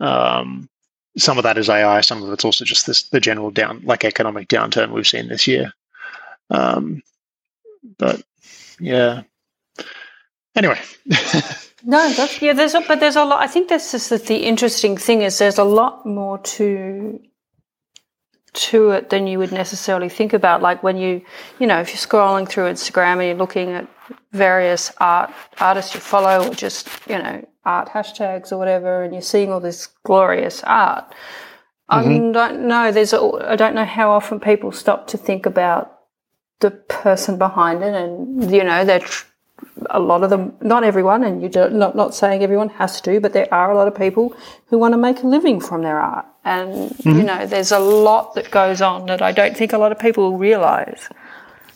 Um, 0.00 0.68
some 1.16 1.38
of 1.38 1.44
that 1.44 1.56
is 1.56 1.70
AI, 1.70 2.02
some 2.02 2.22
of 2.22 2.30
it's 2.32 2.44
also 2.44 2.64
just 2.64 2.86
this 2.86 3.04
the 3.04 3.20
general 3.20 3.50
down 3.50 3.80
like 3.84 4.04
economic 4.04 4.48
downturn 4.48 4.92
we've 4.92 5.06
seen 5.06 5.28
this 5.28 5.46
year. 5.46 5.72
Um, 6.50 7.02
but 7.98 8.22
yeah. 8.78 9.22
Anyway. 10.56 10.80
no, 11.84 12.10
that's 12.12 12.40
yeah. 12.40 12.54
There's 12.54 12.74
a, 12.74 12.80
but 12.80 12.98
there's 12.98 13.16
a 13.16 13.24
lot. 13.24 13.42
I 13.42 13.46
think 13.46 13.68
this 13.68 13.94
is 13.94 14.08
the, 14.08 14.18
the 14.18 14.36
interesting 14.36 14.96
thing 14.96 15.22
is 15.22 15.38
there's 15.38 15.58
a 15.58 15.64
lot 15.64 16.06
more 16.06 16.38
to 16.38 17.20
to 18.54 18.90
it 18.90 19.10
than 19.10 19.26
you 19.26 19.38
would 19.38 19.52
necessarily 19.52 20.08
think 20.08 20.32
about. 20.32 20.62
Like 20.62 20.82
when 20.82 20.96
you, 20.96 21.22
you 21.58 21.66
know, 21.66 21.80
if 21.80 21.90
you're 21.90 21.98
scrolling 21.98 22.48
through 22.48 22.64
Instagram 22.64 23.18
and 23.18 23.24
you're 23.24 23.34
looking 23.34 23.72
at 23.72 23.86
various 24.32 24.92
art 24.98 25.30
artists 25.60 25.94
you 25.94 26.00
follow, 26.00 26.48
or 26.48 26.54
just 26.54 26.88
you 27.08 27.18
know 27.18 27.46
art 27.64 27.88
hashtags 27.88 28.50
or 28.50 28.58
whatever, 28.58 29.02
and 29.02 29.12
you're 29.12 29.22
seeing 29.22 29.52
all 29.52 29.60
this 29.60 29.88
glorious 30.04 30.62
art. 30.64 31.04
Mm-hmm. 31.90 32.30
I 32.30 32.32
don't 32.32 32.66
know. 32.66 32.90
There's 32.90 33.12
a, 33.12 33.20
I 33.46 33.56
don't 33.56 33.74
know 33.74 33.84
how 33.84 34.10
often 34.10 34.40
people 34.40 34.72
stop 34.72 35.06
to 35.08 35.18
think 35.18 35.46
about 35.46 35.92
the 36.60 36.70
person 36.70 37.38
behind 37.38 37.82
it, 37.82 37.94
and 37.94 38.50
you 38.50 38.64
know 38.64 38.84
they're 38.84 39.06
a 39.90 40.00
lot 40.00 40.22
of 40.22 40.30
them, 40.30 40.54
not 40.60 40.84
everyone, 40.84 41.24
and 41.24 41.42
you 41.42 41.48
do, 41.48 41.68
not 41.70 41.94
not 41.96 42.14
saying 42.14 42.42
everyone 42.42 42.68
has 42.70 43.00
to, 43.02 43.20
but 43.20 43.32
there 43.32 43.52
are 43.52 43.70
a 43.70 43.74
lot 43.74 43.88
of 43.88 43.94
people 43.94 44.36
who 44.66 44.78
want 44.78 44.92
to 44.92 44.98
make 44.98 45.22
a 45.22 45.26
living 45.26 45.60
from 45.60 45.82
their 45.82 45.98
art, 45.98 46.26
and 46.44 46.90
mm-hmm. 46.90 47.18
you 47.18 47.22
know 47.22 47.46
there's 47.46 47.72
a 47.72 47.78
lot 47.78 48.34
that 48.34 48.50
goes 48.50 48.80
on 48.80 49.06
that 49.06 49.22
I 49.22 49.32
don't 49.32 49.56
think 49.56 49.72
a 49.72 49.78
lot 49.78 49.92
of 49.92 49.98
people 49.98 50.38
realise 50.38 51.08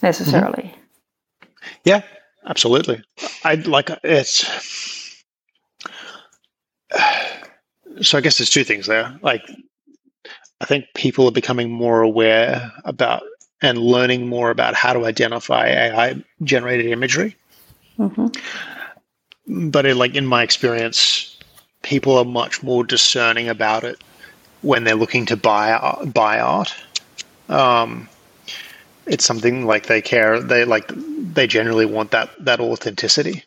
necessarily. 0.03 0.75
Mm-hmm. 1.43 1.81
Yeah, 1.85 2.03
absolutely. 2.47 3.03
I 3.45 3.55
like 3.55 3.91
it's. 4.03 4.45
So 8.03 8.17
I 8.17 8.21
guess 8.21 8.39
there's 8.39 8.51
two 8.51 8.65
things 8.65 8.87
there. 8.87 9.19
Like, 9.21 9.43
I 10.61 10.65
think 10.65 10.87
people 10.95 11.27
are 11.27 11.33
becoming 11.33 11.71
more 11.71 12.01
aware 12.01 12.73
about 12.85 13.23
and 13.63 13.79
learning 13.79 14.27
more 14.27 14.51
about 14.51 14.75
how 14.75 14.93
to 14.93 15.05
identify 15.05 15.69
AI 15.69 16.23
generated 16.43 16.87
imagery. 16.87 17.37
Mm-hmm. 18.01 19.69
But 19.71 19.87
it, 19.87 19.95
like 19.97 20.15
in 20.15 20.27
my 20.27 20.43
experience, 20.43 21.39
people 21.83 22.17
are 22.17 22.25
much 22.25 22.63
more 22.63 22.83
discerning 22.85 23.49
about 23.49 23.85
it 23.85 24.03
when 24.63 24.85
they're 24.85 24.95
looking 24.95 25.27
to 25.27 25.37
buy 25.37 25.99
buy 26.07 26.41
art. 26.41 26.75
Um, 27.49 28.09
it's 29.07 29.25
something 29.25 29.67
like 29.67 29.87
they 29.87 30.01
care. 30.01 30.41
They 30.41 30.65
like 30.65 30.91
they 30.95 31.47
generally 31.47 31.87
want 31.87 32.13
that 32.13 32.31
that 32.45 32.61
authenticity. 32.61 33.45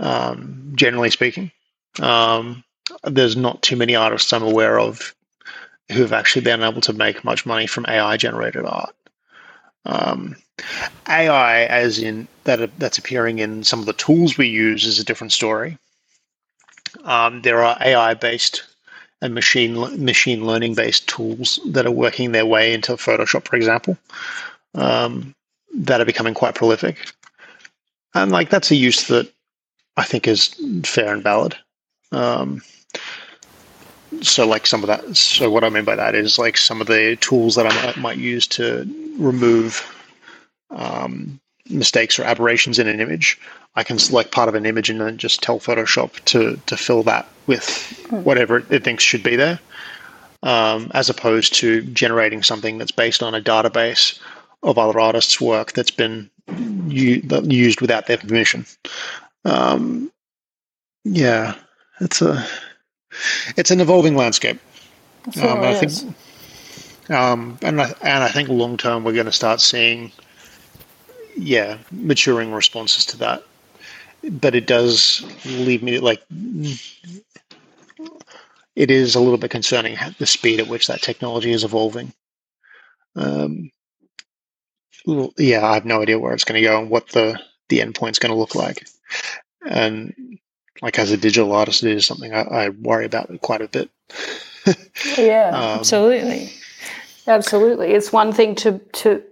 Um, 0.00 0.72
generally 0.74 1.10
speaking, 1.10 1.52
um, 2.00 2.64
there's 3.04 3.36
not 3.36 3.62
too 3.62 3.76
many 3.76 3.94
artists 3.94 4.32
I'm 4.32 4.42
aware 4.42 4.78
of 4.78 5.14
who 5.90 6.02
have 6.02 6.12
actually 6.12 6.42
been 6.42 6.62
able 6.62 6.80
to 6.82 6.92
make 6.92 7.24
much 7.24 7.46
money 7.46 7.66
from 7.66 7.86
AI 7.88 8.16
generated 8.16 8.64
art. 8.64 8.94
Um, 9.84 10.36
AI, 11.08 11.64
as 11.64 11.98
in 11.98 12.28
that 12.44 12.70
that's 12.78 12.98
appearing 12.98 13.38
in 13.38 13.64
some 13.64 13.80
of 13.80 13.86
the 13.86 13.92
tools 13.92 14.36
we 14.36 14.48
use, 14.48 14.84
is 14.84 14.98
a 14.98 15.04
different 15.04 15.32
story. 15.32 15.78
Um, 17.04 17.42
there 17.42 17.62
are 17.62 17.76
AI 17.80 18.14
based 18.14 18.64
and 19.20 19.34
machine 19.34 20.04
machine 20.04 20.46
learning 20.46 20.74
based 20.74 21.08
tools 21.08 21.58
that 21.66 21.86
are 21.86 21.90
working 21.92 22.32
their 22.32 22.46
way 22.46 22.72
into 22.72 22.92
Photoshop, 22.92 23.48
for 23.48 23.56
example, 23.56 23.96
um, 24.74 25.34
that 25.74 26.00
are 26.00 26.06
becoming 26.06 26.34
quite 26.34 26.54
prolific, 26.54 27.12
and 28.14 28.30
like 28.30 28.50
that's 28.50 28.70
a 28.70 28.76
use 28.76 29.08
that 29.08 29.30
I 29.96 30.04
think 30.04 30.28
is 30.28 30.54
fair 30.84 31.12
and 31.12 31.22
valid. 31.22 31.56
Um, 32.12 32.62
so 34.22 34.46
like 34.46 34.66
some 34.66 34.82
of 34.82 34.86
that 34.86 35.16
so 35.16 35.50
what 35.50 35.64
i 35.64 35.68
mean 35.68 35.84
by 35.84 35.96
that 35.96 36.14
is 36.14 36.38
like 36.38 36.56
some 36.56 36.80
of 36.80 36.86
the 36.86 37.16
tools 37.20 37.54
that 37.54 37.66
i 37.66 37.86
might, 37.86 37.96
might 37.96 38.18
use 38.18 38.46
to 38.46 38.86
remove 39.18 39.94
um, 40.70 41.40
mistakes 41.70 42.18
or 42.18 42.24
aberrations 42.24 42.78
in 42.78 42.86
an 42.86 43.00
image 43.00 43.38
i 43.74 43.82
can 43.82 43.98
select 43.98 44.32
part 44.32 44.48
of 44.48 44.54
an 44.54 44.66
image 44.66 44.90
and 44.90 45.00
then 45.00 45.18
just 45.18 45.42
tell 45.42 45.58
photoshop 45.58 46.12
to 46.24 46.58
to 46.66 46.76
fill 46.76 47.02
that 47.02 47.28
with 47.46 47.68
whatever 48.10 48.64
it 48.70 48.84
thinks 48.84 49.04
should 49.04 49.22
be 49.22 49.36
there 49.36 49.58
um, 50.42 50.90
as 50.94 51.10
opposed 51.10 51.54
to 51.54 51.82
generating 51.82 52.42
something 52.42 52.78
that's 52.78 52.92
based 52.92 53.22
on 53.22 53.34
a 53.34 53.40
database 53.40 54.18
of 54.62 54.78
other 54.78 55.00
artists 55.00 55.40
work 55.40 55.72
that's 55.72 55.90
been 55.90 56.30
u- 56.86 57.22
used 57.44 57.80
without 57.80 58.06
their 58.06 58.18
permission. 58.18 58.64
Um, 59.44 60.12
yeah 61.04 61.54
it's 62.00 62.22
a 62.22 62.46
it's 63.56 63.70
an 63.70 63.80
evolving 63.80 64.16
landscape. 64.16 64.58
Um, 65.42 65.60
I 65.60 65.74
think, 65.74 66.16
um, 67.10 67.58
and 67.62 67.80
I, 67.80 67.94
and 68.02 68.24
I 68.24 68.28
think 68.28 68.48
long 68.48 68.76
term 68.76 69.04
we're 69.04 69.12
going 69.12 69.26
to 69.26 69.32
start 69.32 69.60
seeing, 69.60 70.12
yeah, 71.36 71.78
maturing 71.90 72.52
responses 72.52 73.04
to 73.06 73.18
that. 73.18 73.42
But 74.30 74.54
it 74.54 74.66
does 74.66 75.24
leave 75.44 75.82
me 75.82 75.98
like 75.98 76.22
it 78.74 78.90
is 78.90 79.14
a 79.14 79.20
little 79.20 79.38
bit 79.38 79.50
concerning 79.50 79.96
the 80.18 80.26
speed 80.26 80.60
at 80.60 80.68
which 80.68 80.86
that 80.86 81.02
technology 81.02 81.52
is 81.52 81.64
evolving. 81.64 82.12
Um, 83.16 83.70
yeah, 85.36 85.66
I 85.66 85.74
have 85.74 85.84
no 85.84 86.02
idea 86.02 86.18
where 86.18 86.34
it's 86.34 86.44
going 86.44 86.60
to 86.60 86.68
go 86.68 86.80
and 86.80 86.90
what 86.90 87.08
the 87.08 87.40
the 87.68 87.80
endpoint's 87.80 88.18
going 88.18 88.32
to 88.32 88.38
look 88.38 88.54
like. 88.54 88.88
And 89.66 90.38
like 90.82 90.98
as 90.98 91.10
a 91.10 91.16
digital 91.16 91.52
artist, 91.52 91.82
it 91.82 91.96
is 91.96 92.06
something 92.06 92.32
I, 92.32 92.42
I 92.42 92.68
worry 92.70 93.04
about 93.04 93.30
quite 93.40 93.62
a 93.62 93.68
bit. 93.68 93.90
yeah, 95.18 95.48
um, 95.48 95.78
absolutely, 95.80 96.52
absolutely. 97.26 97.92
It's 97.92 98.12
one 98.12 98.32
thing 98.32 98.54
to 98.56 98.78
to 98.78 99.22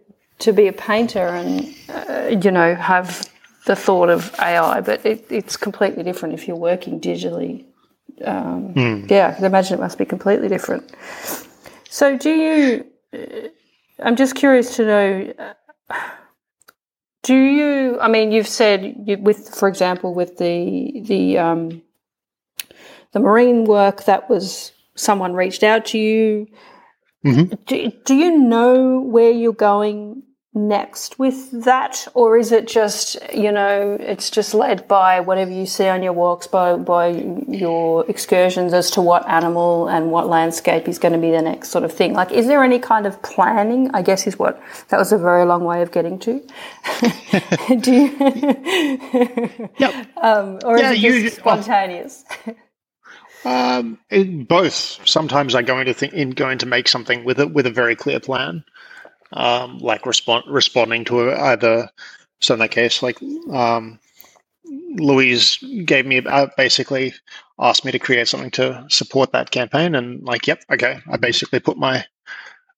to 0.40 0.52
be 0.52 0.66
a 0.66 0.72
painter 0.72 1.26
and 1.28 1.74
uh, 1.88 2.36
you 2.42 2.50
know 2.50 2.74
have 2.74 3.30
the 3.66 3.76
thought 3.76 4.08
of 4.08 4.34
AI, 4.38 4.80
but 4.80 5.04
it, 5.04 5.26
it's 5.28 5.56
completely 5.56 6.02
different 6.02 6.34
if 6.34 6.46
you're 6.46 6.56
working 6.56 7.00
digitally. 7.00 7.64
Um, 8.24 8.72
mm. 8.74 9.10
Yeah, 9.10 9.28
I 9.28 9.32
can 9.32 9.44
imagine 9.44 9.78
it 9.78 9.80
must 9.80 9.98
be 9.98 10.04
completely 10.04 10.48
different. 10.48 10.94
So, 11.90 12.16
do 12.16 12.30
you? 12.30 12.86
Uh, 13.12 13.48
I'm 14.02 14.16
just 14.16 14.34
curious 14.34 14.76
to 14.76 14.86
know. 14.86 15.32
Uh, 15.38 15.94
do 17.26 17.34
you? 17.34 17.98
I 18.00 18.06
mean, 18.06 18.30
you've 18.30 18.46
said 18.46 18.94
you, 19.04 19.18
with, 19.18 19.52
for 19.52 19.66
example, 19.68 20.14
with 20.14 20.38
the 20.38 21.02
the 21.04 21.38
um, 21.38 21.82
the 23.10 23.18
marine 23.18 23.64
work 23.64 24.04
that 24.04 24.30
was 24.30 24.70
someone 24.94 25.34
reached 25.34 25.64
out 25.64 25.86
to 25.86 25.98
you. 25.98 26.46
Mm-hmm. 27.24 27.54
Do, 27.66 27.92
do 28.04 28.14
you 28.14 28.38
know 28.38 29.00
where 29.00 29.32
you're 29.32 29.52
going 29.52 30.22
next 30.56 31.18
with 31.18 31.64
that? 31.64 32.08
Or 32.14 32.38
is 32.38 32.50
it 32.50 32.66
just 32.66 33.16
you 33.32 33.52
know 33.52 33.96
it's 34.00 34.30
just 34.30 34.54
led 34.54 34.88
by 34.88 35.20
whatever 35.20 35.50
you 35.50 35.66
see 35.66 35.86
on 35.86 36.02
your 36.02 36.14
walks 36.14 36.46
by 36.46 36.76
by 36.76 37.08
your 37.08 38.08
excursions 38.08 38.72
as 38.72 38.90
to 38.92 39.02
what 39.02 39.28
animal 39.28 39.86
and 39.88 40.10
what 40.10 40.26
landscape 40.28 40.88
is 40.88 40.98
going 40.98 41.12
to 41.12 41.18
be 41.18 41.30
the 41.30 41.42
next 41.42 41.68
sort 41.68 41.84
of 41.84 41.92
thing? 41.92 42.14
Like 42.14 42.32
is 42.32 42.46
there 42.46 42.64
any 42.64 42.78
kind 42.78 43.06
of 43.06 43.20
planning 43.22 43.90
i 43.92 44.02
guess 44.02 44.26
is 44.26 44.38
what 44.38 44.60
that 44.88 44.98
was 44.98 45.12
a 45.12 45.18
very 45.18 45.44
long 45.44 45.62
way 45.64 45.82
of 45.82 45.92
getting 45.92 46.18
to? 46.20 46.42
Do 47.80 47.92
you 47.92 48.16
yep. 49.78 50.08
um, 50.16 50.58
or 50.64 50.78
yeah, 50.78 50.92
is 50.92 51.04
it 51.04 51.22
just 51.22 51.36
spontaneous? 51.36 52.24
um, 53.44 53.98
both. 54.48 55.06
Sometimes 55.06 55.54
i 55.54 55.60
go 55.60 55.78
into 55.78 55.92
think 55.92 56.14
in 56.14 56.30
going 56.30 56.58
to 56.58 56.66
make 56.66 56.88
something 56.88 57.24
with 57.24 57.38
it 57.38 57.52
with 57.52 57.66
a 57.66 57.70
very 57.70 57.94
clear 57.94 58.20
plan 58.20 58.64
um, 59.32 59.78
like 59.78 60.06
respond 60.06 60.44
responding 60.48 61.04
to 61.06 61.32
either. 61.32 61.88
So 62.40 62.54
in 62.54 62.60
that 62.60 62.70
case, 62.70 63.02
like 63.02 63.18
um, 63.52 63.98
Louise 64.64 65.58
gave 65.84 66.06
me 66.06 66.24
uh, 66.24 66.48
basically 66.56 67.14
asked 67.58 67.84
me 67.84 67.92
to 67.92 67.98
create 67.98 68.28
something 68.28 68.50
to 68.52 68.84
support 68.88 69.32
that 69.32 69.50
campaign, 69.50 69.94
and 69.94 70.22
like, 70.22 70.46
yep, 70.46 70.62
okay. 70.70 71.00
I 71.10 71.16
basically 71.16 71.60
put 71.60 71.76
my 71.76 72.04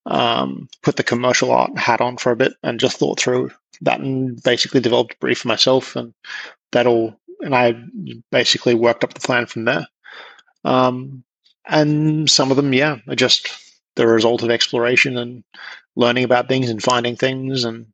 um, 0.05 0.69
put 0.81 0.95
the 0.95 1.03
commercial 1.03 1.51
art 1.51 1.77
hat 1.77 2.01
on 2.01 2.17
for 2.17 2.31
a 2.31 2.35
bit 2.35 2.53
and 2.63 2.79
just 2.79 2.97
thought 2.97 3.19
through 3.19 3.51
that 3.81 3.99
and 3.99 4.41
basically 4.43 4.79
developed 4.79 5.13
a 5.13 5.17
brief 5.17 5.39
for 5.39 5.47
myself, 5.47 5.95
and 5.95 6.13
that 6.71 6.87
all. 6.87 7.15
And 7.41 7.55
I 7.55 7.81
basically 8.31 8.75
worked 8.75 9.05
up 9.05 9.13
the 9.13 9.21
plan 9.21 9.45
from 9.45 9.63
there. 9.63 9.87
Um, 10.65 11.23
and 11.65 12.29
some 12.29 12.51
of 12.51 12.57
them, 12.57 12.73
yeah, 12.73 12.97
are 13.07 13.15
just 13.15 13.68
the 13.99 14.07
result 14.07 14.43
of 14.43 14.49
exploration 14.49 15.17
and 15.17 15.43
learning 15.95 16.23
about 16.23 16.47
things 16.47 16.69
and 16.69 16.81
finding 16.81 17.15
things, 17.15 17.65
and 17.65 17.85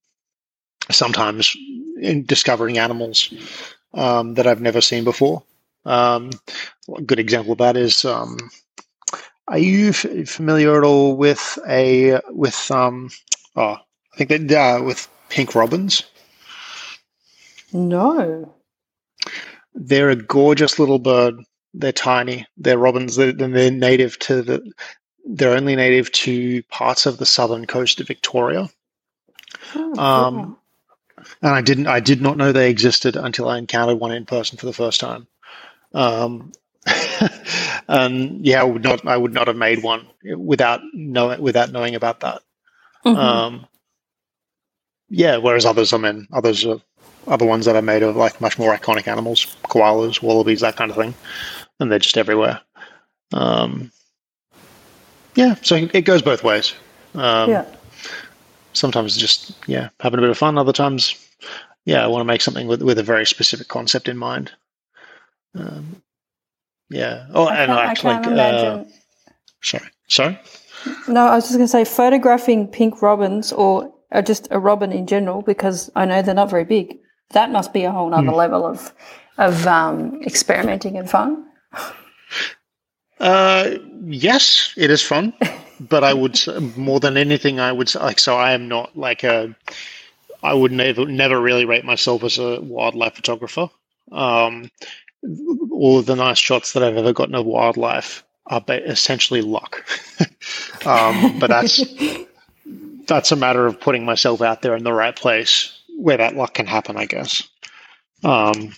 sometimes 0.92 1.56
discovering 2.26 2.78
animals 2.78 3.34
um, 3.96 4.36
that 4.36 4.48
I've 4.48 4.62
never 4.62 4.82
seen 4.82 5.04
before. 5.04 5.44
Um, 5.86 6.30
a 6.96 7.02
good 7.02 7.20
example 7.20 7.54
of 7.54 7.58
that 7.60 7.76
is 7.78 8.06
um, 8.06 8.38
are 9.48 9.58
you 9.58 9.90
f- 9.90 10.28
familiar 10.28 10.78
at 10.78 10.84
all 10.84 11.16
with 11.16 11.60
a 11.68 12.20
with 12.30 12.70
um 12.72 13.10
oh 13.56 13.78
I 14.14 14.18
think 14.18 14.30
that 14.50 14.52
uh, 14.52 14.84
with 14.84 15.08
pink 15.30 15.56
robins? 15.56 16.04
No. 17.74 18.54
They're 19.74 20.10
a 20.10 20.16
gorgeous 20.16 20.80
little 20.80 21.00
bird. 21.00 21.36
They're 21.74 21.92
tiny. 21.92 22.48
They're 22.58 22.78
robins. 22.78 23.18
They're, 23.18 23.34
they're 23.34 23.72
native 23.72 24.18
to 24.20 24.42
the 24.42 24.72
they're 25.26 25.56
only 25.56 25.76
native 25.76 26.12
to 26.12 26.64
parts 26.64 27.06
of 27.06 27.18
the 27.18 27.26
southern 27.26 27.66
coast 27.66 28.00
of 28.00 28.08
Victoria. 28.08 28.70
Oh, 29.74 30.00
um, 30.00 30.58
and 31.42 31.54
I 31.54 31.62
didn't, 31.62 31.88
I 31.88 32.00
did 32.00 32.22
not 32.22 32.38
know 32.38 32.52
they 32.52 32.70
existed 32.70 33.16
until 33.16 33.50
I 33.50 33.58
encountered 33.58 34.00
one 34.00 34.12
in 34.12 34.26
person 34.26 34.58
for 34.58 34.66
the 34.66 34.74
first 34.74 35.00
time. 35.00 35.28
Um, 35.94 36.52
and 37.88 38.46
yeah, 38.46 38.62
I 38.62 38.64
would 38.64 38.84
not, 38.84 39.08
I 39.08 39.18
would 39.18 39.34
not 39.34 39.48
have 39.48 39.56
made 39.56 39.82
one 39.82 40.08
without 40.38 40.82
knowing, 40.94 41.42
without 41.42 41.72
knowing 41.72 41.96
about 41.96 42.20
that. 42.20 42.42
Mm-hmm. 43.06 43.20
Um, 43.20 43.68
yeah, 45.10 45.38
whereas 45.38 45.66
others, 45.66 45.94
I 45.94 45.98
mean, 45.98 46.28
others 46.32 46.66
are 46.66 46.82
other 47.28 47.46
ones 47.46 47.66
that 47.66 47.76
are 47.76 47.82
made 47.82 48.04
of 48.04 48.16
like 48.16 48.42
much 48.42 48.60
more 48.60 48.76
iconic 48.76 49.08
animals, 49.08 49.56
koalas, 49.64 50.22
wallabies, 50.22 50.62
that 50.62 50.76
kind 50.76 50.92
of 50.92 50.98
thing, 50.98 51.14
and 51.80 51.92
they're 51.92 52.00
just 52.00 52.18
everywhere. 52.18 52.62
Um, 53.34 53.92
yeah, 55.36 55.56
so 55.62 55.76
it 55.76 56.02
goes 56.02 56.22
both 56.22 56.44
ways. 56.44 56.74
Um, 57.14 57.50
yeah. 57.50 57.66
Sometimes 58.74 59.16
just 59.16 59.54
yeah, 59.68 59.90
having 60.00 60.20
a 60.20 60.22
bit 60.22 60.30
of 60.30 60.38
fun. 60.38 60.58
Other 60.58 60.74
times, 60.74 61.16
yeah, 61.86 62.04
I 62.04 62.08
want 62.08 62.22
to 62.22 62.26
make 62.26 62.42
something 62.42 62.68
with 62.68 62.82
with 62.82 63.00
a 63.00 63.04
very 63.04 63.26
specific 63.26 63.68
concept 63.68 64.08
in 64.08 64.18
mind. 64.18 64.52
Um, 65.54 66.02
yeah. 66.90 67.28
Oh, 67.34 67.46
I 67.46 67.56
and 67.58 67.72
I, 67.72 67.92
I 67.92 67.96
can't 67.96 68.04
like, 68.04 68.28
uh, 68.28 68.32
imagine. 68.32 68.68
Uh, 68.68 68.86
sorry. 69.62 69.90
Sorry. 70.08 70.40
No, 71.08 71.28
I 71.28 71.36
was 71.36 71.46
just 71.46 71.56
going 71.56 71.66
to 71.66 71.72
say 71.72 71.84
photographing 71.84 72.68
pink 72.68 73.02
robins 73.02 73.52
or, 73.52 73.92
or 74.12 74.22
just 74.22 74.48
a 74.52 74.60
robin 74.60 74.92
in 74.92 75.08
general 75.08 75.42
because 75.42 75.90
I 75.96 76.06
know 76.06 76.22
they're 76.22 76.36
not 76.36 76.50
very 76.50 76.64
big. 76.64 77.00
That 77.32 77.52
must 77.52 77.74
be 77.74 77.84
a 77.84 77.92
whole 77.92 78.14
other 78.14 78.28
mm. 78.28 78.36
level 78.36 78.66
of 78.66 78.94
of 79.38 79.68
um, 79.68 80.22
experimenting 80.24 80.98
and 80.98 81.10
fun. 81.10 81.46
Uh, 83.26 83.80
yes, 84.04 84.72
it 84.78 84.92
is 84.92 85.02
fun, 85.02 85.34
but 85.80 86.04
I 86.04 86.14
would 86.14 86.40
more 86.78 87.00
than 87.00 87.18
anything, 87.18 87.60
I 87.60 87.72
would 87.72 87.94
like. 87.96 88.20
So 88.20 88.36
I 88.38 88.52
am 88.54 88.68
not 88.68 88.96
like 88.96 89.24
a. 89.24 89.56
I 90.44 90.54
would 90.54 90.72
never 90.72 91.08
never 91.08 91.42
really 91.42 91.66
rate 91.66 91.86
myself 91.86 92.24
as 92.24 92.38
a 92.38 92.62
wildlife 92.62 93.16
photographer. 93.16 93.70
Um, 94.12 94.70
all 95.72 95.98
of 95.98 96.06
the 96.06 96.16
nice 96.16 96.38
shots 96.38 96.74
that 96.74 96.84
I've 96.84 96.98
ever 96.98 97.14
gotten 97.14 97.34
of 97.34 97.48
wildlife 97.48 98.24
are 98.46 98.64
essentially 98.70 99.42
luck. 99.42 99.84
um, 100.86 101.40
but 101.40 101.48
that's 101.48 101.84
that's 103.08 103.32
a 103.32 103.36
matter 103.36 103.66
of 103.66 103.82
putting 103.82 104.06
myself 104.06 104.44
out 104.44 104.62
there 104.62 104.76
in 104.76 104.84
the 104.84 104.94
right 104.94 105.16
place 105.16 105.82
where 105.98 106.18
that 106.18 106.36
luck 106.36 106.54
can 106.54 106.68
happen, 106.68 106.96
I 106.96 107.08
guess. 107.08 107.42
Um, 108.24 108.76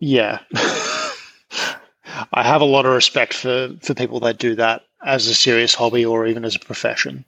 yeah. 0.00 0.40
I 2.32 2.42
have 2.42 2.60
a 2.60 2.66
lot 2.66 2.86
of 2.86 2.92
respect 2.92 3.34
for, 3.34 3.70
for 3.80 3.94
people 3.94 4.20
that 4.20 4.38
do 4.38 4.54
that 4.56 4.84
as 5.04 5.26
a 5.26 5.34
serious 5.34 5.74
hobby 5.74 6.04
or 6.04 6.26
even 6.26 6.44
as 6.44 6.54
a 6.54 6.60
profession. 6.60 7.24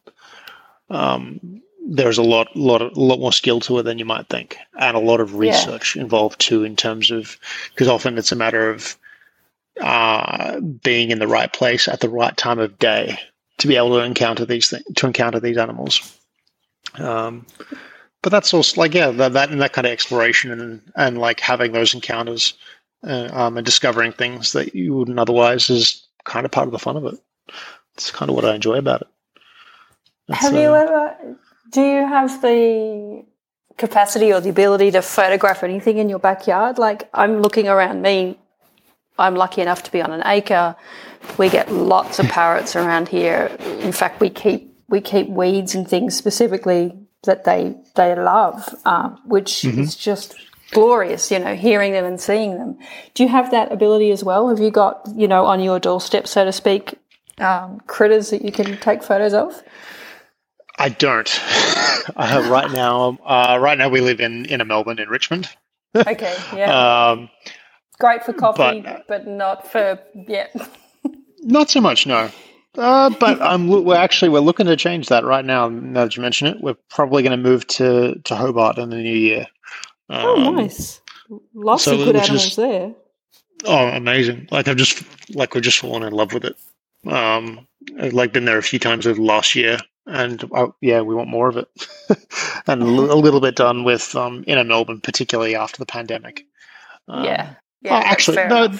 Um, 0.91 1.62
there's 1.87 2.18
a 2.18 2.22
lot, 2.22 2.55
lot, 2.57 2.80
a 2.80 3.01
lot 3.01 3.18
more 3.18 3.32
skill 3.32 3.61
to 3.61 3.78
it 3.78 3.82
than 3.82 3.99
you 3.99 4.05
might 4.05 4.28
think, 4.28 4.57
and 4.78 4.97
a 4.97 5.01
lot 5.01 5.20
of 5.20 5.35
research 5.35 5.97
yeah. 5.97 6.03
involved 6.03 6.41
too. 6.41 6.64
In 6.64 6.76
terms 6.76 7.11
of, 7.11 7.37
because 7.70 7.89
often 7.89 8.16
it's 8.16 8.32
a 8.32 8.37
matter 8.37 8.70
of 8.70 8.97
uh, 9.80 10.61
being 10.61 11.11
in 11.11 11.18
the 11.18 11.28
right 11.28 11.53
place 11.53 11.89
at 11.89 12.01
the 12.01 12.09
right 12.09 12.37
time 12.37 12.59
of 12.59 12.78
day 12.78 13.18
to 13.59 13.66
be 13.66 13.76
able 13.76 13.91
to 13.91 14.05
encounter 14.05 14.45
these 14.45 14.72
to 14.97 15.07
encounter 15.07 15.41
these 15.41 15.59
animals. 15.59 16.18
Um, 16.95 17.47
but 18.22 18.30
that's 18.30 18.55
also 18.55 18.80
like 18.80 18.95
yeah, 18.95 19.11
that, 19.11 19.32
that 19.35 19.51
and 19.51 19.61
that 19.61 19.72
kind 19.72 19.87
of 19.87 19.93
exploration 19.93 20.51
and 20.51 20.80
and 20.97 21.18
like 21.18 21.41
having 21.41 21.72
those 21.72 21.93
encounters 21.93 22.55
uh, 23.07 23.28
um, 23.32 23.57
and 23.57 23.64
discovering 23.64 24.12
things 24.12 24.52
that 24.52 24.74
you 24.74 24.94
wouldn't 24.94 25.18
otherwise 25.18 25.70
is 25.70 26.07
kind 26.24 26.46
of 26.46 26.52
part 26.52 26.66
of 26.66 26.72
the 26.72 26.78
fun 26.78 26.96
of 26.96 27.05
it. 27.05 27.14
It's 27.94 28.11
kind 28.11 28.28
of 28.28 28.34
what 28.34 28.44
I 28.44 28.55
enjoy 28.55 28.78
about 28.78 29.02
it. 29.02 29.09
That's, 30.28 30.40
have 30.40 30.55
you 30.55 30.70
uh, 30.70 30.74
ever? 30.74 31.36
Do 31.70 31.82
you 31.82 32.07
have 32.07 32.40
the 32.40 33.24
capacity 33.76 34.32
or 34.32 34.40
the 34.40 34.50
ability 34.50 34.90
to 34.92 35.02
photograph 35.02 35.62
anything 35.62 35.98
in 35.98 36.09
your 36.09 36.18
backyard? 36.18 36.78
Like 36.78 37.09
I'm 37.12 37.42
looking 37.42 37.68
around 37.68 38.02
me. 38.02 38.38
I'm 39.18 39.36
lucky 39.36 39.61
enough 39.61 39.82
to 39.84 39.92
be 39.92 40.02
on 40.02 40.11
an 40.11 40.22
acre. 40.26 40.74
We 41.38 41.48
get 41.48 41.70
lots 41.70 42.18
of 42.18 42.28
parrots 42.28 42.74
around 42.74 43.09
here. 43.09 43.57
In 43.80 43.92
fact, 43.92 44.20
we 44.20 44.30
keep 44.30 44.74
we 44.88 45.00
keep 45.00 45.28
weeds 45.28 45.74
and 45.74 45.88
things 45.88 46.16
specifically 46.16 46.92
that 47.24 47.44
they 47.44 47.76
they 47.94 48.14
love, 48.14 48.68
uh, 48.84 49.11
which 49.24 49.62
mm-hmm. 49.62 49.80
is 49.80 49.94
just 49.94 50.34
glorious, 50.75 51.31
you 51.31 51.39
know, 51.39 51.55
hearing 51.55 51.93
them 51.93 52.05
and 52.05 52.20
seeing 52.20 52.59
them. 52.59 52.79
Do 53.14 53.22
you 53.22 53.29
have 53.31 53.51
that 53.53 53.72
ability 53.72 54.11
as 54.11 54.22
well? 54.22 54.49
Have 54.49 54.59
you 54.59 54.70
got, 54.70 55.09
you 55.14 55.27
know, 55.27 55.47
on 55.47 55.61
your 55.61 55.81
doorstep, 55.81 56.27
so 56.27 56.45
to 56.45 56.53
speak, 56.53 56.99
um, 57.39 57.81
critters 57.87 58.31
that 58.31 58.43
you 58.43 58.53
can 58.53 58.77
take 58.79 59.03
photos 59.03 59.33
of? 59.33 59.62
I 60.79 60.89
don't. 60.89 61.29
uh, 62.16 62.47
right 62.51 62.70
now, 62.72 63.16
uh, 63.25 63.59
right 63.61 63.79
now 63.79 63.89
we 63.89 64.01
live 64.01 64.20
in 64.20 64.47
in 64.47 64.61
a 64.61 64.64
Melbourne 64.64 64.99
in 64.99 65.09
Richmond. 65.09 65.49
okay, 65.95 66.37
yeah. 66.55 67.11
Um, 67.12 67.31
Great 68.01 68.25
for 68.25 68.33
coffee, 68.33 68.81
but, 68.81 69.07
but 69.07 69.27
not 69.29 69.70
for 69.70 70.01
yeah. 70.14 70.49
not 71.43 71.70
so 71.70 71.81
much, 71.81 72.07
no. 72.07 72.29
Uh, 72.77 73.11
but 73.20 73.41
I'm 73.41 73.68
we're 73.68 73.95
actually 73.95 74.31
we're 74.31 74.41
looking 74.41 74.66
to 74.66 74.77
change 74.77 75.09
that 75.09 75.25
right 75.25 75.45
now. 75.45 75.68
Now 75.68 76.05
that 76.05 76.16
you 76.16 76.22
mention 76.22 76.49
it, 76.49 76.61
we're 76.61 76.77
probably 76.91 77.22
going 77.22 77.41
to 77.41 77.49
move 77.51 77.66
to 77.68 78.16
to 78.25 78.35
Hobart 78.35 78.79
in 78.79 78.91
the 78.91 78.97
new 78.97 79.16
year. 79.16 79.47
Oh, 80.11 80.48
um, 80.48 80.57
nice! 80.57 81.00
Lots 81.55 81.84
so 81.84 81.98
of 81.98 82.05
good 82.05 82.16
animals 82.16 82.46
is, 82.46 82.57
there. 82.57 82.94
Oh, 83.64 83.88
amazing! 83.88 84.48
Like 84.50 84.68
I've 84.68 84.76
just 84.76 85.02
like 85.34 85.55
we've 85.55 85.62
just 85.62 85.78
fallen 85.78 86.02
in 86.02 86.12
love 86.12 86.32
with 86.32 86.44
it. 86.44 86.57
Um, 87.07 87.66
I've 87.98 88.12
like 88.12 88.32
been 88.32 88.44
there 88.44 88.59
a 88.59 88.62
few 88.62 88.78
times 88.78 89.07
over 89.07 89.16
the 89.16 89.22
last 89.22 89.55
year, 89.55 89.78
and 90.07 90.42
uh, 90.55 90.68
yeah, 90.80 91.00
we 91.00 91.14
want 91.14 91.30
more 91.30 91.48
of 91.48 91.57
it. 91.57 91.68
and 92.66 92.82
a 92.82 92.86
little 92.86 93.40
bit 93.40 93.57
done 93.57 93.84
with 93.84 94.14
um, 94.14 94.44
inner 94.46 94.64
Melbourne, 94.64 95.00
particularly 95.00 95.55
after 95.55 95.78
the 95.78 95.86
pandemic. 95.86 96.44
Um, 97.09 97.24
yeah, 97.24 97.55
yeah. 97.82 97.96
Oh, 97.98 98.02
actually, 98.05 98.36
no. 98.36 98.78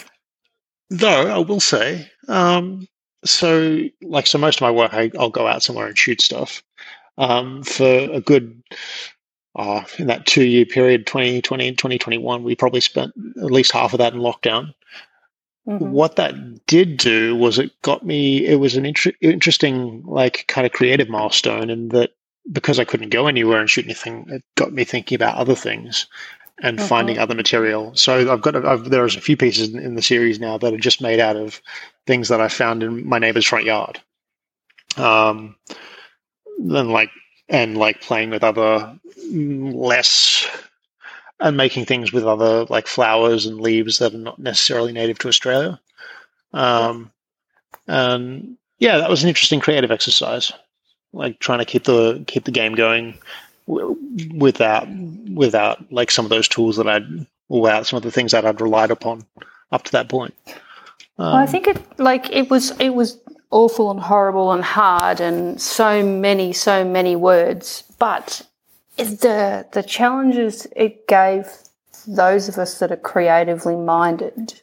Though 0.91 1.35
I 1.35 1.39
will 1.39 1.61
say, 1.61 2.11
um, 2.29 2.87
so 3.25 3.81
like 4.03 4.27
so, 4.27 4.39
most 4.39 4.57
of 4.57 4.63
my 4.63 4.71
work, 4.71 4.93
I, 4.93 5.11
will 5.15 5.31
go 5.31 5.47
out 5.47 5.63
somewhere 5.63 5.87
and 5.87 5.99
shoot 5.99 6.21
stuff. 6.21 6.63
Um, 7.17 7.63
for 7.63 7.87
a 7.87 8.21
good 8.21 8.61
uh, 9.57 9.85
in 9.99 10.07
that 10.07 10.27
two 10.27 10.45
year 10.45 10.67
period, 10.67 11.07
2020 11.07 11.69
and 11.69 11.79
2021, 11.79 12.43
we 12.43 12.55
probably 12.55 12.81
spent 12.81 13.13
at 13.39 13.51
least 13.51 13.73
half 13.73 13.93
of 13.93 13.99
that 13.99 14.13
in 14.13 14.21
lockdown. 14.21 14.75
Mm-hmm. 15.67 15.91
What 15.93 16.17
that 16.17 16.67
did 16.67 16.99
do 16.99 17.35
was 17.37 17.59
it 17.59 17.71
got 17.83 18.05
me. 18.05 18.47
It 18.47 18.57
was 18.57 18.77
an 18.77 18.85
inter- 18.85 19.13
interesting, 19.21 20.03
like, 20.05 20.45
kind 20.47 20.67
of 20.67 20.73
creative 20.73 21.09
milestone, 21.09 21.71
in 21.71 21.89
that 21.89 22.13
because 22.53 22.79
I 22.79 22.85
couldn't 22.85 23.09
go 23.09 23.27
anywhere 23.27 23.61
and 23.61 23.71
shoot 23.71 23.85
anything, 23.85 24.27
it 24.29 24.45
got 24.57 24.73
me 24.73 24.85
thinking 24.85 25.17
about 25.17 25.37
other 25.37 25.55
things 25.55 26.07
and 26.63 26.79
uh-huh. 26.79 26.89
finding 26.89 27.19
other 27.19 27.35
material. 27.35 27.95
So 27.95 28.31
I've 28.31 28.43
got 28.43 28.55
I've, 28.65 28.91
there's 28.91 29.17
a 29.17 29.21
few 29.21 29.37
pieces 29.37 29.71
in, 29.73 29.81
in, 29.81 29.95
the 29.95 30.03
series 30.03 30.39
now 30.39 30.59
that 30.59 30.73
are 30.73 30.79
just 30.79 31.01
made 31.01 31.21
out 31.21 31.37
of 31.37 31.61
things 32.07 32.29
that 32.29 32.41
I 32.41 32.49
found 32.49 32.83
in 32.83 33.07
my 33.09 33.19
neighbor's 33.19 33.47
front 33.47 33.65
yard. 33.65 34.01
Um, 34.97 35.57
then 36.59 36.91
like 36.91 37.11
and 37.49 37.77
like 37.77 38.01
playing 38.01 38.31
with 38.31 38.45
other 38.45 38.99
less 39.31 40.49
and 41.41 41.57
making 41.57 41.85
things 41.85 42.13
with 42.13 42.25
other 42.25 42.65
like 42.67 42.87
flowers 42.87 43.47
and 43.47 43.61
leaves 43.61 43.99
that 43.99 44.15
are 44.15 44.19
not 44.19 44.39
necessarily 44.39 44.93
native 44.93 45.19
to 45.19 45.29
Australia. 45.29 45.81
Um, 46.53 47.11
and 47.87 48.57
yeah, 48.79 48.99
that 48.99 49.11
was 49.11 49.23
an 49.23 49.29
interesting 49.29 49.61
creative 49.61 49.91
exercise, 49.91 50.53
like 51.13 51.39
trying 51.41 51.59
to 51.59 51.65
keep 51.65 51.85
the 51.85 52.25
keep 52.27 52.45
the 52.45 52.51
game 52.51 52.75
going 52.75 53.19
without 53.67 54.89
without 55.33 55.93
like 55.93 56.11
some 56.11 56.25
of 56.25 56.31
those 56.31 56.49
tools 56.49 56.77
that 56.77 56.89
I'd 56.89 57.27
without 57.49 57.87
some 57.87 57.97
of 57.97 58.03
the 58.03 58.11
things 58.11 58.33
that 58.33 58.47
I'd 58.47 58.61
relied 58.61 58.91
upon 58.91 59.25
up 59.73 59.83
to 59.85 59.93
that 59.93 60.09
point. 60.09 60.35
Um, 61.19 61.27
well, 61.27 61.37
I 61.37 61.47
think 61.47 61.67
it 61.67 61.99
like 61.99 62.31
it 62.31 62.51
was 62.51 62.79
it 62.81 62.91
was 62.91 63.19
awful 63.55 63.89
and 63.91 64.01
horrible 64.01 64.51
and 64.51 64.65
hard 64.65 65.21
and 65.21 65.61
so 65.61 66.05
many 66.05 66.53
so 66.53 66.85
many 66.85 67.15
words, 67.15 67.85
but 67.99 68.43
the 68.97 69.65
the 69.73 69.83
challenges 69.83 70.67
it 70.75 71.07
gave 71.07 71.47
those 72.07 72.49
of 72.49 72.59
us 72.59 72.79
that 72.81 72.91
are 72.91 72.97
creatively 72.97 73.77
minded 73.77 74.61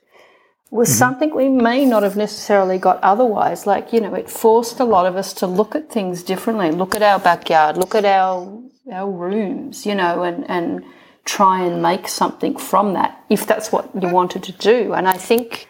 was 0.70 0.90
mm-hmm. 0.90 0.98
something 0.98 1.36
we 1.36 1.50
may 1.50 1.86
not 1.86 2.04
have 2.04 2.18
necessarily 2.18 2.78
got 2.78 3.02
otherwise. 3.02 3.66
Like, 3.66 3.92
you 3.94 4.00
know, 4.02 4.14
it 4.14 4.30
forced 4.30 4.80
a 4.80 4.86
lot 4.86 5.06
of 5.06 5.16
us 5.16 5.34
to 5.36 5.48
look 5.48 5.74
at 5.76 5.90
things 5.90 6.22
differently, 6.22 6.72
look 6.72 6.94
at 6.94 7.02
our 7.02 7.20
backyard, 7.20 7.78
look 7.78 7.96
at 7.96 8.06
our 8.06 8.62
our 8.92 9.10
rooms, 9.10 9.86
you 9.86 9.96
know, 9.96 10.24
and, 10.24 10.50
and 10.50 10.84
try 11.24 11.64
and 11.64 11.82
make 11.82 12.10
something 12.10 12.58
from 12.58 12.94
that 12.94 13.24
if 13.30 13.48
that's 13.48 13.72
what 13.72 13.90
you 14.02 14.10
wanted 14.10 14.44
to 14.44 14.52
do. 14.52 14.94
And 14.94 15.08
I 15.08 15.14
think 15.14 15.70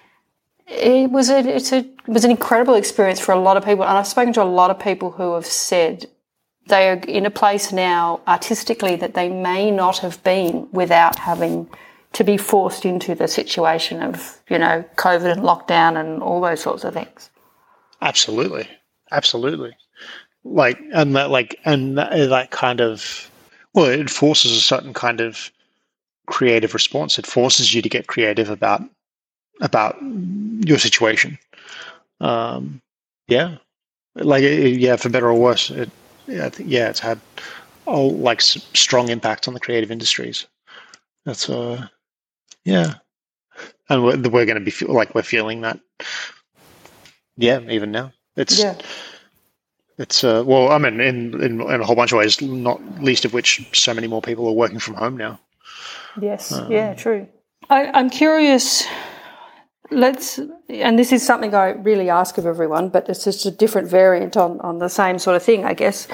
it 0.71 1.11
was 1.11 1.29
a, 1.29 1.39
it's 1.39 1.71
a, 1.71 1.79
it 1.79 2.07
was 2.07 2.25
an 2.25 2.31
incredible 2.31 2.75
experience 2.75 3.19
for 3.19 3.33
a 3.33 3.39
lot 3.39 3.57
of 3.57 3.65
people. 3.65 3.83
And 3.83 3.97
I've 3.97 4.07
spoken 4.07 4.33
to 4.33 4.43
a 4.43 4.45
lot 4.45 4.71
of 4.71 4.79
people 4.79 5.11
who 5.11 5.33
have 5.33 5.45
said 5.45 6.05
they 6.67 6.89
are 6.89 6.99
in 7.07 7.25
a 7.25 7.31
place 7.31 7.71
now 7.71 8.21
artistically 8.27 8.95
that 8.97 9.13
they 9.13 9.29
may 9.29 9.71
not 9.71 9.99
have 9.99 10.23
been 10.23 10.67
without 10.71 11.19
having 11.19 11.69
to 12.13 12.23
be 12.23 12.37
forced 12.37 12.85
into 12.85 13.15
the 13.15 13.27
situation 13.27 14.01
of, 14.01 14.39
you 14.49 14.57
know, 14.57 14.83
COVID 14.95 15.31
and 15.31 15.41
lockdown 15.41 15.99
and 15.99 16.21
all 16.21 16.41
those 16.41 16.61
sorts 16.61 16.83
of 16.83 16.93
things. 16.93 17.29
Absolutely. 18.01 18.67
Absolutely 19.11 19.75
like 20.43 20.79
and 20.93 21.15
that 21.15 21.29
like 21.29 21.59
and 21.65 21.97
that, 21.97 22.11
that 22.29 22.51
kind 22.51 22.81
of 22.81 23.29
well 23.73 23.85
it 23.85 24.09
forces 24.09 24.51
a 24.51 24.61
certain 24.61 24.93
kind 24.93 25.21
of 25.21 25.51
creative 26.27 26.73
response 26.73 27.19
it 27.19 27.27
forces 27.27 27.73
you 27.73 27.81
to 27.81 27.89
get 27.89 28.07
creative 28.07 28.49
about 28.49 28.81
about 29.61 29.97
your 30.01 30.77
situation. 30.77 31.37
Um 32.19 32.81
yeah. 33.27 33.57
Like 34.15 34.43
yeah 34.43 34.95
for 34.97 35.09
better 35.09 35.29
or 35.29 35.39
worse 35.39 35.69
it 35.69 35.89
yeah, 36.27 36.49
yeah 36.59 36.89
it's 36.89 36.99
had 36.99 37.19
all 37.85 38.15
like 38.15 38.41
strong 38.41 39.09
impact 39.09 39.47
on 39.47 39.53
the 39.53 39.59
creative 39.59 39.91
industries. 39.91 40.47
That's 41.25 41.49
uh 41.49 41.87
yeah. 42.65 42.95
And 43.89 44.03
we're, 44.03 44.17
we're 44.17 44.45
going 44.45 44.63
to 44.63 44.71
be 44.71 44.85
like 44.85 45.15
we're 45.15 45.23
feeling 45.23 45.61
that. 45.61 45.79
Yeah 47.37 47.59
even 47.69 47.91
now. 47.91 48.13
It's 48.35 48.59
yeah. 48.59 48.77
it's 49.97 50.23
uh, 50.23 50.43
well, 50.45 50.71
I 50.71 50.77
mean, 50.77 50.99
in, 51.01 51.41
in, 51.41 51.61
in 51.61 51.81
a 51.81 51.83
whole 51.83 51.95
bunch 51.95 52.11
of 52.11 52.17
ways, 52.17 52.41
not 52.41 52.81
least 53.01 53.25
of 53.25 53.33
which 53.33 53.67
so 53.73 53.93
many 53.93 54.07
more 54.07 54.21
people 54.21 54.47
are 54.47 54.53
working 54.53 54.79
from 54.79 54.95
home 54.95 55.17
now. 55.17 55.39
Yes, 56.19 56.51
um, 56.51 56.71
yeah, 56.71 56.93
true. 56.93 57.27
I, 57.69 57.87
I'm 57.87 58.09
curious. 58.09 58.85
Let's, 59.91 60.39
and 60.69 60.97
this 60.97 61.11
is 61.11 61.25
something 61.25 61.53
I 61.53 61.71
really 61.71 62.09
ask 62.09 62.37
of 62.37 62.45
everyone, 62.45 62.89
but 62.89 63.09
it's 63.09 63.25
just 63.25 63.45
a 63.45 63.51
different 63.51 63.89
variant 63.89 64.37
on 64.37 64.59
on 64.61 64.79
the 64.79 64.87
same 64.87 65.19
sort 65.19 65.35
of 65.35 65.43
thing, 65.43 65.65
I 65.65 65.73
guess. 65.73 66.07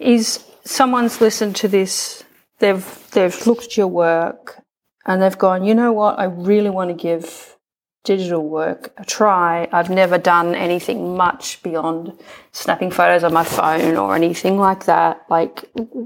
Is 0.00 0.44
someone's 0.64 1.20
listened 1.20 1.54
to 1.56 1.68
this? 1.68 2.24
They've 2.58 3.08
they've 3.12 3.46
looked 3.46 3.64
at 3.64 3.76
your 3.76 3.86
work 3.86 4.60
and 5.06 5.22
they've 5.22 5.38
gone, 5.38 5.64
you 5.64 5.74
know 5.74 5.92
what? 5.92 6.18
I 6.18 6.24
really 6.24 6.70
want 6.70 6.90
to 6.90 6.94
give 6.94 7.56
digital 8.04 8.48
work 8.48 8.92
a 8.96 9.04
try. 9.04 9.68
I've 9.72 9.90
never 9.90 10.18
done 10.18 10.54
anything 10.54 11.16
much 11.16 11.62
beyond 11.62 12.18
snapping 12.52 12.90
photos 12.90 13.24
on 13.24 13.32
my 13.32 13.44
phone 13.44 13.96
or 13.96 14.14
anything 14.14 14.58
like 14.58 14.86
that. 14.86 15.22
Like, 15.28 15.64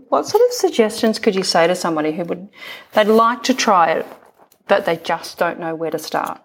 what 0.08 0.26
sort 0.26 0.42
of 0.46 0.52
suggestions 0.52 1.18
could 1.18 1.34
you 1.34 1.44
say 1.44 1.66
to 1.66 1.74
somebody 1.74 2.12
who 2.12 2.24
would, 2.24 2.48
they'd 2.92 3.04
like 3.04 3.44
to 3.44 3.54
try 3.54 3.92
it, 3.92 4.06
but 4.66 4.86
they 4.86 4.96
just 4.96 5.38
don't 5.38 5.60
know 5.60 5.74
where 5.74 5.90
to 5.90 5.98
start? 5.98 6.40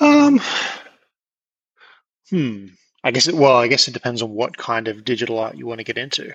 Um, 0.00 0.40
hmm. 2.30 2.66
I 3.02 3.10
guess 3.10 3.28
it, 3.28 3.34
well, 3.34 3.56
I 3.56 3.68
guess 3.68 3.88
it 3.88 3.92
depends 3.92 4.22
on 4.22 4.30
what 4.34 4.56
kind 4.56 4.88
of 4.88 5.04
digital 5.04 5.38
art 5.38 5.56
you 5.56 5.66
want 5.66 5.78
to 5.78 5.84
get 5.84 5.98
into. 5.98 6.32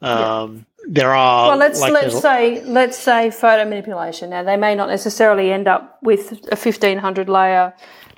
Um, 0.00 0.54
yeah. 0.56 0.84
There 0.90 1.14
are 1.14 1.48
well, 1.48 1.58
let's 1.58 1.80
like 1.80 1.92
let's 1.92 2.20
say 2.20 2.62
let's 2.64 2.96
say 2.96 3.30
photo 3.30 3.64
manipulation. 3.64 4.30
Now 4.30 4.44
they 4.44 4.56
may 4.56 4.74
not 4.74 4.88
necessarily 4.88 5.50
end 5.50 5.66
up 5.66 5.98
with 6.02 6.48
a 6.52 6.56
fifteen 6.56 6.98
hundred 6.98 7.28
layer 7.28 7.74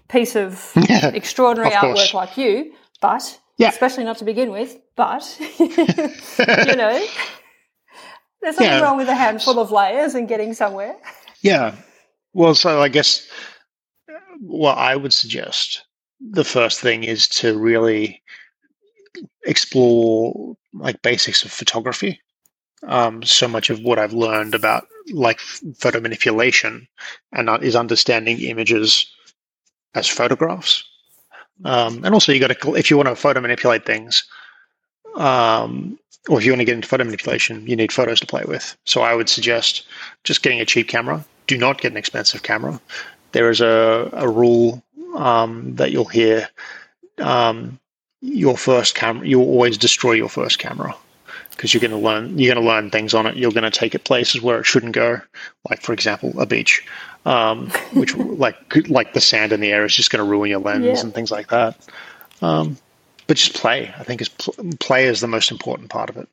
piece 0.08 0.36
of 0.36 0.70
yeah, 0.88 1.08
extraordinary 1.08 1.74
of 1.74 1.80
artwork 1.80 2.12
like 2.12 2.36
you, 2.36 2.74
but 3.00 3.40
yeah. 3.56 3.68
especially 3.70 4.04
not 4.04 4.18
to 4.18 4.24
begin 4.24 4.50
with. 4.50 4.76
But 4.94 5.36
you 5.58 5.68
know, 6.76 7.06
there's 8.42 8.56
nothing 8.56 8.66
yeah. 8.66 8.80
wrong 8.80 8.98
with 8.98 9.08
a 9.08 9.14
handful 9.14 9.58
of 9.58 9.72
layers 9.72 10.14
and 10.14 10.28
getting 10.28 10.52
somewhere. 10.52 10.96
Yeah. 11.40 11.74
Well, 12.34 12.54
so 12.54 12.80
I 12.82 12.88
guess 12.88 13.26
what 14.40 14.78
I 14.78 14.96
would 14.96 15.12
suggest 15.12 15.84
the 16.20 16.44
first 16.44 16.80
thing 16.80 17.04
is 17.04 17.28
to 17.28 17.56
really 17.58 18.22
explore 19.44 20.56
like 20.72 21.02
basics 21.02 21.44
of 21.44 21.50
photography. 21.50 22.20
Um, 22.86 23.22
so 23.22 23.46
much 23.46 23.68
of 23.68 23.80
what 23.82 23.98
I've 23.98 24.14
learned 24.14 24.54
about 24.54 24.86
like 25.12 25.38
photo 25.38 26.00
manipulation 26.00 26.88
and 27.32 27.50
uh, 27.50 27.58
is 27.60 27.76
understanding 27.76 28.40
images 28.40 29.06
as 29.94 30.06
photographs. 30.08 30.84
Um, 31.64 32.04
and 32.04 32.14
also, 32.14 32.32
you 32.32 32.40
got 32.40 32.58
to 32.58 32.74
if 32.74 32.90
you 32.90 32.96
want 32.96 33.08
to 33.10 33.16
photo 33.16 33.40
manipulate 33.40 33.84
things, 33.84 34.24
um, 35.16 35.98
or 36.28 36.38
if 36.38 36.46
you 36.46 36.52
want 36.52 36.60
to 36.60 36.64
get 36.64 36.74
into 36.74 36.88
photo 36.88 37.04
manipulation, 37.04 37.66
you 37.66 37.76
need 37.76 37.92
photos 37.92 38.20
to 38.20 38.26
play 38.26 38.44
with. 38.46 38.76
So 38.86 39.02
I 39.02 39.14
would 39.14 39.28
suggest 39.28 39.86
just 40.24 40.42
getting 40.42 40.60
a 40.60 40.64
cheap 40.64 40.88
camera. 40.88 41.22
Do 41.46 41.58
not 41.58 41.80
get 41.82 41.92
an 41.92 41.98
expensive 41.98 42.42
camera. 42.42 42.80
There 43.32 43.50
is 43.50 43.60
a, 43.60 44.10
a 44.12 44.28
rule 44.28 44.82
um, 45.16 45.74
that 45.76 45.92
you'll 45.92 46.04
hear 46.06 46.48
um, 47.18 47.78
your 48.20 48.56
first 48.56 48.94
camera, 48.94 49.26
you'll 49.26 49.48
always 49.48 49.78
destroy 49.78 50.12
your 50.12 50.28
first 50.28 50.58
camera 50.58 50.94
because 51.50 51.74
you're 51.74 51.80
going 51.80 51.90
to 51.90 51.96
learn 51.96 52.38
you're 52.38 52.54
going 52.54 52.64
to 52.64 52.70
learn 52.70 52.90
things 52.90 53.12
on 53.12 53.26
it. 53.26 53.36
You're 53.36 53.52
going 53.52 53.70
to 53.70 53.70
take 53.70 53.94
it 53.94 54.04
places 54.04 54.40
where 54.40 54.58
it 54.58 54.64
shouldn't 54.64 54.92
go, 54.92 55.20
like 55.68 55.82
for 55.82 55.92
example, 55.92 56.32
a 56.40 56.46
beach, 56.46 56.86
um, 57.26 57.68
which 57.92 58.16
like 58.16 58.56
like 58.88 59.12
the 59.12 59.20
sand 59.20 59.52
in 59.52 59.60
the 59.60 59.70
air 59.70 59.84
is 59.84 59.94
just 59.94 60.10
going 60.10 60.24
to 60.24 60.30
ruin 60.30 60.50
your 60.50 60.60
lens 60.60 60.84
yeah. 60.84 61.00
and 61.00 61.14
things 61.14 61.30
like 61.30 61.48
that. 61.48 61.76
Um, 62.42 62.78
but 63.26 63.36
just 63.36 63.54
play. 63.54 63.94
I 63.98 64.02
think 64.04 64.20
is 64.20 64.28
pl- 64.28 64.54
play 64.80 65.04
is 65.04 65.20
the 65.20 65.28
most 65.28 65.50
important 65.50 65.90
part 65.90 66.10
of 66.10 66.16
it, 66.16 66.28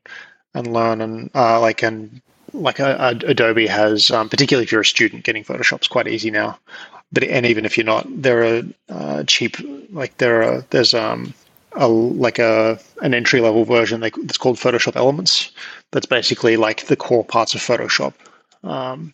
and 0.53 0.73
learn 0.73 1.01
and 1.01 1.29
uh, 1.35 1.59
like 1.59 1.83
and 1.83 2.21
like 2.53 2.79
uh, 2.79 3.13
Adobe 3.25 3.67
has, 3.67 4.11
um, 4.11 4.29
particularly 4.29 4.63
if 4.63 4.71
you're 4.71 4.81
a 4.81 4.85
student, 4.85 5.23
getting 5.23 5.43
Photoshop's 5.43 5.87
quite 5.87 6.07
easy 6.07 6.31
now. 6.31 6.57
But 7.11 7.23
and 7.23 7.45
even 7.45 7.65
if 7.65 7.77
you're 7.77 7.85
not, 7.85 8.05
there 8.09 8.43
are 8.43 8.63
uh, 8.89 9.23
cheap 9.23 9.57
like 9.91 10.17
there 10.17 10.43
are 10.43 10.65
there's 10.71 10.93
um 10.93 11.33
a 11.73 11.87
like 11.87 12.39
a 12.39 12.79
an 13.01 13.13
entry 13.13 13.39
level 13.39 13.63
version 13.63 14.01
that's 14.01 14.37
called 14.37 14.57
Photoshop 14.57 14.95
Elements. 14.95 15.51
That's 15.91 16.05
basically 16.05 16.57
like 16.57 16.87
the 16.87 16.97
core 16.97 17.23
parts 17.23 17.55
of 17.55 17.61
Photoshop, 17.61 18.13
um, 18.63 19.13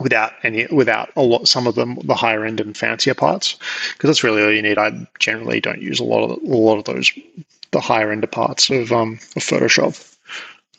without 0.00 0.32
any 0.42 0.66
without 0.66 1.10
a 1.16 1.22
lot 1.22 1.48
some 1.48 1.66
of 1.66 1.74
them 1.74 1.98
the 2.04 2.14
higher 2.14 2.44
end 2.44 2.60
and 2.60 2.76
fancier 2.76 3.14
parts 3.14 3.58
because 3.92 4.08
that's 4.08 4.24
really 4.24 4.42
all 4.42 4.52
you 4.52 4.62
need. 4.62 4.78
I 4.78 5.06
generally 5.18 5.60
don't 5.60 5.82
use 5.82 6.00
a 6.00 6.04
lot 6.04 6.24
of 6.24 6.42
a 6.42 6.56
lot 6.56 6.78
of 6.78 6.84
those 6.84 7.12
the 7.72 7.80
higher 7.80 8.10
end 8.10 8.30
parts 8.30 8.70
of 8.70 8.92
um 8.92 9.14
of 9.36 9.42
Photoshop. 9.42 10.16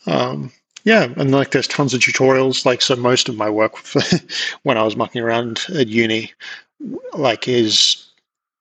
Um, 0.06 0.52
yeah, 0.84 1.14
and 1.16 1.32
like 1.32 1.52
there's 1.52 1.68
tons 1.68 1.94
of 1.94 2.02
tutorials. 2.02 2.66
Like 2.66 2.82
so, 2.82 2.96
most 2.96 3.30
of 3.30 3.38
my 3.38 3.50
work 3.50 3.78
when 4.64 4.78
I 4.78 4.84
was 4.84 4.96
mucking 4.96 5.22
around 5.22 5.62
at 5.74 5.88
uni, 5.88 6.34
like 7.14 7.48
is 7.48 8.06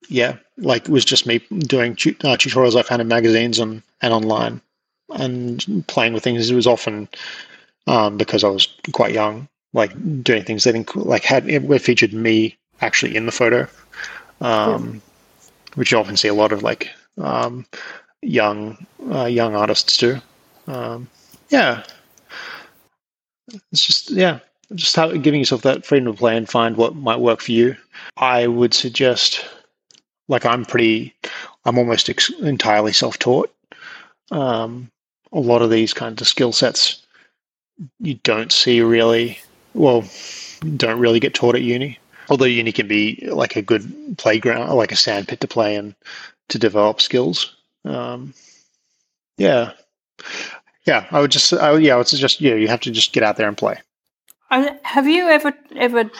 yeah, 0.08 0.36
like 0.58 0.84
it 0.84 0.90
was 0.90 1.04
just 1.04 1.26
me 1.26 1.38
doing 1.58 1.96
tu- 1.96 2.16
uh, 2.20 2.36
tutorials 2.36 2.76
I 2.76 2.82
found 2.82 3.00
in 3.00 3.08
magazines 3.08 3.58
and, 3.58 3.82
and 4.02 4.12
online 4.12 4.60
and 5.10 5.84
playing 5.88 6.12
with 6.12 6.22
things. 6.22 6.50
It 6.50 6.54
was 6.54 6.66
often 6.66 7.08
um, 7.86 8.18
because 8.18 8.44
I 8.44 8.48
was 8.48 8.68
quite 8.92 9.14
young, 9.14 9.48
like 9.72 9.92
doing 10.22 10.44
things 10.44 10.64
that 10.64 10.74
inc- 10.74 11.06
like 11.06 11.24
had 11.24 11.48
it 11.48 11.78
featured 11.80 12.12
me 12.12 12.56
actually 12.80 13.16
in 13.16 13.26
the 13.26 13.32
photo, 13.32 13.66
um, 14.40 14.94
yeah. 14.94 15.00
which 15.74 15.92
you 15.92 15.98
often 15.98 16.16
see 16.16 16.28
a 16.28 16.34
lot 16.34 16.52
of 16.52 16.62
like 16.62 16.90
um, 17.18 17.66
young 18.20 18.86
uh, 19.10 19.24
young 19.24 19.54
artists 19.56 19.96
do. 19.96 20.20
Um, 20.66 21.08
yeah, 21.48 21.82
it's 23.70 23.84
just 23.84 24.10
yeah, 24.10 24.38
just 24.74 24.96
how, 24.96 25.12
giving 25.12 25.40
yourself 25.40 25.62
that 25.62 25.84
freedom 25.84 26.12
to 26.12 26.18
play 26.18 26.36
and 26.36 26.48
find 26.48 26.76
what 26.76 26.94
might 26.94 27.20
work 27.20 27.40
for 27.40 27.52
you. 27.52 27.76
I 28.16 28.46
would 28.46 28.74
suggest, 28.74 29.44
like 30.28 30.46
I'm 30.46 30.64
pretty, 30.64 31.14
I'm 31.64 31.78
almost 31.78 32.08
ex- 32.08 32.30
entirely 32.40 32.92
self-taught. 32.92 33.54
Um, 34.30 34.90
a 35.32 35.40
lot 35.40 35.62
of 35.62 35.70
these 35.70 35.92
kinds 35.94 36.20
of 36.20 36.28
skill 36.28 36.52
sets 36.52 37.02
you 38.00 38.14
don't 38.22 38.52
see 38.52 38.80
really. 38.80 39.38
Well, 39.74 40.04
don't 40.76 40.98
really 40.98 41.20
get 41.20 41.34
taught 41.34 41.54
at 41.54 41.62
uni. 41.62 41.98
Although 42.28 42.44
uni 42.44 42.72
can 42.72 42.86
be 42.86 43.26
like 43.32 43.56
a 43.56 43.62
good 43.62 44.16
playground, 44.18 44.74
like 44.74 44.92
a 44.92 44.96
sandpit 44.96 45.40
to 45.40 45.48
play 45.48 45.76
and 45.76 45.94
to 46.48 46.58
develop 46.58 47.00
skills. 47.00 47.56
Um, 47.84 48.34
yeah, 49.38 49.72
yeah. 50.86 51.06
I 51.10 51.20
would 51.20 51.30
just, 51.30 51.52
I 51.52 51.72
would, 51.72 51.82
yeah, 51.82 52.00
it's 52.00 52.10
just 52.10 52.40
yeah. 52.40 52.54
You 52.54 52.68
have 52.68 52.80
to 52.80 52.90
just 52.90 53.12
get 53.12 53.22
out 53.22 53.36
there 53.36 53.48
and 53.48 53.56
play. 53.56 53.78
Have 54.50 55.08
you 55.08 55.28
ever 55.28 55.54
ever 55.76 56.10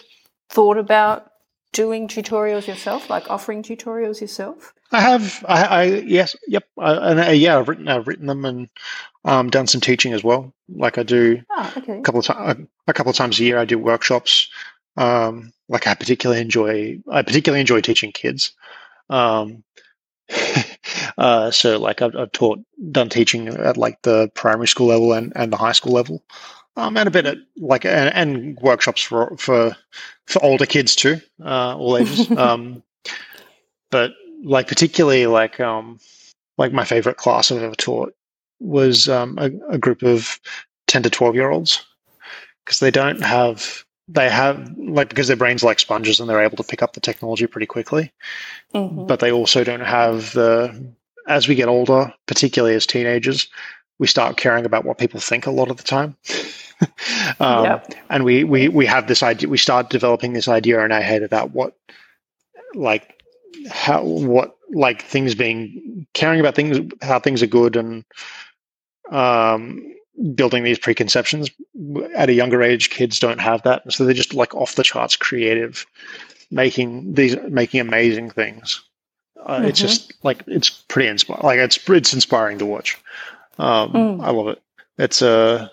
thought 0.48 0.78
about 0.78 1.30
doing 1.72 2.08
tutorials 2.08 2.66
yourself, 2.66 3.10
like 3.10 3.30
offering 3.30 3.62
tutorials 3.62 4.20
yourself? 4.20 4.72
I 4.92 5.00
have. 5.00 5.44
I, 5.48 5.62
I 5.64 5.82
yes, 5.84 6.36
yep. 6.46 6.64
I, 6.78 7.10
and 7.10 7.20
uh, 7.20 7.30
yeah, 7.30 7.58
I've 7.58 7.68
written. 7.68 7.88
I've 7.88 8.06
written 8.06 8.26
them 8.26 8.44
and 8.44 8.68
um, 9.24 9.50
done 9.50 9.66
some 9.66 9.80
teaching 9.80 10.12
as 10.12 10.22
well. 10.22 10.52
Like 10.68 10.98
I 10.98 11.02
do 11.02 11.42
oh, 11.50 11.74
okay. 11.78 11.98
a 11.98 12.02
couple 12.02 12.20
of 12.20 12.26
times. 12.26 12.68
A 12.86 12.92
couple 12.92 13.10
of 13.10 13.16
times 13.16 13.40
a 13.40 13.44
year, 13.44 13.58
I 13.58 13.64
do 13.64 13.78
workshops. 13.78 14.48
Um, 14.96 15.52
like 15.68 15.86
I 15.86 15.94
particularly 15.94 16.42
enjoy. 16.42 16.98
I 17.10 17.22
particularly 17.22 17.60
enjoy 17.60 17.80
teaching 17.80 18.12
kids. 18.12 18.52
Um, 19.10 19.62
uh, 21.18 21.50
so 21.50 21.78
like 21.78 22.02
I've, 22.02 22.16
I've, 22.16 22.32
taught, 22.32 22.60
done 22.90 23.08
teaching 23.08 23.48
at 23.48 23.76
like 23.76 24.02
the 24.02 24.30
primary 24.34 24.68
school 24.68 24.88
level 24.88 25.12
and, 25.12 25.32
and 25.36 25.52
the 25.52 25.56
high 25.56 25.72
school 25.72 25.92
level, 25.92 26.22
um, 26.76 26.96
and 26.96 27.06
a 27.06 27.10
bit 27.10 27.26
at 27.26 27.38
like 27.56 27.84
and, 27.84 28.14
and 28.14 28.58
workshops 28.60 29.02
for 29.02 29.36
for 29.36 29.76
for 30.26 30.44
older 30.44 30.66
kids 30.66 30.96
too, 30.96 31.20
uh, 31.44 31.76
all 31.76 31.98
ages. 31.98 32.30
um, 32.36 32.82
but 33.90 34.12
like 34.42 34.68
particularly 34.68 35.26
like 35.26 35.60
um, 35.60 35.98
like 36.58 36.72
my 36.72 36.84
favorite 36.84 37.16
class 37.16 37.50
I've 37.50 37.62
ever 37.62 37.74
taught 37.74 38.14
was 38.60 39.08
um, 39.08 39.38
a, 39.38 39.50
a 39.70 39.78
group 39.78 40.02
of 40.02 40.40
ten 40.86 41.02
to 41.02 41.10
twelve 41.10 41.34
year 41.34 41.50
olds 41.50 41.84
because 42.64 42.80
they 42.80 42.90
don't 42.90 43.22
have 43.22 43.84
they 44.14 44.28
have 44.28 44.70
like 44.78 45.08
because 45.08 45.28
their 45.28 45.36
brains 45.36 45.62
like 45.62 45.80
sponges 45.80 46.20
and 46.20 46.28
they're 46.28 46.42
able 46.42 46.56
to 46.56 46.64
pick 46.64 46.82
up 46.82 46.92
the 46.92 47.00
technology 47.00 47.46
pretty 47.46 47.66
quickly 47.66 48.12
mm-hmm. 48.74 49.06
but 49.06 49.20
they 49.20 49.32
also 49.32 49.64
don't 49.64 49.80
have 49.80 50.32
the 50.32 50.92
as 51.28 51.48
we 51.48 51.54
get 51.54 51.68
older 51.68 52.12
particularly 52.26 52.74
as 52.74 52.86
teenagers 52.86 53.48
we 53.98 54.06
start 54.06 54.36
caring 54.36 54.64
about 54.64 54.84
what 54.84 54.98
people 54.98 55.20
think 55.20 55.46
a 55.46 55.50
lot 55.50 55.70
of 55.70 55.76
the 55.76 55.82
time 55.82 56.16
um, 57.40 57.64
yep. 57.64 57.94
and 58.10 58.24
we, 58.24 58.44
we 58.44 58.68
we 58.68 58.86
have 58.86 59.06
this 59.06 59.22
idea 59.22 59.48
we 59.48 59.58
start 59.58 59.90
developing 59.90 60.32
this 60.32 60.48
idea 60.48 60.84
in 60.84 60.92
our 60.92 61.00
head 61.00 61.22
about 61.22 61.52
what 61.52 61.76
like 62.74 63.22
how 63.70 64.02
what 64.02 64.56
like 64.70 65.02
things 65.02 65.34
being 65.34 66.06
caring 66.14 66.40
about 66.40 66.54
things 66.54 66.78
how 67.02 67.18
things 67.18 67.42
are 67.42 67.46
good 67.46 67.76
and 67.76 68.04
um 69.10 69.94
building 70.34 70.64
these 70.64 70.78
preconceptions. 70.78 71.50
At 72.14 72.28
a 72.28 72.34
younger 72.34 72.62
age 72.62 72.90
kids 72.90 73.18
don't 73.18 73.40
have 73.40 73.62
that. 73.62 73.90
So 73.92 74.04
they're 74.04 74.14
just 74.14 74.34
like 74.34 74.54
off 74.54 74.74
the 74.74 74.82
charts 74.82 75.16
creative 75.16 75.86
making 76.50 77.14
these 77.14 77.36
making 77.48 77.80
amazing 77.80 78.30
things. 78.30 78.82
Uh, 79.44 79.56
mm-hmm. 79.56 79.64
it's 79.64 79.80
just 79.80 80.12
like 80.22 80.44
it's 80.46 80.70
pretty 80.70 81.08
inspiring 81.08 81.42
like 81.42 81.58
it's 81.58 81.78
it's 81.88 82.14
inspiring 82.14 82.58
to 82.58 82.66
watch. 82.66 82.96
Um, 83.58 83.92
mm. 83.92 84.24
i 84.24 84.30
love 84.30 84.48
it. 84.48 84.62
It's 84.98 85.22
a 85.22 85.30
uh, 85.30 85.68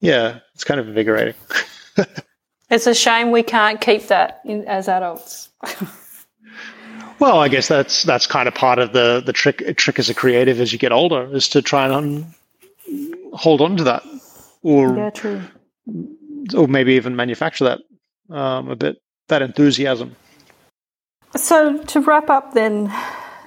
yeah 0.00 0.40
it's 0.54 0.64
kind 0.64 0.80
of 0.80 0.88
invigorating. 0.88 1.34
It's 2.68 2.88
a 2.88 2.94
shame 2.96 3.30
we 3.30 3.44
can't 3.44 3.80
keep 3.80 4.08
that 4.08 4.40
in, 4.44 4.66
as 4.66 4.88
adults. 4.88 5.50
Well 7.18 7.38
i 7.40 7.48
guess 7.48 7.66
that's 7.66 8.02
that's 8.02 8.26
kind 8.26 8.46
of 8.46 8.54
part 8.54 8.78
of 8.78 8.92
the 8.92 9.22
the 9.24 9.32
trick 9.32 9.78
trick 9.78 9.98
as 9.98 10.10
a 10.10 10.14
creative 10.14 10.60
as 10.60 10.74
you 10.74 10.78
get 10.78 10.92
older 10.92 11.34
is 11.34 11.48
to 11.48 11.62
try 11.62 11.86
and 11.86 11.94
hold 13.36 13.60
on 13.60 13.76
to 13.76 13.84
that, 13.84 14.02
or 14.62 14.96
yeah, 14.96 15.10
true, 15.10 15.42
or 16.56 16.66
maybe 16.68 16.94
even 16.94 17.14
manufacture 17.14 17.64
that 17.64 18.34
um, 18.34 18.70
a 18.70 18.76
bit 18.76 19.00
that 19.28 19.42
enthusiasm. 19.42 20.16
So 21.34 21.82
to 21.84 22.00
wrap 22.00 22.30
up, 22.30 22.54
then, 22.54 22.92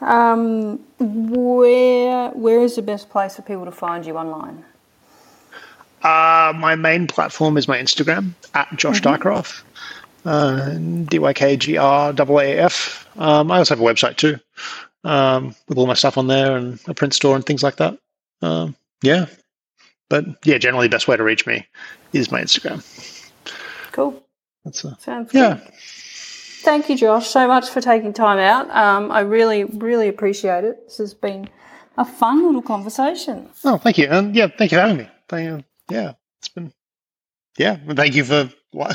um, 0.01 0.79
where 0.99 2.29
where 2.29 2.61
is 2.61 2.75
the 2.75 2.81
best 2.81 3.09
place 3.09 3.35
for 3.35 3.41
people 3.41 3.65
to 3.65 3.71
find 3.71 4.05
you 4.05 4.17
online? 4.17 4.63
Uh, 6.03 6.53
my 6.55 6.75
main 6.75 7.07
platform 7.07 7.57
is 7.57 7.67
my 7.67 7.77
Instagram 7.77 8.33
at 8.53 8.73
Josh 8.77 9.01
mm-hmm. 9.01 9.65
Uh, 10.25 11.05
D 11.09 11.19
Y 11.19 11.33
K 11.33 11.57
G 11.57 11.77
R 11.77 12.13
A 12.39 12.57
F. 12.59 13.07
Um, 13.17 13.51
I 13.51 13.57
also 13.57 13.75
have 13.75 13.81
a 13.81 13.85
website 13.85 14.17
too, 14.17 14.37
um, 15.03 15.55
with 15.67 15.77
all 15.77 15.87
my 15.87 15.93
stuff 15.93 16.17
on 16.17 16.27
there 16.27 16.57
and 16.57 16.79
a 16.87 16.93
print 16.93 17.13
store 17.13 17.35
and 17.35 17.45
things 17.45 17.63
like 17.63 17.77
that. 17.77 17.97
Um, 18.41 18.75
yeah, 19.01 19.27
but 20.09 20.25
yeah, 20.43 20.57
generally 20.57 20.87
the 20.87 20.91
best 20.91 21.07
way 21.07 21.17
to 21.17 21.23
reach 21.23 21.45
me 21.45 21.67
is 22.13 22.31
my 22.31 22.41
Instagram. 22.41 22.83
Cool. 23.91 24.23
That's 24.65 24.83
a, 24.83 24.97
Sounds 24.99 25.33
yeah. 25.33 25.55
Good. 25.55 25.73
Thank 26.61 26.89
you, 26.89 26.97
Josh, 26.97 27.29
so 27.29 27.47
much 27.47 27.69
for 27.69 27.79
taking 27.79 28.11
time 28.11 28.37
out. 28.37 28.69
Um, 28.75 29.11
I 29.11 29.21
really, 29.21 29.63
really 29.63 30.09
appreciate 30.09 30.65
it. 30.65 30.85
This 30.85 30.97
has 30.97 31.13
been 31.13 31.49
a 31.97 32.03
fun 32.03 32.45
little 32.45 32.61
conversation. 32.61 33.49
Oh, 33.63 33.77
thank 33.77 33.97
you, 33.97 34.07
and 34.07 34.35
yeah, 34.35 34.47
thank 34.47 34.71
you 34.71 34.77
for 34.77 34.81
having 34.81 34.97
me. 34.97 35.09
Thank 35.29 35.49
you. 35.49 35.63
Yeah, 35.89 36.13
it's 36.39 36.49
been 36.49 36.73
yeah. 37.57 37.77
Thank 37.93 38.15
you 38.15 38.23
for. 38.23 38.49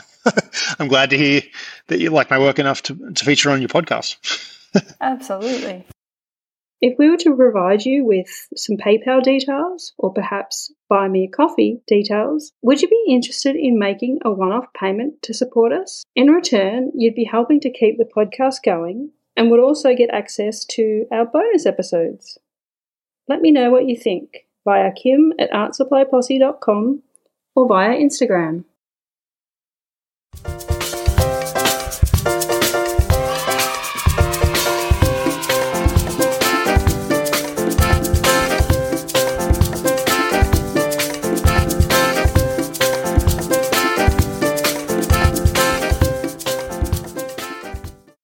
I'm 0.79 0.89
glad 0.89 1.11
to 1.11 1.19
hear 1.19 1.43
that 1.89 1.99
you 1.99 2.11
like 2.11 2.31
my 2.31 2.39
work 2.39 2.59
enough 2.59 2.83
to 2.83 3.13
to 3.13 3.25
feature 3.25 3.51
on 3.51 3.61
your 3.61 3.69
podcast. 3.69 4.17
Absolutely. 5.01 5.87
If 6.81 6.99
we 6.99 7.09
were 7.09 7.17
to 7.19 7.37
provide 7.37 7.85
you 7.85 8.05
with 8.05 8.29
some 8.57 8.77
PayPal 8.77 9.23
details 9.23 9.95
or 9.97 10.13
perhaps 10.13 10.73
buy 10.89 11.09
me 11.09 11.25
a 11.25 11.35
coffee 11.35 11.81
details, 11.87 12.53
would 12.63 12.83
you 12.83 12.89
be 12.89 13.05
interested 13.09 13.57
in 13.57 13.79
making 13.79 14.19
a 14.25 14.31
one 14.31 14.53
off 14.53 14.67
payment 14.75 15.23
to 15.23 15.35
support 15.35 15.73
us? 15.73 16.05
In 16.15 16.29
return, 16.29 16.93
you'd 16.95 17.15
be 17.15 17.25
helping 17.25 17.61
to 17.61 17.71
keep 17.71 17.97
the 17.97 18.05
podcast 18.05 18.63
going 18.65 19.11
and 19.37 19.51
would 19.51 19.61
also 19.61 19.95
get 19.95 20.11
access 20.11 20.65
to 20.67 21.07
our 21.11 21.25
bonus 21.25 21.67
episodes. 21.67 22.39
Let 23.29 23.41
me 23.41 23.51
know 23.51 23.71
what 23.71 23.87
you 23.87 23.97
think 23.97 24.47
via 24.65 24.93
kim 24.93 25.33
at 25.39 25.51
artsupplyposse.com 25.53 27.03
or 27.57 27.69
via 27.69 27.99
Instagram. 27.99 28.65